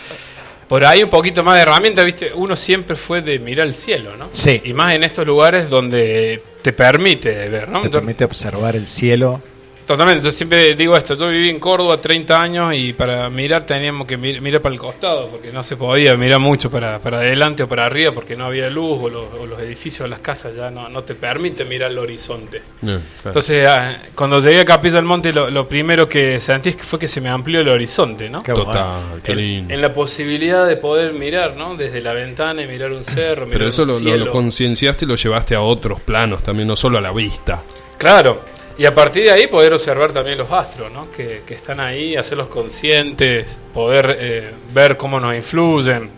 [0.71, 2.31] por ahí un poquito más de herramientas, ¿viste?
[2.33, 4.29] Uno siempre fue de mirar el cielo, ¿no?
[4.31, 4.61] Sí.
[4.63, 7.81] Y más en estos lugares donde te permite ver, ¿no?
[7.81, 9.41] te permite observar el cielo?
[9.85, 14.07] Totalmente, yo siempre digo esto, yo viví en Córdoba 30 años y para mirar teníamos
[14.07, 17.63] que mir- mirar para el costado, porque no se podía mirar mucho para, para adelante
[17.63, 20.69] o para arriba, porque no había luz o los, o los edificios, las casas ya
[20.69, 22.61] no, no te permiten mirar el horizonte.
[22.79, 23.01] Claro.
[23.25, 26.83] Entonces, ah, cuando llegué a Capilla del Monte, lo, lo primero que sentí es que
[26.83, 28.43] fue que se me amplió el horizonte, ¿no?
[28.43, 29.73] Qué Total, qué En, lindo.
[29.73, 31.75] en la posibilidad de poder mirar, ¿no?
[31.75, 35.07] Desde la ventana y mirar un cerro, mirar Pero eso un lo, lo concienciaste y
[35.07, 37.61] lo llevaste a otros planos también, no solo a la vista.
[37.97, 38.45] Claro,
[38.77, 41.11] y a partir de ahí poder observar también los astros, ¿no?
[41.11, 46.09] que, que están ahí, hacerlos conscientes, poder eh, ver cómo nos influyen.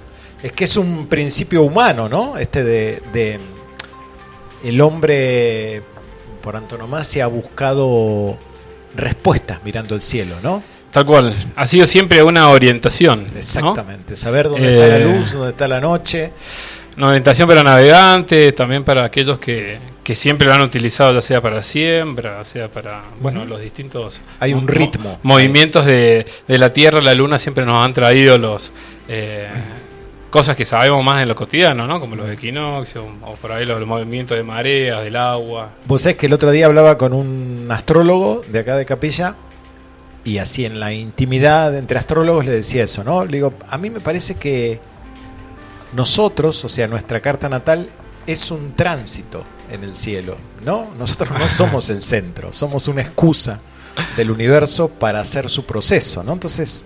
[0.41, 2.37] Es que es un principio humano, ¿no?
[2.37, 3.39] Este de, de
[4.63, 5.81] el hombre
[6.41, 8.37] por antonomasia ha buscado
[8.95, 10.61] respuestas mirando el cielo, ¿no?
[10.91, 13.25] Tal cual, ha sido siempre una orientación.
[13.31, 13.39] ¿no?
[13.39, 16.31] Exactamente, saber dónde está la Eh, luz, dónde está la noche.
[16.97, 21.41] Una orientación para navegantes, también para aquellos que, que siempre lo han utilizado, ya sea
[21.41, 24.19] para siembra, sea para, bueno, los distintos...
[24.39, 25.19] Hay un mo- ritmo.
[25.23, 28.73] Movimientos de, de la Tierra, la Luna siempre nos han traído los...
[29.07, 29.47] eh,
[30.29, 31.99] cosas que sabemos más en lo cotidiano, ¿no?
[31.99, 35.69] Como los equinoccios, o por ahí los movimientos de mareas, del agua.
[35.85, 39.35] Vos sabés que el otro día hablaba con un astrólogo de acá de Capilla
[40.25, 43.23] y así en la intimidad entre astrólogos le decía eso, ¿no?
[43.25, 44.79] Le digo, a mí me parece que
[45.93, 47.89] nosotros, o sea, nuestra carta natal
[48.25, 49.43] es un tránsito
[49.73, 50.87] en el cielo, ¿no?
[50.97, 53.59] Nosotros no somos el centro, somos una excusa
[54.15, 56.33] del universo para hacer su proceso, ¿no?
[56.33, 56.85] Entonces,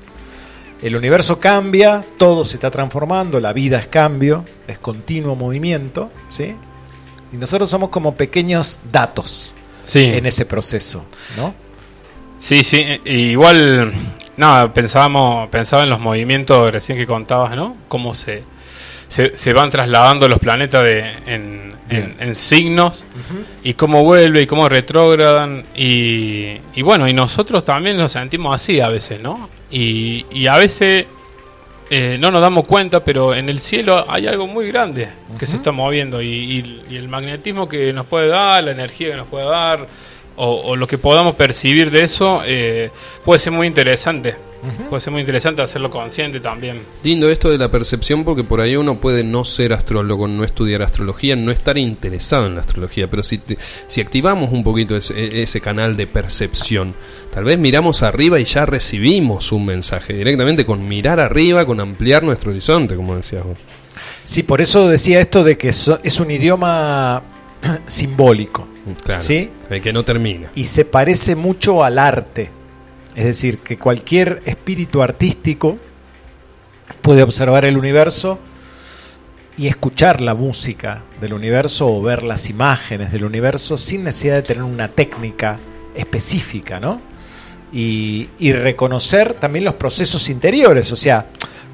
[0.81, 6.55] el universo cambia, todo se está transformando, la vida es cambio, es continuo movimiento, ¿sí?
[7.34, 9.53] Y nosotros somos como pequeños datos
[9.84, 10.03] Sí.
[10.03, 11.05] en ese proceso,
[11.38, 11.53] ¿no?
[12.39, 13.91] Sí, sí, igual,
[14.38, 17.76] nada, pensábamos, pensaba en los movimientos recién que contabas, ¿no?
[17.88, 18.43] Cómo se,
[19.07, 23.05] se, se van trasladando los planetas de, en, en- en signos
[23.63, 28.79] y cómo vuelve y cómo retrógradan y, y bueno, y nosotros también nos sentimos así
[28.81, 29.49] a veces, ¿no?
[29.71, 31.05] Y, y a veces
[31.89, 35.07] eh, no nos damos cuenta, pero en el cielo hay algo muy grande
[35.39, 39.11] que se está moviendo y, y- y el magnetismo que nos puede dar, la energía
[39.11, 39.88] que nos puede dar,
[40.38, 42.89] o, o lo que podamos percibir de eso, eh,
[43.26, 44.35] puede ser muy interesante.
[44.89, 46.81] Puede ser muy interesante hacerlo consciente también.
[47.03, 50.81] Lindo esto de la percepción porque por ahí uno puede no ser astrólogo, no estudiar
[50.81, 53.57] astrología, no estar interesado en la astrología, pero si, te-
[53.88, 56.95] si activamos un poquito ese, ese canal de percepción,
[57.31, 62.23] tal vez miramos arriba y ya recibimos un mensaje directamente con mirar arriba, con ampliar
[62.23, 63.59] nuestro horizonte, como decías vos.
[64.23, 67.22] Sí, por eso decía esto de que es un idioma
[67.88, 68.67] simbólico
[69.03, 69.49] Claro, ¿Sí?
[69.69, 70.49] el que no termina.
[70.55, 72.49] y se parece mucho al arte.
[73.15, 75.77] Es decir, que cualquier espíritu artístico
[77.01, 78.39] puede observar el universo
[79.57, 84.43] y escuchar la música del universo o ver las imágenes del universo sin necesidad de
[84.43, 85.57] tener una técnica
[85.95, 87.01] específica, ¿no?
[87.73, 91.25] Y, y reconocer también los procesos interiores, o sea,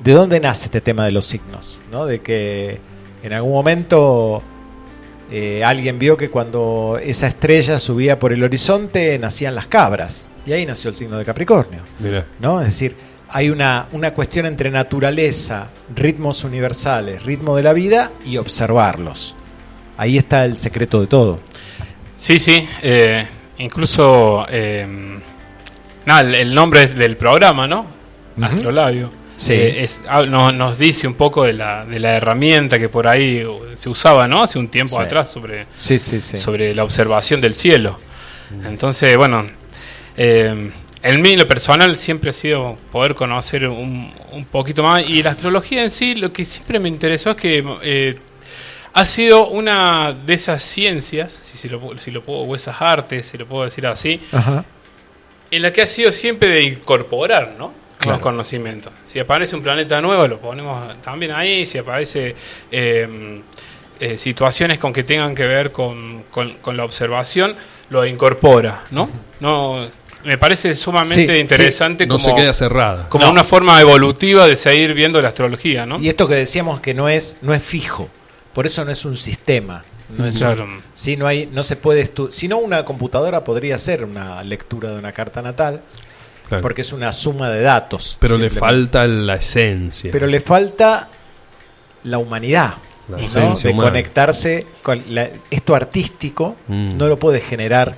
[0.03, 1.77] ¿de dónde nace este tema de los signos?
[1.91, 2.05] ¿no?
[2.07, 2.79] De que
[3.21, 4.41] en algún momento
[5.35, 10.51] eh, alguien vio que cuando esa estrella subía por el horizonte nacían las cabras, y
[10.51, 11.79] ahí nació el signo de Capricornio.
[11.97, 12.27] Mira.
[12.39, 12.59] ¿no?
[12.59, 12.95] Es decir,
[13.29, 19.35] hay una, una cuestión entre naturaleza, ritmos universales, ritmo de la vida y observarlos.
[19.97, 21.39] Ahí está el secreto de todo.
[22.15, 22.67] Sí, sí.
[22.83, 23.25] eh,
[23.57, 24.45] incluso.
[24.49, 24.85] eh,
[26.05, 27.87] nada, el, el nombre del programa, ¿no?
[28.39, 29.09] Astrolabio.
[29.35, 29.53] Sí.
[29.53, 33.07] Eh, es- ah, no- nos dice un poco de la, de la herramienta que por
[33.07, 33.43] ahí
[33.75, 34.43] se usaba, ¿no?
[34.43, 35.01] Hace un tiempo Sí.
[35.01, 36.37] atrás sobre, Sí, sí, sí.
[36.37, 37.99] sobre la observación del cielo.
[38.65, 39.45] Entonces, bueno,
[40.15, 45.03] eh, en mí lo personal siempre ha sido poder conocer un, un poquito más.
[45.07, 48.17] Y la astrología en sí, lo que siempre me interesó es que eh,
[48.93, 53.25] ha sido una de esas ciencias, si, si lo, si lo puedo, o esas artes,
[53.25, 54.63] si lo puedo decir así, Ajá.
[55.49, 57.73] en la que ha sido siempre de incorporar, ¿no?
[58.03, 58.17] Claro.
[58.17, 58.91] Los conocimientos.
[59.05, 61.65] Si aparece un planeta nuevo, lo ponemos también ahí.
[61.65, 62.35] Si aparece
[62.71, 63.41] eh,
[63.99, 67.55] eh, situaciones con que tengan que ver con, con- con la observación,
[67.89, 69.09] lo incorpora, ¿no?
[69.39, 69.87] No
[70.25, 73.09] me parece sumamente Sí, interesante No como, se queda cerrada.
[73.09, 73.31] como No.
[73.31, 75.99] una forma evolutiva de seguir viendo la astrología, ¿no?
[75.99, 78.09] Y esto que decíamos que no es, no es fijo,
[78.53, 79.83] por eso no es un sistema.
[80.17, 80.65] No es Claro.
[80.65, 84.43] un- sí, no hay, no se puede estu- Si no, una computadora podría hacer una
[84.43, 85.81] lectura de una carta natal,
[86.47, 86.61] Claro.
[86.61, 88.17] porque es una suma de datos.
[88.19, 90.11] Pero le falta la esencia.
[90.11, 91.07] Pero le falta
[92.03, 92.73] la humanidad.
[93.09, 93.23] La ¿no?
[93.23, 93.89] esencia De humana.
[93.89, 96.97] conectarse con la- esto artístico Mm.
[96.97, 97.95] no lo puede generar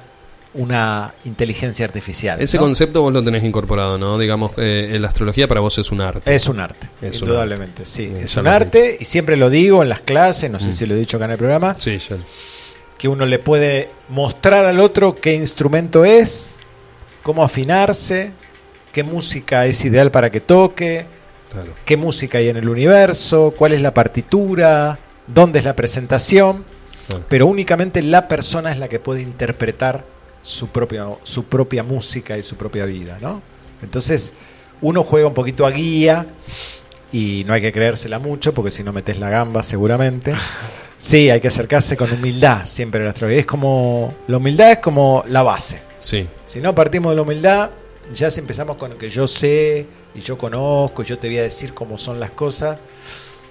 [0.54, 2.42] una inteligencia artificial.
[2.42, 2.64] Ese ¿no?
[2.64, 4.18] concepto vos lo tenés incorporado, ¿no?
[4.18, 6.34] Digamos, eh, la astrología para vos es un arte.
[6.34, 7.86] Es un arte, Es un indudablemente, arte.
[7.92, 8.12] sí.
[8.22, 10.74] Es un arte y siempre lo digo en las clases, no sé Mm.
[10.74, 12.16] si lo he dicho acá en el programa, Sí, ya.
[12.98, 16.58] que uno le puede mostrar al otro qué instrumento es,
[17.26, 18.30] cómo afinarse,
[18.93, 21.07] qué música es ideal para que toque,
[21.52, 21.72] Claro.
[21.84, 26.64] qué música hay en el universo, cuál es la partitura, dónde es la presentación,
[27.07, 27.23] Claro.
[27.27, 30.03] pero únicamente la persona es la que puede interpretar
[30.43, 33.41] su propia, su propia música y su propia vida, ¿no?
[33.81, 34.31] Entonces,
[34.81, 36.27] uno juega un poquito a guía
[37.11, 40.31] y no hay que creérsela mucho porque si no metes la gamba seguramente.
[40.97, 43.41] Sí, hay que acercarse con humildad siempre a la astrología.
[43.41, 45.85] Es como, la humildad es como la base.
[46.06, 46.27] Sí.
[46.45, 47.72] Si no partimos de la humildad,
[48.14, 51.44] ya si empezamos con que yo sé y yo conozco y yo te voy a
[51.44, 52.77] decir cómo son las cosas,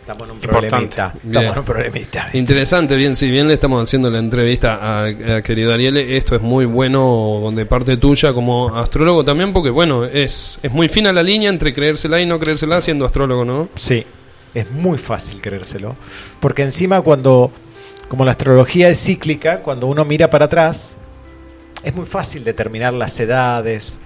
[0.01, 0.69] estamos en un Importante.
[0.69, 1.15] problemita.
[1.25, 1.35] Bien.
[1.35, 2.29] Estamos en un problemita.
[2.35, 6.43] Interesante, bien, si bien le estamos haciendo la entrevista a, a querido Ariel, esto es
[6.43, 11.25] muy bueno de parte tuya como astrólogo también, porque bueno, es, es muy fina la
[11.25, 13.69] línea entre creérsela y no creérsela siendo astrólogo, ¿no?
[13.75, 14.07] Sí,
[14.55, 15.97] es muy fácil creérselo.
[16.39, 17.51] Porque encima cuando,
[18.07, 20.99] como la astrología es cíclica, cuando uno mira para atrás,
[21.85, 23.99] es muy fácil determinar las edades,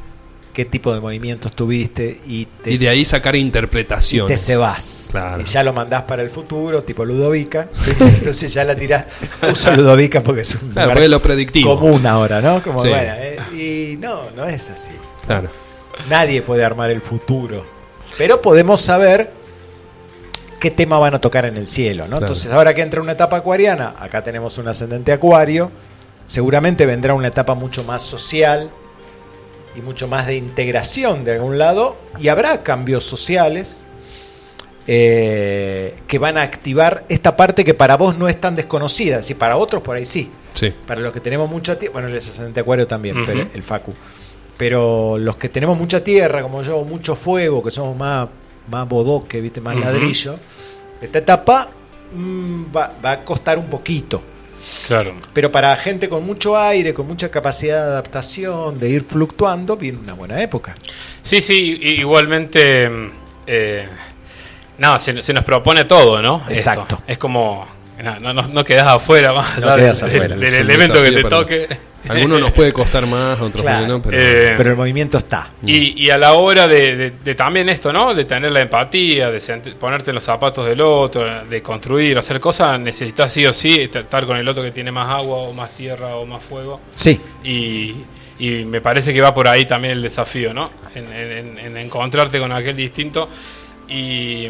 [0.53, 4.41] qué tipo de movimientos tuviste y te, Y de ahí sacar y interpretaciones.
[4.41, 5.09] te cebas.
[5.13, 5.41] Claro.
[5.43, 7.69] Y ya lo mandás para el futuro, tipo Ludovica.
[8.01, 9.05] Entonces ya la tirás.
[9.51, 11.79] Uso Ludovica porque es un Claro, lugar lo predictivo.
[11.79, 12.63] común ahora, ¿no?
[12.63, 12.89] Como, Sí.
[12.89, 14.91] bueno, eh, y no, no es así.
[15.27, 15.49] Claro.
[16.11, 17.65] Nadie puede armar el futuro.
[18.17, 19.31] Pero podemos saber
[20.59, 22.09] qué tema van a tocar en el cielo, ¿no?
[22.19, 22.27] Claro.
[22.27, 25.71] Entonces, ahora que entra una etapa acuariana, acá tenemos un ascendente acuario,
[26.29, 28.71] seguramente vendrá una etapa mucho más social
[29.75, 33.87] y mucho más de integración de algún lado, y habrá cambios sociales
[34.87, 39.35] eh, que van a activar esta parte que para vos no es tan desconocida, si
[39.35, 40.31] para otros por ahí sí.
[40.53, 40.73] Sí.
[40.87, 43.95] Para los que tenemos mucha tierra, bueno, el ascendente acuario también, pero el Facu.
[44.57, 48.29] Pero los que tenemos mucha tierra, como yo, mucho fuego, que somos más,
[48.71, 49.61] más bodoque, ¿viste?
[49.61, 50.37] más ladrillo,
[51.01, 51.69] esta etapa
[52.13, 54.21] mm, va, va a costar un poquito.
[54.87, 55.15] Claro.
[55.33, 59.99] Pero para gente con mucho aire, con mucha capacidad de adaptación, de ir fluctuando, viene
[59.99, 60.75] una buena época.
[61.23, 62.91] Sí, sí, igualmente.
[63.47, 63.89] Eh,
[64.79, 66.43] nada, se, se nos propone todo, ¿no?
[66.49, 66.53] Esto.
[66.53, 67.03] Exacto.
[67.07, 67.78] Es como.
[68.03, 70.37] No, no, no- quedas afuera más No allá quedas del, afuera.
[70.37, 71.67] del- elemento que te para- toque.
[72.09, 73.83] Algunos nos puede costar más, otros Claro.
[73.83, 74.17] menos, pero...
[74.19, 75.51] Eh, Pero el movimiento está.
[75.67, 78.15] Y, y a la hora de, de- de también esto, ¿no?
[78.15, 82.39] De tener la empatía, de sent- ponerte en los zapatos del otro, de construir, hacer
[82.39, 85.73] cosas, necesitas sí o sí estar con el otro que tiene más agua o más
[85.73, 86.81] tierra o más fuego.
[86.95, 87.97] Sí, Y,
[88.39, 90.71] y me parece que va por ahí también el desafío, ¿no?
[90.95, 93.29] En, en- en encontrarte con aquel distinto.
[93.89, 94.47] Y,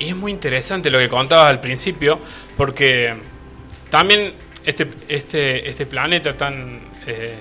[0.00, 2.18] y es muy interesante lo que contabas al principio,
[2.56, 3.14] porque
[3.90, 4.32] también
[4.64, 7.34] este, este, este planeta tan eh,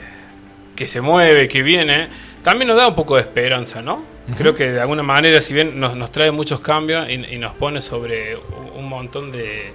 [0.75, 2.07] que se mueve, que viene,
[2.43, 4.03] también nos da un poco de esperanza, ¿no?
[4.37, 7.53] Creo que de alguna manera, si bien nos, nos trae muchos cambios y, y nos
[7.55, 8.35] pone sobre
[8.75, 9.73] un montón de,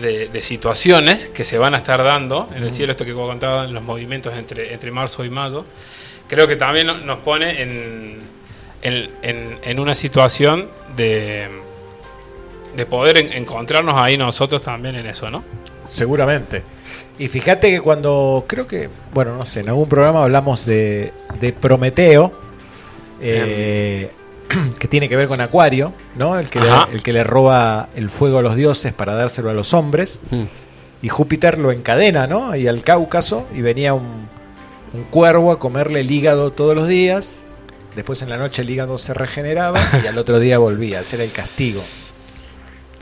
[0.00, 3.64] de, de situaciones que se van a estar dando en el cielo, esto que contaba
[3.64, 5.64] en los movimientos entre, entre marzo y mayo,
[6.28, 8.20] creo que también no- nos pone en,
[8.82, 11.48] en, en- en una situación de,
[12.76, 15.44] de poder en- encontrarnos ahí nosotros también en eso, ¿no?
[15.88, 16.62] seguramente.
[17.18, 21.52] Y fíjate que cuando, creo que, bueno, no sé, en algún programa hablamos de, de
[21.52, 22.32] Prometeo,
[23.20, 24.10] eh,
[24.78, 26.38] que tiene que ver con Acuario, ¿no?
[26.38, 29.54] El que, le, el que le roba el fuego a los dioses para dárselo a
[29.54, 30.20] los hombres.
[30.30, 30.42] Mm.
[31.02, 32.50] Y Júpiter lo encadena, ¿no?
[32.50, 34.28] Ahí al Cáucaso y venía un,
[34.94, 37.40] un cuervo a comerle el hígado todos los días.
[37.96, 41.00] Después en la noche el hígado se regeneraba y al otro día volvía.
[41.00, 41.82] Ese era el castigo.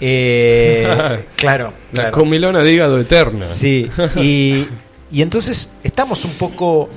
[0.00, 2.10] Eh, claro, La claro.
[2.18, 3.44] comilona de hígado eterna.
[3.44, 4.66] Sí, y,
[5.10, 6.88] y entonces estamos un poco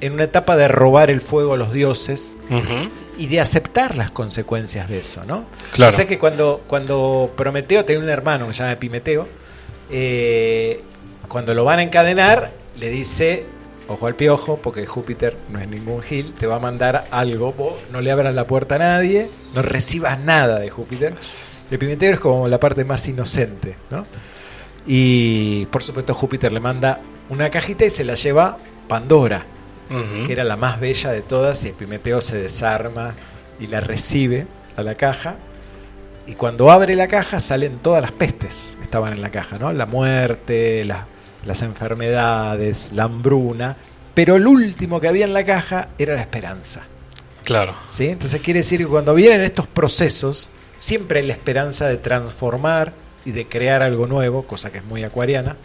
[0.00, 2.36] en una etapa de robar el fuego a los dioses
[3.16, 5.44] y de aceptar las consecuencias de eso, ¿no?
[5.72, 5.92] Claro.
[5.92, 9.26] O sea que cuando, cuando Prometeo tenía un hermano que se llama Epimeteo,
[9.90, 10.80] eh,
[11.28, 13.44] cuando lo van a encadenar, le dice,
[13.88, 17.74] ojo al piojo, porque Júpiter no es ningún gil, te va a mandar algo, vos
[17.92, 21.14] no le abras la puerta a nadie, no recibas nada de Júpiter.
[21.74, 24.06] Epimeteo es como la parte más inocente, ¿no?
[24.86, 29.46] Y por supuesto Júpiter le manda una cajita y se la lleva Pandora,
[30.26, 33.14] que era la más bella de todas, y Epimeteo se desarma
[33.60, 34.46] y la recibe
[34.76, 35.36] a la caja.
[36.26, 39.72] Y cuando abre la caja salen todas las pestes que estaban en la caja, ¿no?
[39.72, 41.06] La muerte, la-
[41.46, 43.76] las enfermedades, la hambruna.
[44.14, 46.84] Pero el último que había en la caja era la esperanza.
[47.42, 47.74] Claro.
[47.90, 48.08] ¿sí?
[48.08, 52.92] Entonces quiere decir que cuando vienen estos procesos, siempre hay la esperanza de transformar
[53.24, 55.56] y de crear algo nuevo, cosa que es muy acuariana.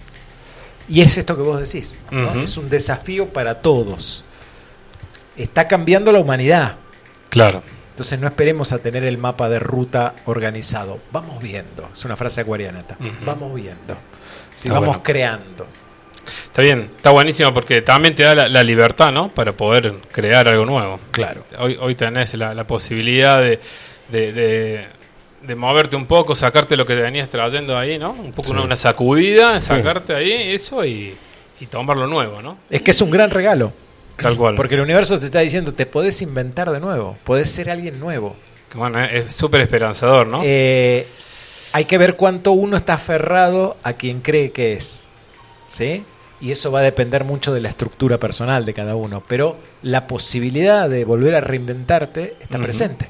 [0.88, 2.00] Y es esto que vos decís,
[2.42, 4.26] es un desafío para todos.
[5.38, 6.76] Está cambiando la humanidad.
[7.30, 7.62] Claro.
[7.92, 11.00] Entonces no esperemos a tener el mapa de ruta organizado.
[11.12, 11.90] Vamos viendo.
[11.94, 12.84] Es una frase acuariana.
[13.26, 13.98] Vamos viendo.
[14.54, 15.04] Está vamos bueno.
[15.04, 15.68] creando.
[16.46, 19.30] Está bien, está buenísimo porque también te da la, la libertad, ¿no?
[19.30, 21.00] Para poder crear algo nuevo.
[21.12, 21.44] Claro.
[21.60, 23.60] Hoy, hoy tenés la, la posibilidad de,
[24.10, 24.88] de, de-
[25.42, 28.12] de moverte un poco, sacarte lo que te venías trayendo ahí, ¿no?
[28.12, 28.52] Un poco Sí.
[28.54, 31.14] una, una sacudida, sacarte ahí eso y,
[31.60, 32.58] y tomar lo nuevo, ¿no?
[32.70, 33.72] Es que es un gran regalo.
[34.18, 34.56] Tal cual.
[34.56, 37.18] Porque el universo te está diciendo, te podés inventar de nuevo.
[37.24, 38.36] Podés ser alguien nuevo.
[38.70, 40.42] Que, bueno, es súper esperanzador, ¿no?
[40.44, 41.08] Eh,
[41.72, 45.08] hay que ver cuánto uno está aferrado a quien cree que es.
[45.68, 46.04] ¿Sí?
[46.42, 49.24] Y eso va a depender mucho de la estructura personal de cada uno.
[49.28, 53.08] Pero la posibilidad de volver a reinventarte está presente.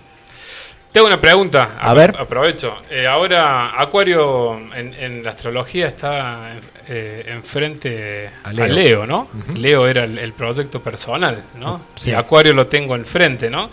[0.91, 1.77] Tengo una pregunta.
[1.79, 2.15] A ver.
[2.17, 2.77] Aprovecho.
[2.89, 6.55] Eh, ahora, Acuario en, en la astrología está
[6.87, 9.05] eh, enfrente A a Leo.
[9.05, 9.27] ¿no?
[9.55, 11.81] Leo era el, el proyecto personal, ¿no?
[11.95, 12.09] Sí.
[12.09, 13.69] Y Acuario lo tengo enfrente, ¿no?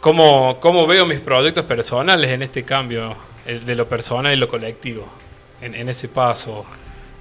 [0.00, 3.14] ¿Cómo, ¿Cómo veo mis proyectos personales en este cambio
[3.46, 5.06] el de lo personal y lo colectivo?
[5.60, 6.64] En, en ese paso.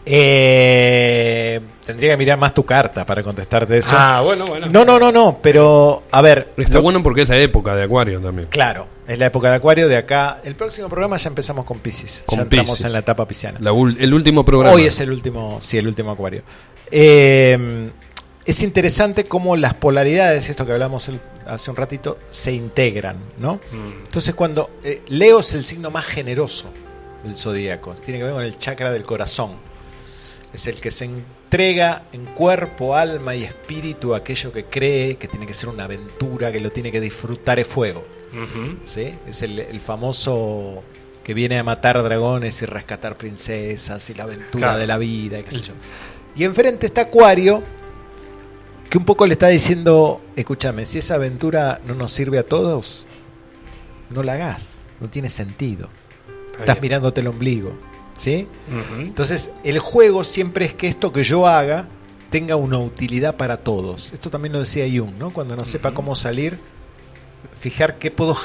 [0.10, 3.96] Eh, tendría que mirar más tu carta para contestarte eso.
[3.98, 4.68] Ah, bueno, bueno.
[4.68, 5.40] No, no, no, no.
[5.42, 6.50] Pero, a ver.
[6.58, 8.48] Está lo- bueno porque es la época de Acuario también.
[8.50, 9.88] Claro, es la época de Acuario.
[9.88, 12.24] De acá, el próximo programa ya empezamos con Pisces.
[12.26, 13.60] Con ya entramos en la etapa pisciana.
[13.62, 14.76] La ul- el último programa.
[14.76, 16.42] Hoy es el último, sí, el último Acuario.
[16.92, 17.90] Eh,
[18.46, 23.56] es interesante cómo las polaridades, esto que hablamos el- hace un ratito, se integran, ¿no?
[23.56, 24.06] Mm.
[24.06, 26.70] Entonces, cuando eh, Leo es el signo más generoso
[27.24, 29.52] del zodíaco, tiene que ver con el chakra del corazón.
[30.58, 35.28] Es el que se entrega en cuerpo, alma y espíritu a aquello que cree que
[35.28, 38.04] tiene que ser una aventura, que lo tiene que disfrutar es fuego.
[38.88, 39.14] ¿sí?
[39.28, 40.84] Es el, el famoso
[41.24, 44.80] que viene a matar dragones y rescatar princesas y la aventura Claro.
[44.80, 45.38] de la vida.
[45.48, 45.74] sé yo.
[46.36, 47.62] Y enfrente está Acuario,
[48.90, 53.06] que un poco le está diciendo, escúchame, si esa aventura no nos sirve a todos,
[54.10, 55.88] no la hagas, no tiene sentido.
[56.48, 56.82] Está Estás bien.
[56.82, 57.78] mirándote el ombligo.
[58.18, 58.48] ¿Sí?
[59.00, 61.88] Entonces, el juego siempre es que esto que yo haga
[62.30, 64.12] tenga una utilidad para todos.
[64.14, 65.32] Esto también lo decía Jung, ¿no?
[65.32, 66.58] Cuando no sepa cómo salir,
[67.60, 68.36] fijar qué puedo,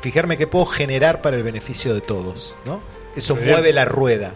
[0.00, 2.80] fijarme qué puedo generar para el beneficio de todos, ¿no?
[3.16, 3.54] Eso Muy bien.
[3.56, 4.32] mueve la rueda.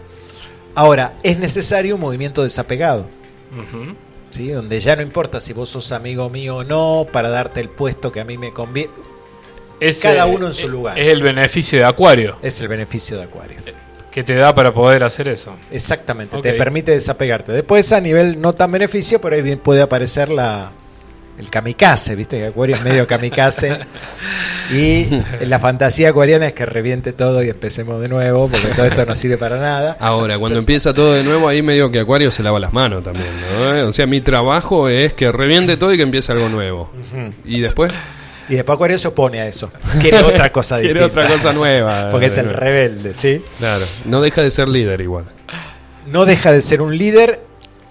[0.75, 3.07] Ahora, es necesario un movimiento desapegado.
[4.29, 4.49] ¿sí?
[4.49, 8.11] Donde ya no importa si vos sos amigo mío o no, para darte el puesto
[8.11, 8.91] que a mí me conviene.
[10.01, 10.99] Cada eh, uno en su es- lugar.
[10.99, 13.57] Es el beneficio de Acuario Es el beneficio de Acuario.
[14.17, 15.55] Que te da para poder hacer eso.
[15.69, 17.51] Exactamente, te permite desapegarte.
[17.51, 20.71] Después a nivel no tan beneficio, por ahí bien puede aparecer la
[21.37, 22.39] el kamikaze, ¿viste?
[22.39, 23.77] Que Acuario es medio kamikaze.
[24.73, 25.05] y
[25.45, 29.15] la fantasía acuariana es que reviente todo y empecemos de nuevo, porque todo esto no
[29.15, 29.97] sirve para nada.
[29.99, 33.29] Ahora, cuando empieza todo de nuevo, ahí medio que Acuario se lava las manos también,
[33.39, 33.87] ¿no?
[33.87, 36.89] O sea, mi trabajo es que reviente todo y que empiece algo nuevo.
[37.45, 37.93] Y después,
[38.49, 39.71] Y después Acuario se opone a eso.
[40.01, 41.21] Quiere otra cosa Quiere distinta.
[41.21, 42.09] otra cosa nueva.
[42.11, 43.41] porque es el rebelde, ¿sí?
[43.57, 45.25] claro, no deja de ser líder igual.
[46.07, 47.41] No deja de ser un líder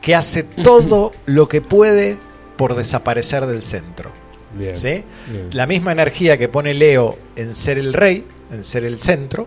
[0.00, 2.16] que hace todo lo que puede
[2.56, 4.10] por desaparecer del centro.
[4.54, 4.74] Bien.
[4.74, 5.04] ¿sí?
[5.26, 5.48] Bien.
[5.52, 9.46] La misma energía que pone Leo en ser el rey, en ser el centro,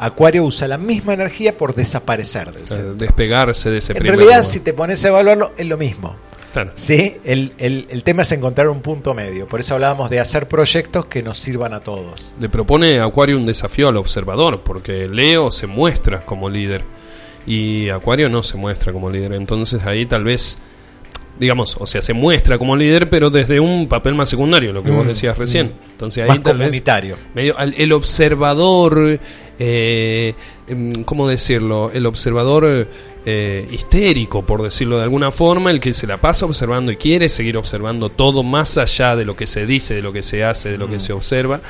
[0.00, 2.94] Acuario usa la misma energía por desaparecer del O sea, centro.
[2.94, 4.50] despegarse de ese En primer realidad, lugar.
[4.50, 6.16] si te pones a evaluarlo, es lo mismo.
[6.52, 6.72] Claro.
[6.74, 7.16] ¿sí?
[7.24, 9.46] El, el- el tema es encontrar un punto medio.
[9.46, 12.34] Por eso hablábamos de hacer proyectos que nos sirvan a todos.
[12.40, 16.82] Le propone Acuario un desafío al observador, porque Leo se muestra como líder.
[17.46, 19.32] y Acuario no se muestra como líder.
[19.32, 20.58] Entonces ahí tal vez,
[21.38, 24.90] digamos, o sea, se muestra como líder, pero desde un papel más secundario, lo que
[24.90, 25.66] vos Mm, decías recién.
[25.68, 25.90] mm.
[25.92, 27.16] Entonces ahí Más tal vez comunitario.
[27.34, 29.18] medio al- el observador,
[29.58, 30.34] eh,
[30.66, 31.90] em, ¿cómo decirlo?
[31.94, 32.86] El observador
[33.30, 37.28] eh, histérico, por decirlo de alguna forma, el que se la pasa observando y quiere
[37.28, 40.70] seguir observando todo más allá de lo que se dice, de lo que se hace,
[40.70, 40.90] de lo Mm.
[40.92, 41.60] que se observa.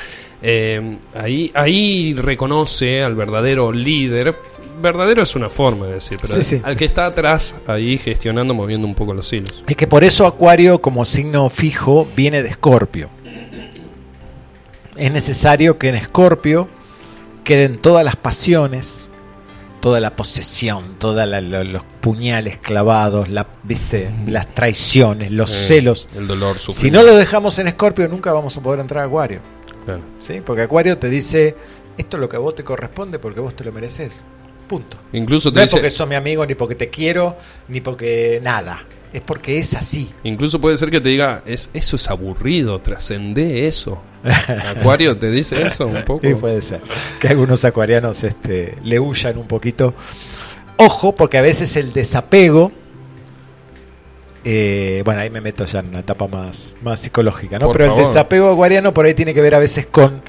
[0.40, 4.36] Eh, ahí, ahí reconoce al verdadero líder.
[4.80, 6.60] Verdadero es una forma de decir, pero Sí, sí.
[6.62, 9.64] al que está atrás, ahí gestionando, moviendo un poco los hilos.
[9.66, 13.10] Es que por eso Acuario como signo fijo viene de Escorpio.
[14.96, 16.68] Es necesario que en Escorpio
[17.42, 19.07] queden todas las pasiones,
[19.80, 24.10] toda la posesión, todos los puñales clavados, la, ¿viste?
[24.26, 26.08] las traiciones, los Eh, celos.
[26.16, 29.40] El dolor, Si no lo dejamos en Escorpio nunca vamos a poder entrar a Acuario.
[29.84, 30.00] Claro.
[30.18, 30.40] ¿sí?
[30.44, 31.54] Porque Acuario te dice,
[31.96, 34.22] esto es lo que a vos te corresponde porque vos te lo mereces.
[34.68, 34.98] Punto.
[35.12, 37.36] Incluso te No es dice- porque sos mi amigo, ni porque te quiero,
[37.68, 38.84] ni porque nada.
[39.12, 40.10] Es porque es así.
[40.24, 43.98] Incluso puede ser que te diga, es, eso es aburrido, trascendé eso.
[44.24, 46.26] Acuario te dice eso un poco.
[46.26, 46.80] Sí, puede ser.
[47.20, 49.94] Que algunos acuarianos este, le huyan un poquito.
[50.76, 52.72] Ojo, porque a veces el desapego.
[54.44, 57.66] eh, bueno, ahí me meto ya en una etapa más, más psicológica, ¿no?
[57.66, 58.02] Por Pero favor.
[58.02, 60.22] el desapego acuariano por ahí tiene que ver a veces con.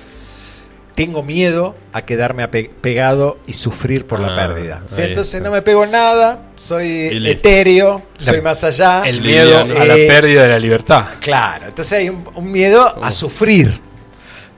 [1.06, 4.82] Tengo miedo a quedarme ape- pegado y sufrir por la Ah, pérdida.
[4.98, 5.40] Entonces está.
[5.40, 9.04] no me pego en nada, soy etéreo, La- soy más allá.
[9.06, 11.06] El miedo a la Eh, pérdida de la libertad.
[11.22, 13.04] Claro, entonces hay un, un miedo Oh.
[13.04, 13.80] a sufrir.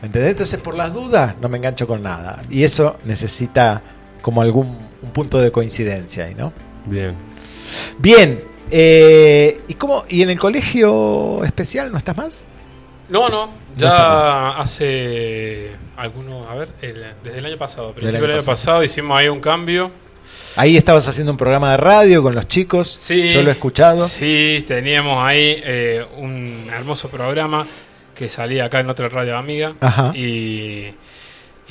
[0.02, 0.32] ¿Me ¿Entendés?
[0.32, 2.40] Entonces por las dudas no me engancho con nada.
[2.50, 3.84] Y eso necesita
[4.24, 6.54] como algún un punto de coincidencia ahí, ¿no?
[6.88, 7.16] Bien.
[8.00, 8.44] Bien.
[8.72, 12.46] eh, ¿y, cómo, ¿Y en el colegio especial no estás más?
[13.12, 18.46] No, no, ya hace algunos, a ver, el- desde el año pasado, principio del año
[18.46, 19.92] pasado hicimos ahí un cambio.
[20.56, 23.00] Ahí estabas haciendo un programa de radio con los chicos.
[23.04, 24.08] Sí, Yo lo he escuchado.
[24.08, 27.68] Sí, teníamos ahí eh, un hermoso programa
[28.16, 29.74] que salía acá en otra radio amiga.
[29.82, 30.14] Ajá.
[30.16, 30.94] Y,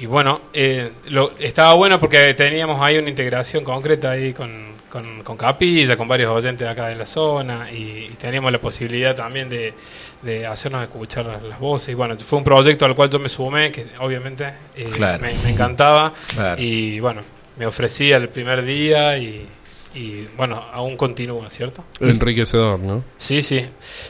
[0.01, 4.51] y bueno, eh, lo, estaba bueno porque teníamos ahí una integración concreta ahí con,
[4.89, 8.59] con, con Capilla, con varios oyentes de acá de la zona y, y teníamos la
[8.59, 9.74] posibilidad también de,
[10.22, 11.90] de hacernos escuchar las, las voces.
[11.90, 14.44] Y bueno, fue un proyecto al cual yo me sumé, que obviamente
[14.77, 15.22] eh, Claro.
[15.22, 16.14] me, me encantaba.
[16.35, 16.60] Claro.
[16.62, 17.20] Y bueno,
[17.59, 19.47] me ofrecí el primer día y,
[19.95, 21.85] y bueno, aún continúa, ¿cierto?
[22.01, 23.03] Enriquecedor, ¿no?
[23.19, 23.65] Sí, sí.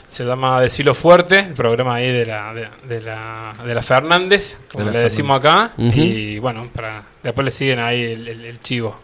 [0.09, 4.59] Se llama Decilo Fuerte, el programa ahí de la, de, de la, de la Fernández,
[4.71, 5.73] como De la le decimos acá.
[5.79, 8.99] Y bueno, para después le siguen ahí el, el- el chivo.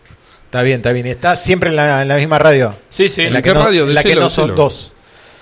[0.47, 1.07] Está bien, está bien.
[1.07, 2.77] ¿Y ¿Estás siempre en la, en la misma radio?
[2.89, 3.23] Sí, sí.
[3.23, 3.85] En la ¿En que qué no, radio?
[3.89, 4.63] en la que no son decilo.
[4.65, 4.93] dos.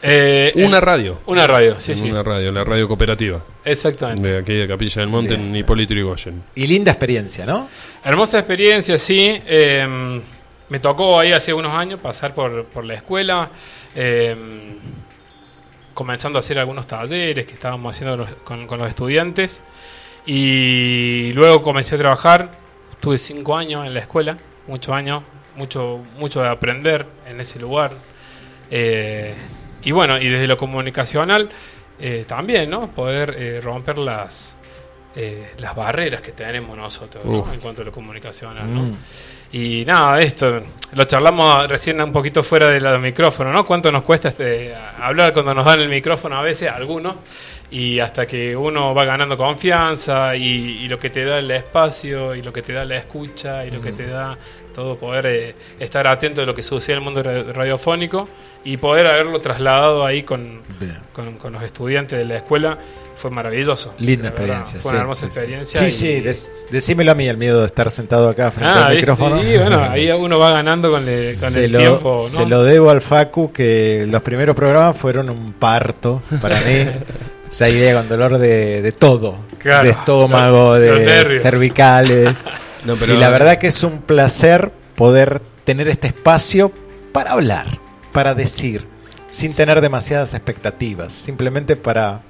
[0.06, 1.18] Eh, Una eh, radio.
[1.26, 2.10] Una radio, sí, En sí.
[2.10, 3.42] Una radio, la radio cooperativa.
[3.64, 4.28] Exactamente.
[4.28, 6.42] De aquí de Capilla del Monte en Hipólito Yrigoyen.
[6.54, 7.68] Y linda experiencia, ¿no?
[8.04, 9.40] Hermosa experiencia, sí.
[9.46, 10.20] Eh,
[10.68, 13.50] me tocó ahí hace unos años pasar por, por la escuela,
[13.94, 14.34] eh,
[15.92, 19.60] comenzando a hacer algunos talleres que estábamos haciendo los- con, con los estudiantes.
[20.26, 22.50] Y luego comencé a trabajar.
[23.00, 25.22] Tuve cinco años en la escuela, muchos años,
[25.56, 27.92] mucho, mucho de aprender en ese lugar.
[28.70, 29.34] Eh,
[29.84, 31.50] y bueno, y desde lo comunicacional
[32.00, 32.88] eh, también, ¿no?
[32.90, 34.56] Poder eh, romper las,
[35.58, 37.22] las barreras que tenemos nosotros
[37.52, 38.80] en cuanto a lo comunicacional, ¿no?
[38.84, 38.96] Mm.
[39.56, 40.60] Y nada, esto
[40.94, 43.64] lo charlamos recién un poquito fuera de los micrófonos, ¿no?
[43.64, 47.14] ¿Cuánto nos cuesta este, hablar cuando nos dan el micrófono a veces, algunos?
[47.70, 50.42] Y hasta que uno va ganando confianza y,
[50.82, 53.70] y lo que te da el espacio y lo que te da la escucha y
[53.70, 54.36] lo que te da
[54.74, 58.28] todo poder eh, estar atento de lo que sucede en el mundo ra- radiofónico
[58.64, 60.62] y poder haberlo trasladado ahí con,
[61.38, 62.76] con los estudiantes de la escuela
[63.16, 63.94] fue maravilloso.
[63.98, 64.80] Linda experiencia.
[64.80, 65.38] Fue sí, una hermosa sí, sí.
[65.38, 65.80] experiencia.
[65.80, 68.86] Sí, y- sí, des- decímelo a mí, el miedo de estar sentado acá frente Ah,
[68.86, 69.02] al ¿viste?
[69.02, 69.42] micrófono.
[69.42, 72.28] Y bueno, ahí uno va ganando con, el- con se el lo, tiempo, ¿no?
[72.28, 76.86] se lo debo al Facu que los primeros programas fueron un parto para mí.
[77.46, 79.36] O sea, idea con dolor de, de todo.
[79.58, 82.34] Claro, de estómago, los- de cervicales.
[82.84, 86.72] No, pero- y la verdad que es un placer poder tener este espacio
[87.12, 87.78] para hablar,
[88.12, 88.86] para decir,
[89.30, 92.20] sin tener demasiadas expectativas, simplemente para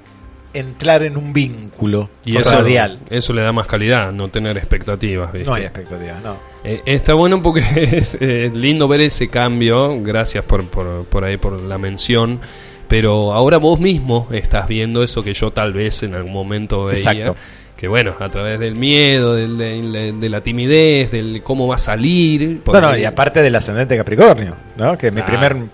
[0.55, 2.99] entrar en un vínculo Y eso, radial.
[3.09, 5.31] eso le da más calidad, no tener expectativas.
[5.31, 5.47] ¿viste?
[5.49, 6.37] No hay expectativas, no.
[6.63, 7.61] Eh, está bueno porque
[7.93, 9.95] es eh, lindo ver ese cambio.
[10.01, 12.39] Gracias por, por, por ahí por la mención.
[12.87, 16.97] Pero ahora vos mismo estás viendo eso que yo tal vez en algún momento veía.
[16.97, 17.35] Exacto.
[17.75, 21.79] Que bueno, a través del miedo, del- de, de la timidez, del cómo va a
[21.79, 22.41] salir.
[22.49, 24.97] No, porque- no, y aparte del ascendente Capricornio, ¿no?
[24.97, 25.39] Que mi Claro.
[25.49, 25.69] primer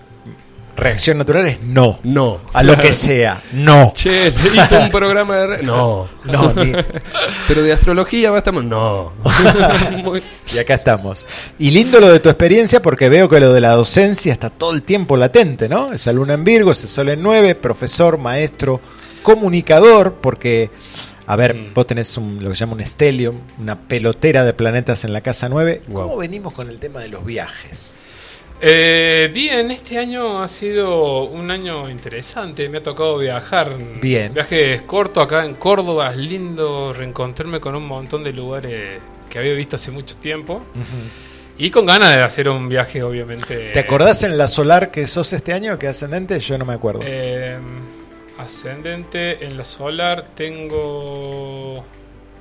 [0.76, 1.98] Reacción natural es no.
[2.02, 2.40] No.
[2.52, 3.92] A lo que sea, no.
[3.94, 5.46] Che, ¿viste un programa de...
[5.46, 6.08] re- No.
[6.24, 6.72] No, ni-
[7.48, 8.64] Pero de astrología bastamos...
[8.64, 9.12] No.
[10.02, 10.22] Muy-
[10.54, 11.26] Y acá estamos.
[11.58, 14.72] Y lindo lo de tu experiencia porque veo que lo de la docencia está todo
[14.72, 15.92] el tiempo latente, ¿no?
[15.92, 18.80] Esa luna en Virgo, ese sol en 9, profesor, maestro,
[19.22, 20.70] comunicador, porque,
[21.26, 21.74] a ver, Mm.
[21.74, 25.20] vos tenés un, lo que se llama un stellium, una pelotera de planetas en la
[25.20, 25.82] casa 9.
[25.92, 27.96] ¿Cómo venimos con el tema de los viajes?
[28.64, 32.68] Eh, bien, este año ha sido un año interesante.
[32.68, 33.76] Me ha tocado viajar.
[34.00, 34.32] Bien.
[34.32, 36.12] Viajes cortos acá en Córdoba.
[36.12, 40.62] Es lindo reencontrarme con un montón de lugares que había visto hace mucho tiempo.
[41.58, 43.70] Y con ganas de hacer un viaje, obviamente.
[43.72, 46.38] ¿Te acordás en la solar que sos este año, que ascendente?
[46.38, 47.00] Yo no me acuerdo.
[47.04, 47.58] Eh,
[48.38, 51.84] ascendente en la solar tengo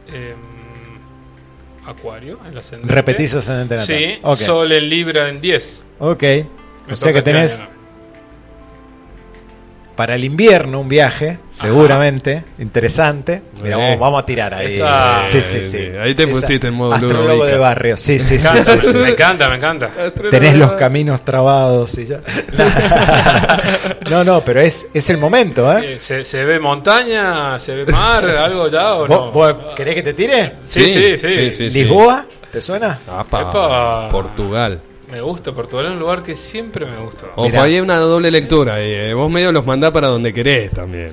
[0.08, 0.81] em,
[1.86, 2.94] Acuario en ascendente.
[2.94, 3.88] Repetís ascendente natal.
[3.98, 4.38] Sí, Ok.
[4.40, 5.84] Sol en Libra en 10.
[6.00, 6.22] Ok.
[6.24, 7.70] Me O sea que este tenés año.
[9.96, 13.42] Para el invierno un viaje, seguramente, interesante.
[13.62, 13.80] Mira, Eh.
[13.82, 14.74] vamos, vamos a tirar ahí.
[14.74, 15.78] Esa- sí, sí, sí.
[16.02, 17.46] Ahí te pusiste en modo Astrólogo Ludovica.
[17.48, 17.98] de barrio.
[17.98, 18.48] Sí, sí, Me sí.
[18.48, 18.98] encanta, sí, sí.
[18.98, 19.92] me encanta, me encanta.
[20.32, 22.22] Tenés los caminos trabados y ya.
[24.10, 25.98] No, no, pero es, es el momento, ¿eh?
[26.02, 27.58] ¿Se, se ve montaña?
[27.60, 28.26] ¿Se ve mar?
[28.44, 29.32] ¿Algo ya o ¿Vos, no?
[29.32, 30.54] vos querés que te tire?
[30.68, 31.32] Sí, sí, sí.
[31.32, 31.70] sí, sí.
[31.70, 32.26] ¿Lisboa?
[32.52, 33.00] ¿Te suena?
[33.08, 34.10] Apa.
[34.12, 34.82] Portugal.
[35.12, 37.28] Me gusta, Portugal es un lugar que siempre me gustó.
[37.36, 37.64] Ojo, Mirá.
[37.64, 38.76] ahí hay una doble lectura.
[38.76, 39.14] ahí, eh.
[39.14, 41.12] Vos medio los mandás para donde querés también.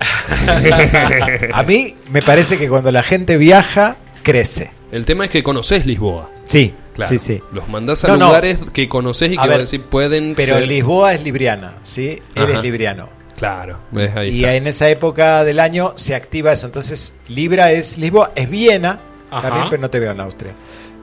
[1.52, 4.70] A mí me parece que cuando la gente viaja, crece.
[4.92, 6.30] El tema es que conocés Lisboa.
[6.44, 7.08] Sí, Claro.
[7.08, 7.40] sí, sí.
[7.52, 8.26] Los mandás a No, no.
[8.26, 11.74] lugares que conocés y A que ver, vos decís pueden Pero ser- Lisboa es libriana,
[11.82, 12.20] ¿sí?
[12.34, 12.52] Ajá.
[12.52, 13.08] es libriano.
[13.36, 14.30] Claro, ves ahí.
[14.30, 14.54] Y está.
[14.54, 16.66] en esa época del año se activa eso.
[16.66, 19.00] Entonces, Libra es Lisboa, es Viena,
[19.30, 19.48] Ajá.
[19.48, 20.52] también, pero no te veo en Austria.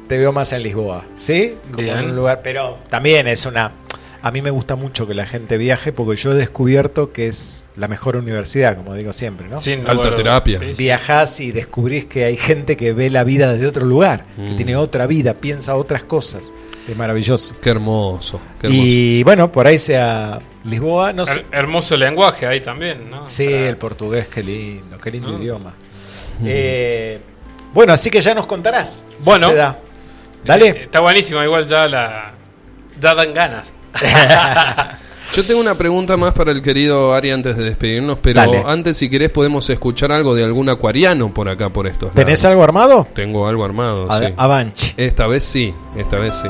[0.07, 1.55] Te veo más en Lisboa, ¿sí?
[1.71, 1.97] Como Bien.
[1.97, 3.71] en un lugar, pero también es una.
[4.21, 7.69] A mí me gusta mucho que la gente viaje porque yo he descubierto que es
[7.77, 9.61] la mejor universidad, como digo siempre, ¿no?
[9.61, 10.59] Sin Alta terapia.
[10.59, 10.83] Sí, sí.
[10.83, 14.55] Viajás y descubrís que hay gente que ve la vida desde otro lugar, que Mm.
[14.55, 16.51] tiene otra vida, piensa otras cosas.
[16.89, 17.55] Es maravilloso.
[17.61, 18.39] Qué hermoso.
[18.59, 18.85] Qué hermoso.
[18.85, 21.33] Y bueno, por ahí sea Lisboa, no sé.
[21.41, 23.27] Her- hermoso lenguaje ahí también, ¿no?
[23.27, 25.39] Sí, Para- el portugués, qué lindo, qué lindo Ah.
[25.41, 25.73] idioma.
[26.43, 27.19] Eh,
[27.73, 29.03] bueno, así que ya nos contarás.
[29.19, 29.47] si Bueno.
[29.49, 29.79] se da.
[30.43, 30.67] Eh, Dale.
[30.83, 32.31] Está buenísimo, igual ya la.
[32.99, 33.71] Ya dan ganas.
[35.35, 38.63] Yo tengo una pregunta más para el querido Ari antes de despedirnos, pero Dale.
[38.65, 42.51] antes si querés podemos escuchar algo de algún acuariano por acá, por estos ¿Tenés lados.
[42.53, 43.07] algo armado?
[43.13, 44.25] Tengo algo armado, A- sí.
[44.37, 44.93] Avanchi.
[44.95, 46.47] Esta vez sí, esta vez sí.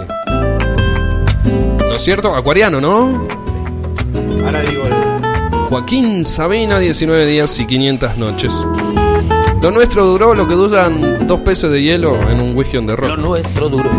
[1.80, 2.36] ¿No es cierto?
[2.36, 3.28] Acuariano, ¿no?
[4.46, 8.54] Ahora digo el- Joaquín Sabina, 19 días y 500 noches.
[9.62, 12.92] Lo nuestro duró lo que duran dos peces de hielo en un whisky on the
[12.94, 13.18] Lo rock.
[13.18, 13.90] nuestro duro.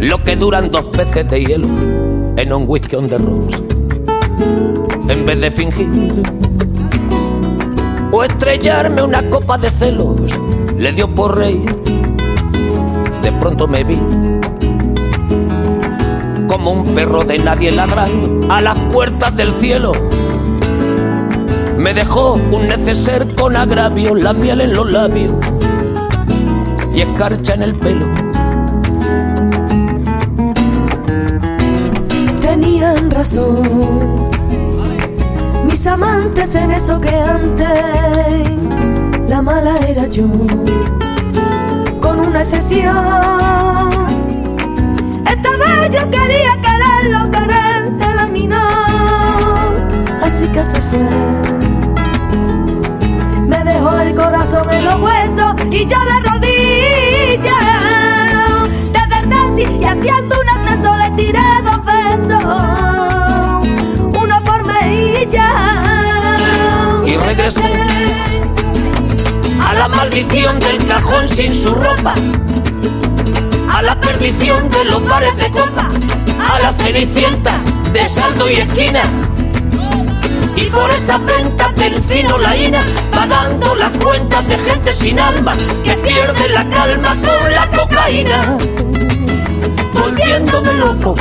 [0.00, 1.68] Lo que duran dos peces de hielo
[2.36, 3.62] en un whisky on the rocks.
[5.08, 5.88] En vez de fingir
[8.10, 10.20] o estrellarme una copa de celos,
[10.76, 11.64] le dio por reír.
[13.22, 13.98] De pronto me vi
[16.48, 19.92] como un perro de nadie ladrando a las puertas del cielo.
[21.84, 25.34] Me dejó un neceser con agravio, la miel en los labios
[26.94, 28.06] y escarcha en el pelo.
[32.40, 34.30] Tenían razón
[35.66, 37.68] mis amantes en eso que antes
[39.28, 40.24] la mala era yo,
[42.00, 42.96] con una excepción.
[45.26, 48.62] Esta vez yo quería quererlo, querer el aminar,
[50.22, 51.53] así que se fue.
[53.84, 57.52] Dejó el corazón en los huesos y yo de rodillas.
[58.94, 62.44] De verdad sí, y haciendo un ascenso le tiré dos besos.
[64.22, 65.50] Uno por mejilla.
[67.04, 67.74] Y regresé
[69.60, 72.14] a la maldición del cajón sin su ropa,
[73.70, 75.90] a la perdición de los bares de copa,
[76.40, 77.60] a la cenicienta
[77.92, 79.02] de saldo y esquina.
[80.56, 85.56] Y por esas ventas del fino la ina, pagando las cuentas de gente sin alma
[85.82, 88.58] que pierde la calma con la cocaína,
[89.92, 91.14] volviéndome loco,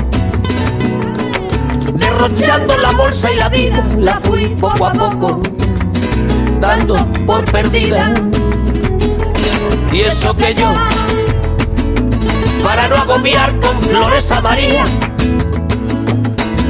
[1.94, 5.42] derrochando la bolsa y la vida, la fui poco a poco
[6.64, 6.96] dando
[7.26, 8.14] por perdida.
[9.92, 10.72] Y eso que yo,
[12.64, 14.86] para no agobiar con flores a María,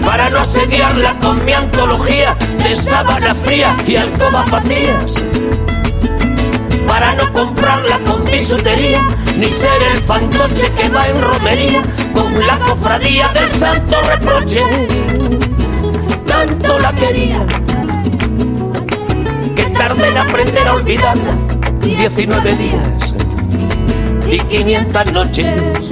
[0.03, 5.15] para no asediarla con mi antología de sábana fría y alcobas vacías,
[6.87, 9.01] para no comprarla con bisutería,
[9.37, 11.81] ni ser el fantoche que va en romería
[12.13, 14.61] con la cofradía del santo reproche.
[16.25, 17.45] Tanto la quería
[19.55, 21.33] que tardé en aprender a olvidarla.
[21.81, 23.13] 19 días
[24.29, 25.89] y 500 noches.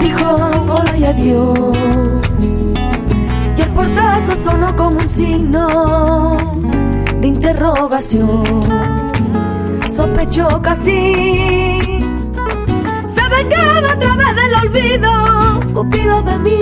[0.00, 0.34] Dijo
[0.68, 2.07] hola y adiós.
[4.18, 6.36] Portazo sonó como un signo
[7.20, 8.64] de interrogación.
[9.88, 11.78] Sospechó casi.
[13.06, 15.72] Se vengaba a través del olvido.
[15.72, 16.60] Cupido de mí.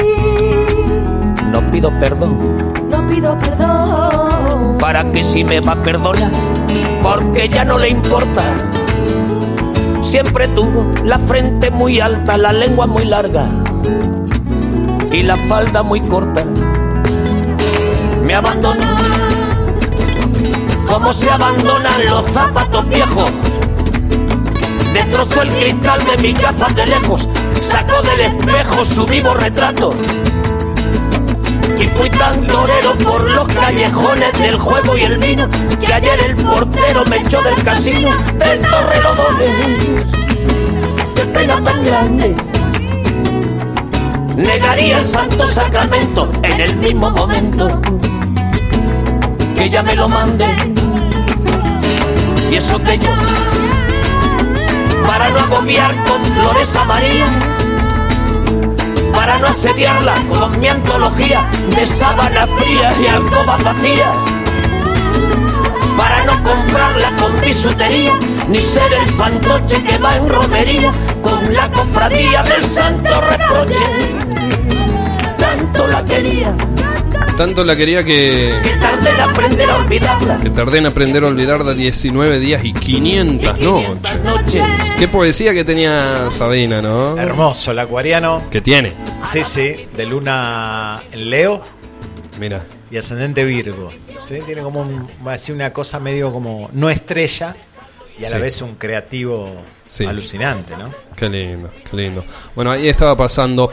[1.50, 2.36] No pido perdón
[2.90, 4.76] No pido perdón.
[4.78, 6.30] para que si me va a perdonar,
[7.02, 8.42] porque ya no le importa.
[10.02, 13.46] Siempre tuvo la frente muy alta, la lengua muy larga
[15.10, 16.44] y la falda muy corta.
[18.36, 18.84] Me abandonó
[20.86, 23.30] como se abandonan los zapatos viejos.
[24.92, 27.26] Destrozó el cristal de mi gafas de lejos,
[27.62, 29.94] sacó del espejo su vivo retrato.
[31.78, 35.48] Y fui tan torero por los callejones del juego y el vino
[35.80, 40.04] que ayer el portero me echó del casino del Torrelodones.
[41.14, 42.36] Qué pena tan grande.
[44.36, 47.80] Negaría el santo sacramento en el mismo momento
[49.56, 50.54] que ya me lo mandé.
[52.50, 53.10] Y eso yo,
[55.06, 57.26] para no agobiar con flores a María,
[59.12, 64.14] para no asediarla con mi antología de sábana fría y alcobas vacías,
[65.96, 68.12] para no comprarla con bisutería,
[68.48, 70.92] ni ser el fantoche que va en romería
[71.22, 73.84] con la cofradía del santo reproche.
[75.38, 76.54] Tanto la quería
[77.36, 80.40] Tanto la quería que, que tardé en aprender a olvidarla.
[80.42, 84.22] que tardé en aprender a olvidarla 19 días y 500 noches.
[84.22, 84.62] noches.
[84.98, 87.16] Qué poesía que tenía Sabina, ¿no?
[87.18, 88.42] Hermoso, el acuariano.
[88.50, 88.92] Que tiene.
[89.30, 91.60] Sí, sí, de luna en Leo
[92.40, 92.64] Mira.
[92.90, 93.90] y ascendente Virgo.
[94.18, 94.38] ¿sí?
[94.46, 97.54] Tiene como un- va a decir una cosa medio como no estrella
[98.18, 99.52] y a la vez un creativo
[99.84, 100.06] Sí.
[100.06, 100.90] alucinante, ¿no?
[101.14, 102.24] Qué lindo, qué lindo.
[102.54, 103.70] Bueno, ahí estaba pasando.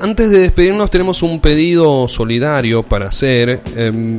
[0.00, 3.60] Antes de despedirnos tenemos un pedido solidario para hacer.
[3.76, 4.18] Em,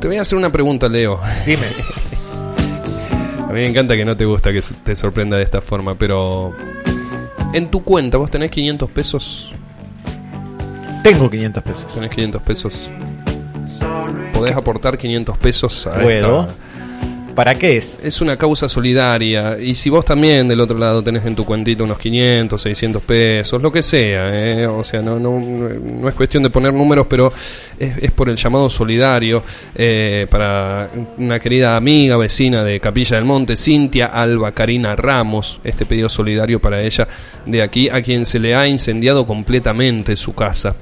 [0.00, 1.18] te voy a hacer una pregunta, Leo.
[1.46, 1.66] Dime.
[3.40, 6.52] A mí me encanta que no te gusta que te sorprenda de esta forma, pero...
[7.54, 9.52] En tu cuenta, ¿vos tenés 500 pesos?
[11.02, 11.94] Tengo 500 pesos.
[11.94, 12.90] ¿Tenés 500 pesos?
[14.34, 16.40] ¿Podés aportar 500 pesos a Puedo.
[16.42, 16.54] esta-
[17.36, 18.00] ¿Para qué es?
[18.02, 19.58] Es una causa solidaria.
[19.60, 23.60] Y si vos también del otro lado tenés en tu cuentita unos 500, 600 pesos,
[23.60, 24.30] lo que sea.
[24.32, 24.66] ¿eh?
[24.66, 27.30] O sea, no, no, no es cuestión de poner números, pero
[27.78, 29.42] es, es por el llamado solidario
[29.74, 30.88] eh, para
[31.18, 35.60] una querida amiga, vecina de Capilla del Monte, Cintia Alba Karina Ramos.
[35.62, 37.06] Este pedido solidario para ella
[37.44, 40.74] de aquí, a quien se le ha incendiado completamente su casa.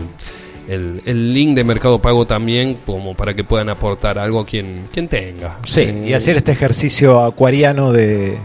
[0.69, 5.09] el, el link de Mercado Pago también, como para que puedan aportar algo quien, quien
[5.09, 5.59] tenga.
[5.65, 8.39] Sí, Eh, y hacer este ejercicio acuariano de,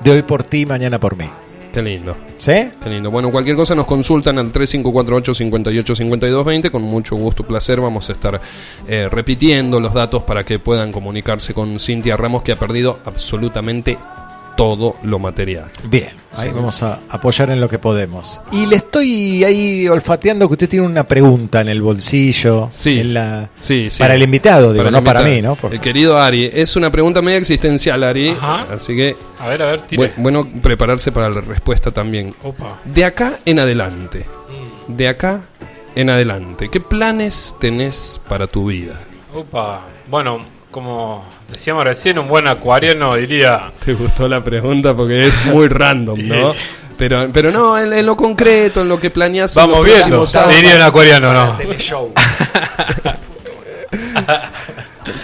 [0.00, 1.26] de hoy por ti, mañana por mí.
[1.72, 2.16] Qué lindo.
[2.38, 2.70] ¿Sí?
[2.82, 3.10] Qué lindo.
[3.10, 6.70] Bueno, cualquier cosa nos consultan al 3548 58 52 20.
[6.70, 8.40] Con mucho gusto y placer vamos a estar
[8.86, 13.98] eh, repitiendo los datos para que puedan comunicarse con Cintia Ramos, que ha perdido absolutamente
[14.58, 15.66] todo lo material.
[15.84, 16.52] Bien, ahí Sí.
[16.52, 18.40] vamos a apoyar en lo que podemos.
[18.50, 22.66] Y le estoy ahí olfateando que usted tiene una pregunta en el bolsillo.
[22.72, 24.00] Sí, en la- sí, sí.
[24.00, 25.40] Para el invitado, digo, Para el no para mí.
[25.40, 25.54] ¿no?
[25.54, 28.36] Porque- El querido Ari, es una pregunta media existencial, Ari.
[28.74, 29.14] Así que.
[29.38, 30.10] A ver, a ver, tire.
[30.10, 32.34] bu- bueno, prepararse para la respuesta también.
[32.42, 32.80] Opa.
[32.84, 34.26] De acá en adelante.
[34.88, 35.42] De acá
[35.94, 36.68] en adelante.
[36.68, 38.94] ¿Qué planes tenés para tu vida?
[39.32, 39.82] Opa.
[40.10, 40.38] Bueno,
[40.78, 43.72] como decíamos recién, un buen acuariano diría.
[43.84, 46.54] Te gustó la pregunta porque es muy random, ¿no?
[46.96, 50.24] Pero, pero no, en, en lo concreto, en lo que planeas en Vamos los viendo,
[50.50, 51.58] diría un acuariano, ¿no?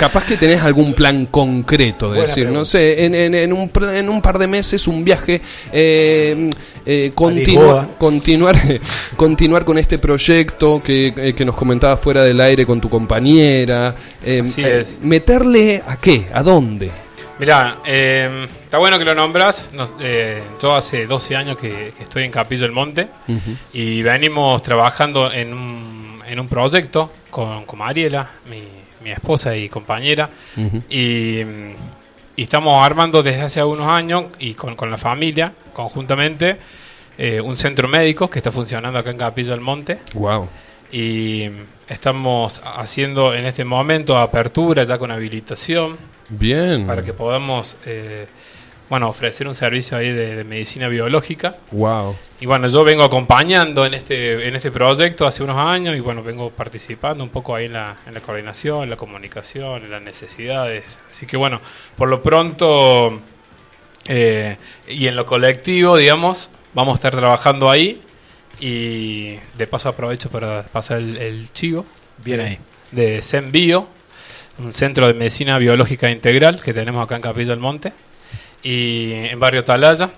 [0.05, 2.59] Capaz que tenés algún plan concreto, de Buena decir, pregunta.
[2.61, 5.41] no sé, en, en- en un, en un par de meses un viaje,
[5.73, 6.51] eh,
[6.85, 8.55] eh, continua- continuar,
[9.17, 13.95] continuar con este proyecto que, eh, que nos comentabas fuera del aire con tu compañera,
[14.23, 15.01] eh, Así eh, es.
[15.01, 16.91] meterle a qué, a dónde.
[17.39, 19.71] Mirá, eh, está bueno que lo nombras.
[19.73, 23.09] Nos- eh, yo hace 12 años que, que estoy en Capillo del Monte
[23.73, 28.63] y venimos trabajando en un, en un proyecto con, con Mariela, mi,
[29.05, 30.29] mi esposa y compañera.
[30.89, 31.71] Y, mm,
[32.37, 36.57] y estamos armando desde hace algunos años y con, con la familia, conjuntamente,
[37.17, 39.99] eh, un centro médico que está funcionando acá en Capilla del Monte.
[40.15, 40.49] Wow.
[40.91, 41.49] Y
[41.89, 45.97] estamos haciendo en este momento apertura ya con habilitación
[46.29, 46.87] Bien.
[46.87, 48.27] para que podamos eh,
[48.89, 51.57] bueno, ofrecer un servicio ahí de, de medicina biológica.
[51.73, 52.17] Wow.
[52.41, 56.23] Y bueno, yo vengo acompañando en este, en este proyecto hace unos años y bueno,
[56.23, 60.03] vengo participando un poco ahí en la, en la coordinación, en la comunicación, en las
[60.03, 60.99] necesidades.
[61.11, 61.61] Así que bueno,
[61.97, 63.21] por lo pronto
[64.07, 64.57] eh,
[64.89, 68.03] y en lo colectivo, digamos, vamos a estar trabajando ahí
[68.61, 71.87] y de paso aprovecho para pasar el, el chivo
[72.23, 72.59] Bien ahí.
[72.93, 73.89] de Zen Bio,
[74.59, 77.93] un centro de medicina biológica integral que tenemos acá en Capilla del Monte
[78.65, 80.11] y en Barrio Atalaya.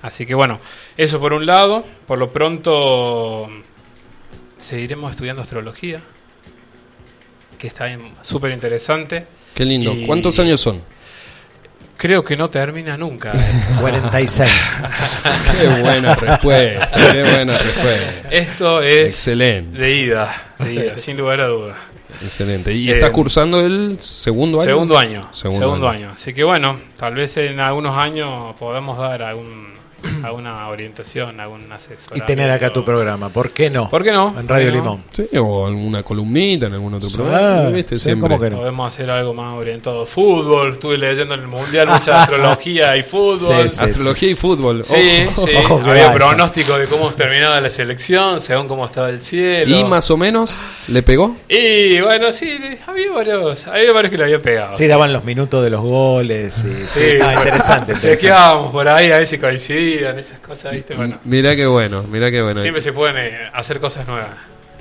[0.00, 0.60] Así que bueno,
[0.96, 1.84] eso por un lado.
[2.06, 3.48] Por lo pronto
[4.58, 6.00] seguiremos estudiando astrología,
[7.58, 9.26] que está en- súper interesante.
[9.54, 9.92] Qué lindo.
[9.92, 10.80] Y ¿Cuántos años son?
[11.96, 13.32] Creo que no termina nunca.
[13.80, 14.48] 46.
[15.60, 16.90] Qué buena respuesta.
[17.12, 18.28] Qué buena respuesta.
[18.30, 19.76] Esto es Excelente.
[19.78, 21.76] de ida, de ida, sin lugar a dudas.
[22.22, 22.72] Excelente.
[22.74, 24.66] ¿Y Eh, estás cursando el segundo año?
[24.70, 25.28] Segundo año.
[25.32, 26.06] Segundo Segundo, año.
[26.06, 26.12] año.
[26.14, 29.68] Así que bueno, tal vez en algunos años podamos dar algún,
[30.24, 32.26] alguna orientación, algún Y asesoramiento.
[32.26, 33.28] tener acá tu programa.
[33.30, 33.88] ¿Por qué no?
[33.90, 34.34] ¿Por qué no?
[34.38, 34.70] En Radio.
[34.70, 35.04] Limón.
[35.12, 37.70] Sí, o alguna columnita en algún otro programa.
[37.70, 37.98] ¿viste?
[37.98, 38.28] sí, Siempre.
[38.28, 38.58] ¿cómo que no?
[38.58, 40.72] Podemos hacer algo más orientado a fútbol.
[40.72, 43.68] Estuve leyendo en el mundial mucha astrología y fútbol.
[43.70, 43.84] Sí, sí.
[43.84, 44.84] Astrología y fútbol.
[44.84, 45.46] Sí, Ojo.
[45.46, 45.52] sí.
[45.56, 49.74] Ojo Había pronóstico de cómo terminaba la selección, según cómo estaba el cielo.
[49.76, 50.58] ¿Y más o menos
[50.88, 51.36] le pegó?
[51.48, 54.72] Y bueno, sí, había varios, había varios que le habían pegado.
[54.74, 56.58] Sí, daban los minutos de los goles.
[56.58, 57.92] Y, sí, Sí, ah, interesante.
[57.92, 57.94] interesante.
[58.00, 59.38] Chequeábamos por ahí a ver si
[59.90, 60.94] coincidían esas cosas, ¿viste?
[60.94, 62.60] Bueno, Mirá qué bueno, mirá qué bueno.
[62.60, 64.28] siempre se pueden eh, hacer cosas nuevas.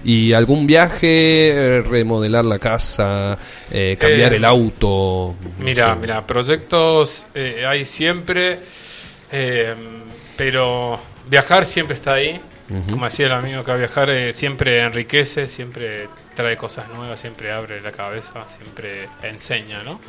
[0.04, 3.38] ¿Y algún viaje, eh, remodelar la casa,
[3.72, 5.36] eh, cambiar Eh, el auto?
[5.42, 6.00] no Mira, sé.
[6.00, 8.60] mira, proyectos eh, hay siempre,
[10.36, 12.40] pero viajar siempre está ahí.
[12.92, 17.82] Como decía el amigo acá, viajar eh, siempre enriquece, siempre trae cosas nuevas, siempre abre
[17.82, 20.00] la cabeza, siempre enseña, ¿no?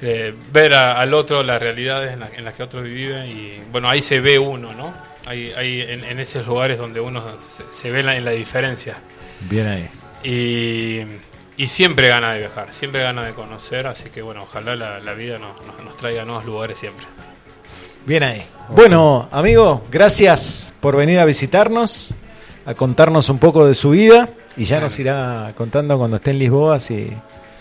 [0.00, 3.90] Eh, ver a- al otro las realidades en, la- las que otro vive y bueno,
[3.90, 4.94] ahí se ve uno, ¿no?
[5.26, 7.22] Ahí, ahí en, en esos lugares donde uno
[7.54, 8.96] se, se ve la, en la diferencia.
[9.40, 9.88] Bien ahí.
[10.24, 11.00] Y,
[11.62, 15.12] y siempre gana de viajar, siempre gana de conocer, así que bueno, ojalá la, la
[15.14, 17.04] vida nos, nos- nos traiga nuevos lugares siempre.
[18.06, 18.42] Bien ahí.
[18.68, 22.14] Bueno, amigo, gracias por venir a visitarnos,
[22.64, 26.38] a contarnos un poco de su vida y ya nos irá contando cuando esté en
[26.38, 27.10] Lisboa si,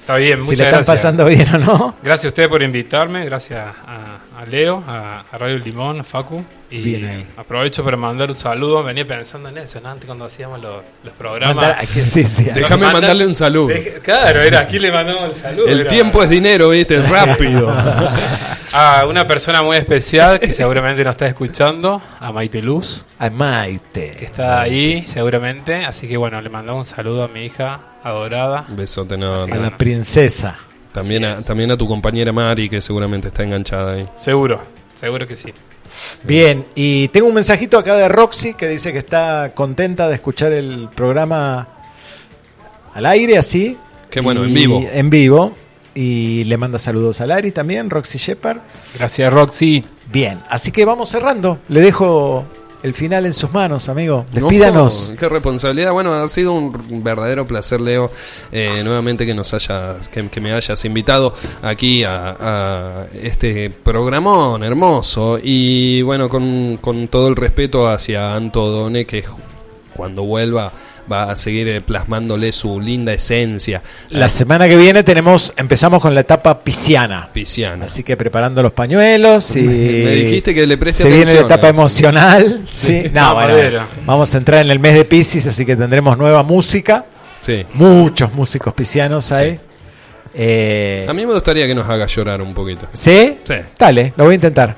[0.05, 0.85] Está bien, si muchas le están gracias.
[0.87, 1.95] pasando bien o no.
[2.03, 6.43] Gracias a ustedes por invitarme, gracias a, a Leo, a, a Radio Limón, a Facu.
[6.69, 7.27] Y Bien ahí.
[7.37, 8.83] aprovecho para mandar un saludo.
[8.83, 9.89] Venía pensando en eso ¿no?
[9.89, 11.55] antes cuando hacíamos los, los programas.
[11.55, 12.43] Mandar- a que- sí, sí.
[12.43, 13.73] Déjame Manda- mandarle un saludo.
[14.03, 15.67] Claro, era aquí le mandamos el saludo.
[15.67, 16.97] El era- tiempo es dinero, ¿viste?
[16.97, 17.67] Es rápido.
[18.73, 24.11] A una persona muy especial que seguramente nos está escuchando, a Maite Luz, A Maite.
[24.19, 25.85] que está ahí seguramente.
[25.85, 28.65] Así que bueno, le mandamos un saludo a mi hija adorada.
[28.69, 29.53] Un besote enorme.
[29.55, 30.57] A la princesa.
[30.93, 34.07] También a, también a tu compañera Mari, que seguramente está enganchada ahí.
[34.15, 34.61] Seguro,
[34.93, 35.51] seguro que sí.
[36.23, 40.53] Bien, y tengo un mensajito acá de Roxy que dice que está contenta de escuchar
[40.53, 41.67] el programa
[42.93, 43.77] al aire, así.
[44.09, 44.85] Qué bueno, Y- en vivo.
[44.91, 45.53] En vivo.
[45.97, 48.57] Y le manda saludos a Lari también, Roxy Shepard.
[48.97, 49.83] Gracias, Roxy.
[50.11, 51.59] Bien, así que vamos cerrando.
[51.69, 52.45] Le dejo
[52.85, 54.25] el final en sus manos, amigo.
[54.31, 55.09] Despídanos.
[55.11, 55.91] No, qué responsabilidad.
[55.91, 58.11] Bueno, ha sido un verdadero placer, Leo,
[58.51, 61.33] eh, nuevamente que nos hayas, que, que me hayas invitado
[61.63, 65.39] aquí a, a este programón hermoso.
[65.41, 69.23] Y bueno, con, con todo el respeto hacia Anto Done, que
[69.95, 70.71] cuando vuelva
[71.11, 73.81] va a seguir eh, plasmándole su linda esencia.
[74.09, 77.29] La semana que viene tenemos, empezamos con la etapa pisciana.
[77.31, 77.85] Pisciana.
[77.85, 81.69] Así que preparando los pañuelos y Me dijiste que le preste se viene la etapa
[81.69, 82.61] emocional.
[82.65, 83.09] Sí, Sí.
[83.13, 86.43] no, No, bueno, vamos a entrar en el mes de Piscis, así que tendremos nueva
[86.43, 87.05] música.
[87.41, 87.65] Sí.
[87.73, 89.59] Muchos músicos piscianos ahí.
[90.33, 92.87] Eh, A mí me gustaría que nos haga llorar un poquito.
[92.91, 93.37] ¿Sí?
[93.43, 93.55] Sí.
[93.79, 94.75] Dale, lo voy a intentar.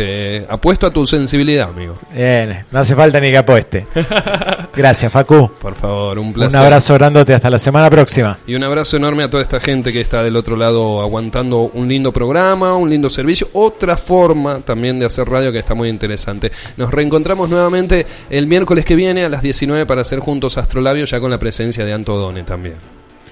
[0.00, 0.06] Sí.
[0.06, 1.94] Te apuesto a tu sensibilidad, amigo.
[2.14, 3.86] Bien, no hace falta ni que apueste.
[4.74, 5.50] Gracias, Facu.
[5.60, 6.60] Por favor, un Un placer.
[6.60, 8.38] abrazo grandote, hasta la semana próxima.
[8.46, 11.88] Y un abrazo enorme a toda esta gente que está del otro lado aguantando un
[11.88, 16.50] lindo programa, un lindo servicio, otra forma también de hacer radio que está muy interesante.
[16.76, 21.20] Nos reencontramos nuevamente el miércoles que viene a las 19 para hacer juntos Astrolabio ya
[21.20, 22.76] con la presencia de Anto Done también.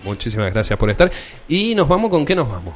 [0.04, 1.10] Muchísimas gracias por estar.
[1.48, 2.74] Y nos vamos con qué nos vamos.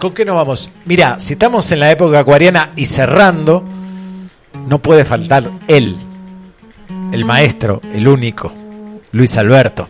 [0.00, 0.70] ¿Con qué nos vamos?
[0.84, 3.64] Mira, si estamos en la época acuariana y cerrando,
[4.68, 5.96] no puede faltar él,
[7.12, 8.52] el maestro, el único,
[9.12, 9.88] Luis Alberto.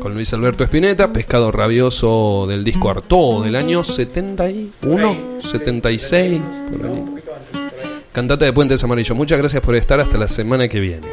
[0.00, 6.40] Con Luis Alberto Espineta, Pescado Rabioso del disco Artó del año 71, 76,
[6.70, 7.04] por ahí.
[8.12, 9.16] Cantante de Puentes Amarillos.
[9.16, 11.06] Muchas gracias por estar hasta la semana que viene.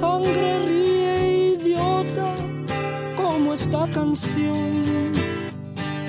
[0.00, 2.34] Sangre ríe idiota
[3.16, 5.12] como esta canción.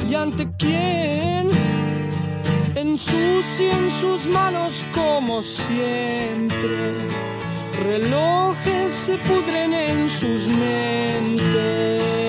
[0.09, 1.49] ¿Y ante quién?
[2.73, 6.77] Ensucian sus manos como siempre.
[7.89, 12.24] Relojes se pudren en sus mentes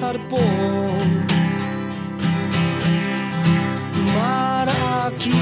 [0.00, 0.16] Mar
[5.06, 5.32] aquí,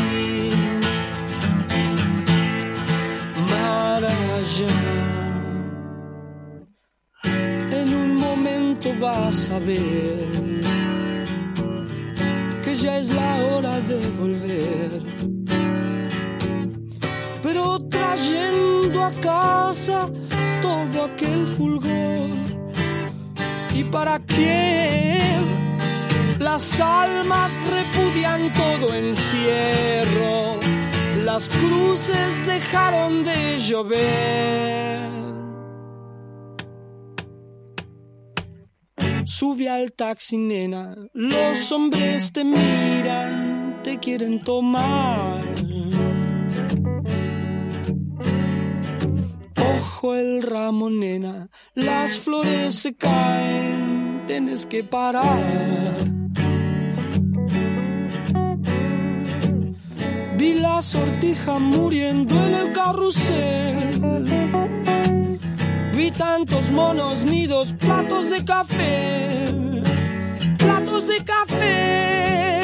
[3.51, 4.77] mar allá.
[7.70, 10.62] En un momento vas a ver
[12.65, 15.03] que ya es la hora de volver
[17.43, 20.09] pero trayendo a casa
[26.39, 30.59] Las almas repudian todo encierro,
[31.25, 35.07] las cruces dejaron de llover.
[39.27, 45.43] Sube al taxi, nena, los hombres te miran, te quieren tomar.
[49.57, 55.24] Ojo el ramo, nena, las flores se caen, tienes que parar.
[60.36, 64.01] Vi la sortija muriendo en el carrusel.
[65.94, 69.44] Vi tantos monos nidos, platos de café,
[70.59, 72.61] platos de café.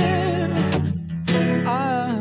[1.65, 2.12] Ah.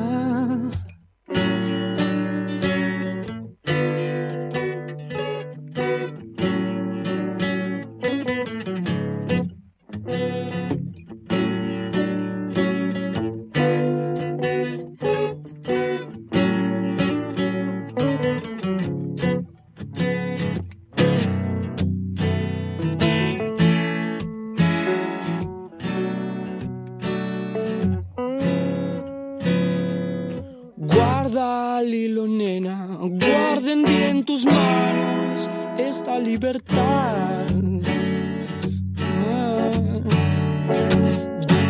[36.12, 37.46] Esta libertad.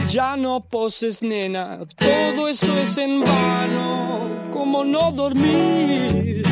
[0.09, 6.43] Ya no poses, nena, todo eso es en vano, como no dormir.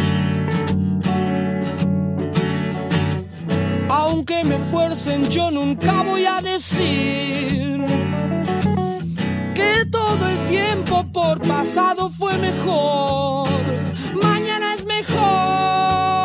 [3.89, 7.83] Aunque me fuercen, yo nunca voy a decir
[9.55, 13.49] que todo el tiempo por pasado fue mejor.
[14.21, 16.18] Mañana es mejor.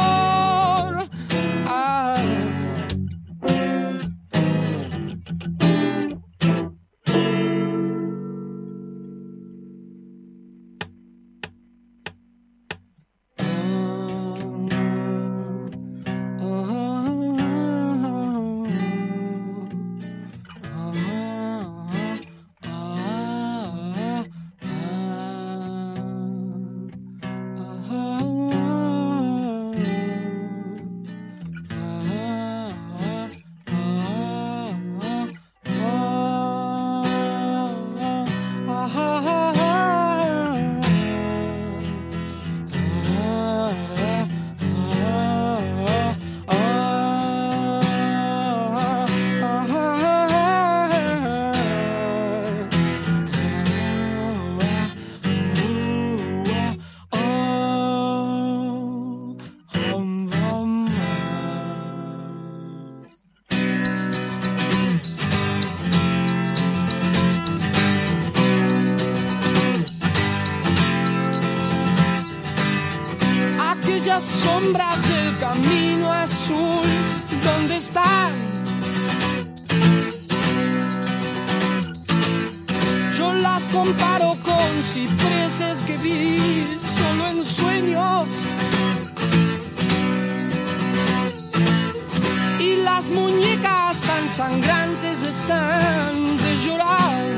[92.58, 97.28] Y las muñecas tan sangrantes están de llorar.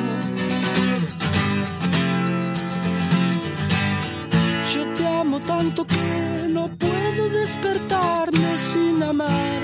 [4.74, 9.60] Yo te amo tanto que no puedo despertarme sin amar.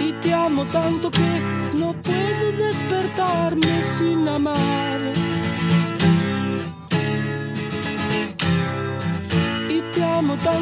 [0.00, 1.30] Y te amo tanto que
[1.74, 5.13] no puedo despertarme sin amar.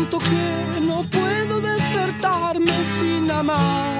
[0.02, 3.91] Tanto que no puedo despertarme sin amar.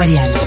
[0.00, 0.38] Acuariano.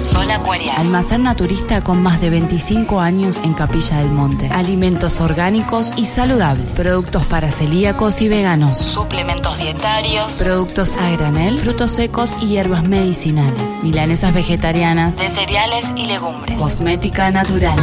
[0.00, 0.80] Sol Acuariano.
[0.80, 4.48] Almacén naturista con más de 25 años en Capilla del Monte.
[4.48, 6.64] Alimentos orgánicos y saludables.
[6.68, 8.78] Productos para celíacos y veganos.
[8.78, 10.38] Suplementos dietarios.
[10.42, 13.84] Productos a granel, frutos secos y hierbas medicinales.
[13.84, 15.16] Milanesas vegetarianas.
[15.16, 16.58] De cereales y legumbres.
[16.58, 17.76] Cosmética natural.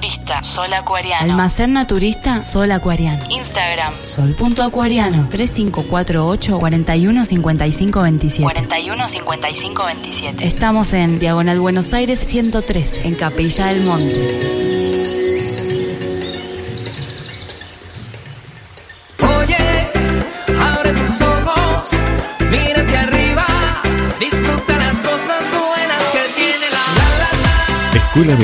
[0.00, 1.30] Naturista, Sol Acuariano.
[1.30, 3.22] Almacén Naturista, Sol Acuariano.
[3.28, 5.28] Instagram, sol.acuariano.
[5.28, 14.59] 3548 415527 415527 Estamos en Diagonal Buenos Aires 103, en Capilla del Monte.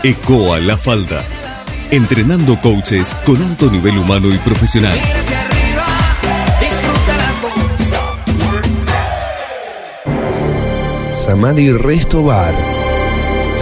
[0.02, 1.24] ECOA La Falda.
[1.90, 4.98] Entrenando coaches con alto nivel humano y profesional.
[11.12, 12.54] Samadhi Resto Bar.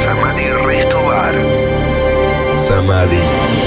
[0.04, 1.34] Samadhi Resto Bar.
[2.58, 3.61] Samadhi.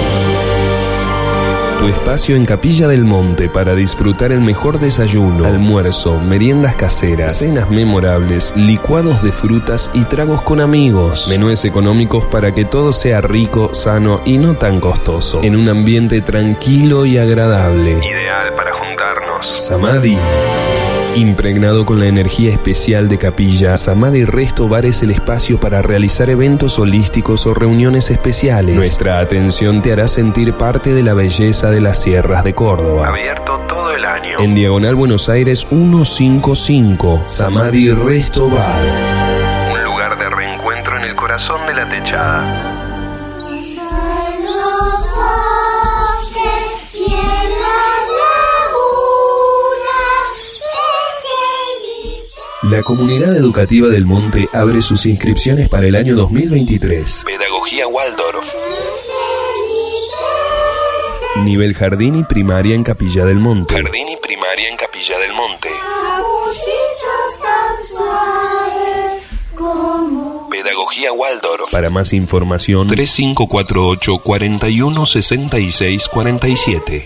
[1.85, 7.69] Tu espacio en Capilla del Monte para disfrutar el mejor desayuno, almuerzo, meriendas caseras, cenas
[7.69, 11.27] memorables, licuados de frutas y tragos con amigos.
[11.29, 15.43] Menúes económicos para que todo sea rico, sano y no tan costoso.
[15.43, 17.99] En un ambiente tranquilo y agradable.
[18.03, 19.61] Ideal para juntarnos.
[19.61, 20.17] Samadhi.
[21.15, 26.29] Impregnado con la energía especial de Capilla, Samadhi Resto Bar es el espacio para realizar
[26.29, 28.75] eventos holísticos o reuniones especiales.
[28.75, 33.07] Nuestra atención te hará sentir parte de la belleza de las sierras de Córdoba.
[33.07, 34.39] Abierto todo el año.
[34.39, 38.83] En Diagonal Buenos Aires 155, Samadhi Resto Bar.
[39.71, 42.74] Un lugar de reencuentro en el corazón de la techada.
[52.69, 57.23] La comunidad educativa del Monte abre sus inscripciones para el año 2023.
[57.23, 58.53] Pedagogía Waldorf.
[61.43, 63.75] Nivel jardín y primaria en Capilla del Monte.
[63.75, 65.69] Jardín y primaria en Capilla del Monte.
[70.49, 71.71] Pedagogía Waldorf.
[71.71, 77.05] Para más información, 3548 41 66 47.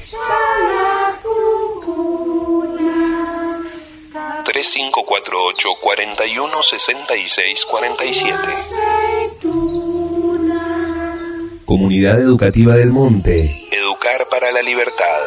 [4.62, 8.38] 3548 41 66 47.
[11.66, 13.68] Comunidad Educativa del Monte.
[13.72, 15.22] Educar para la libertad.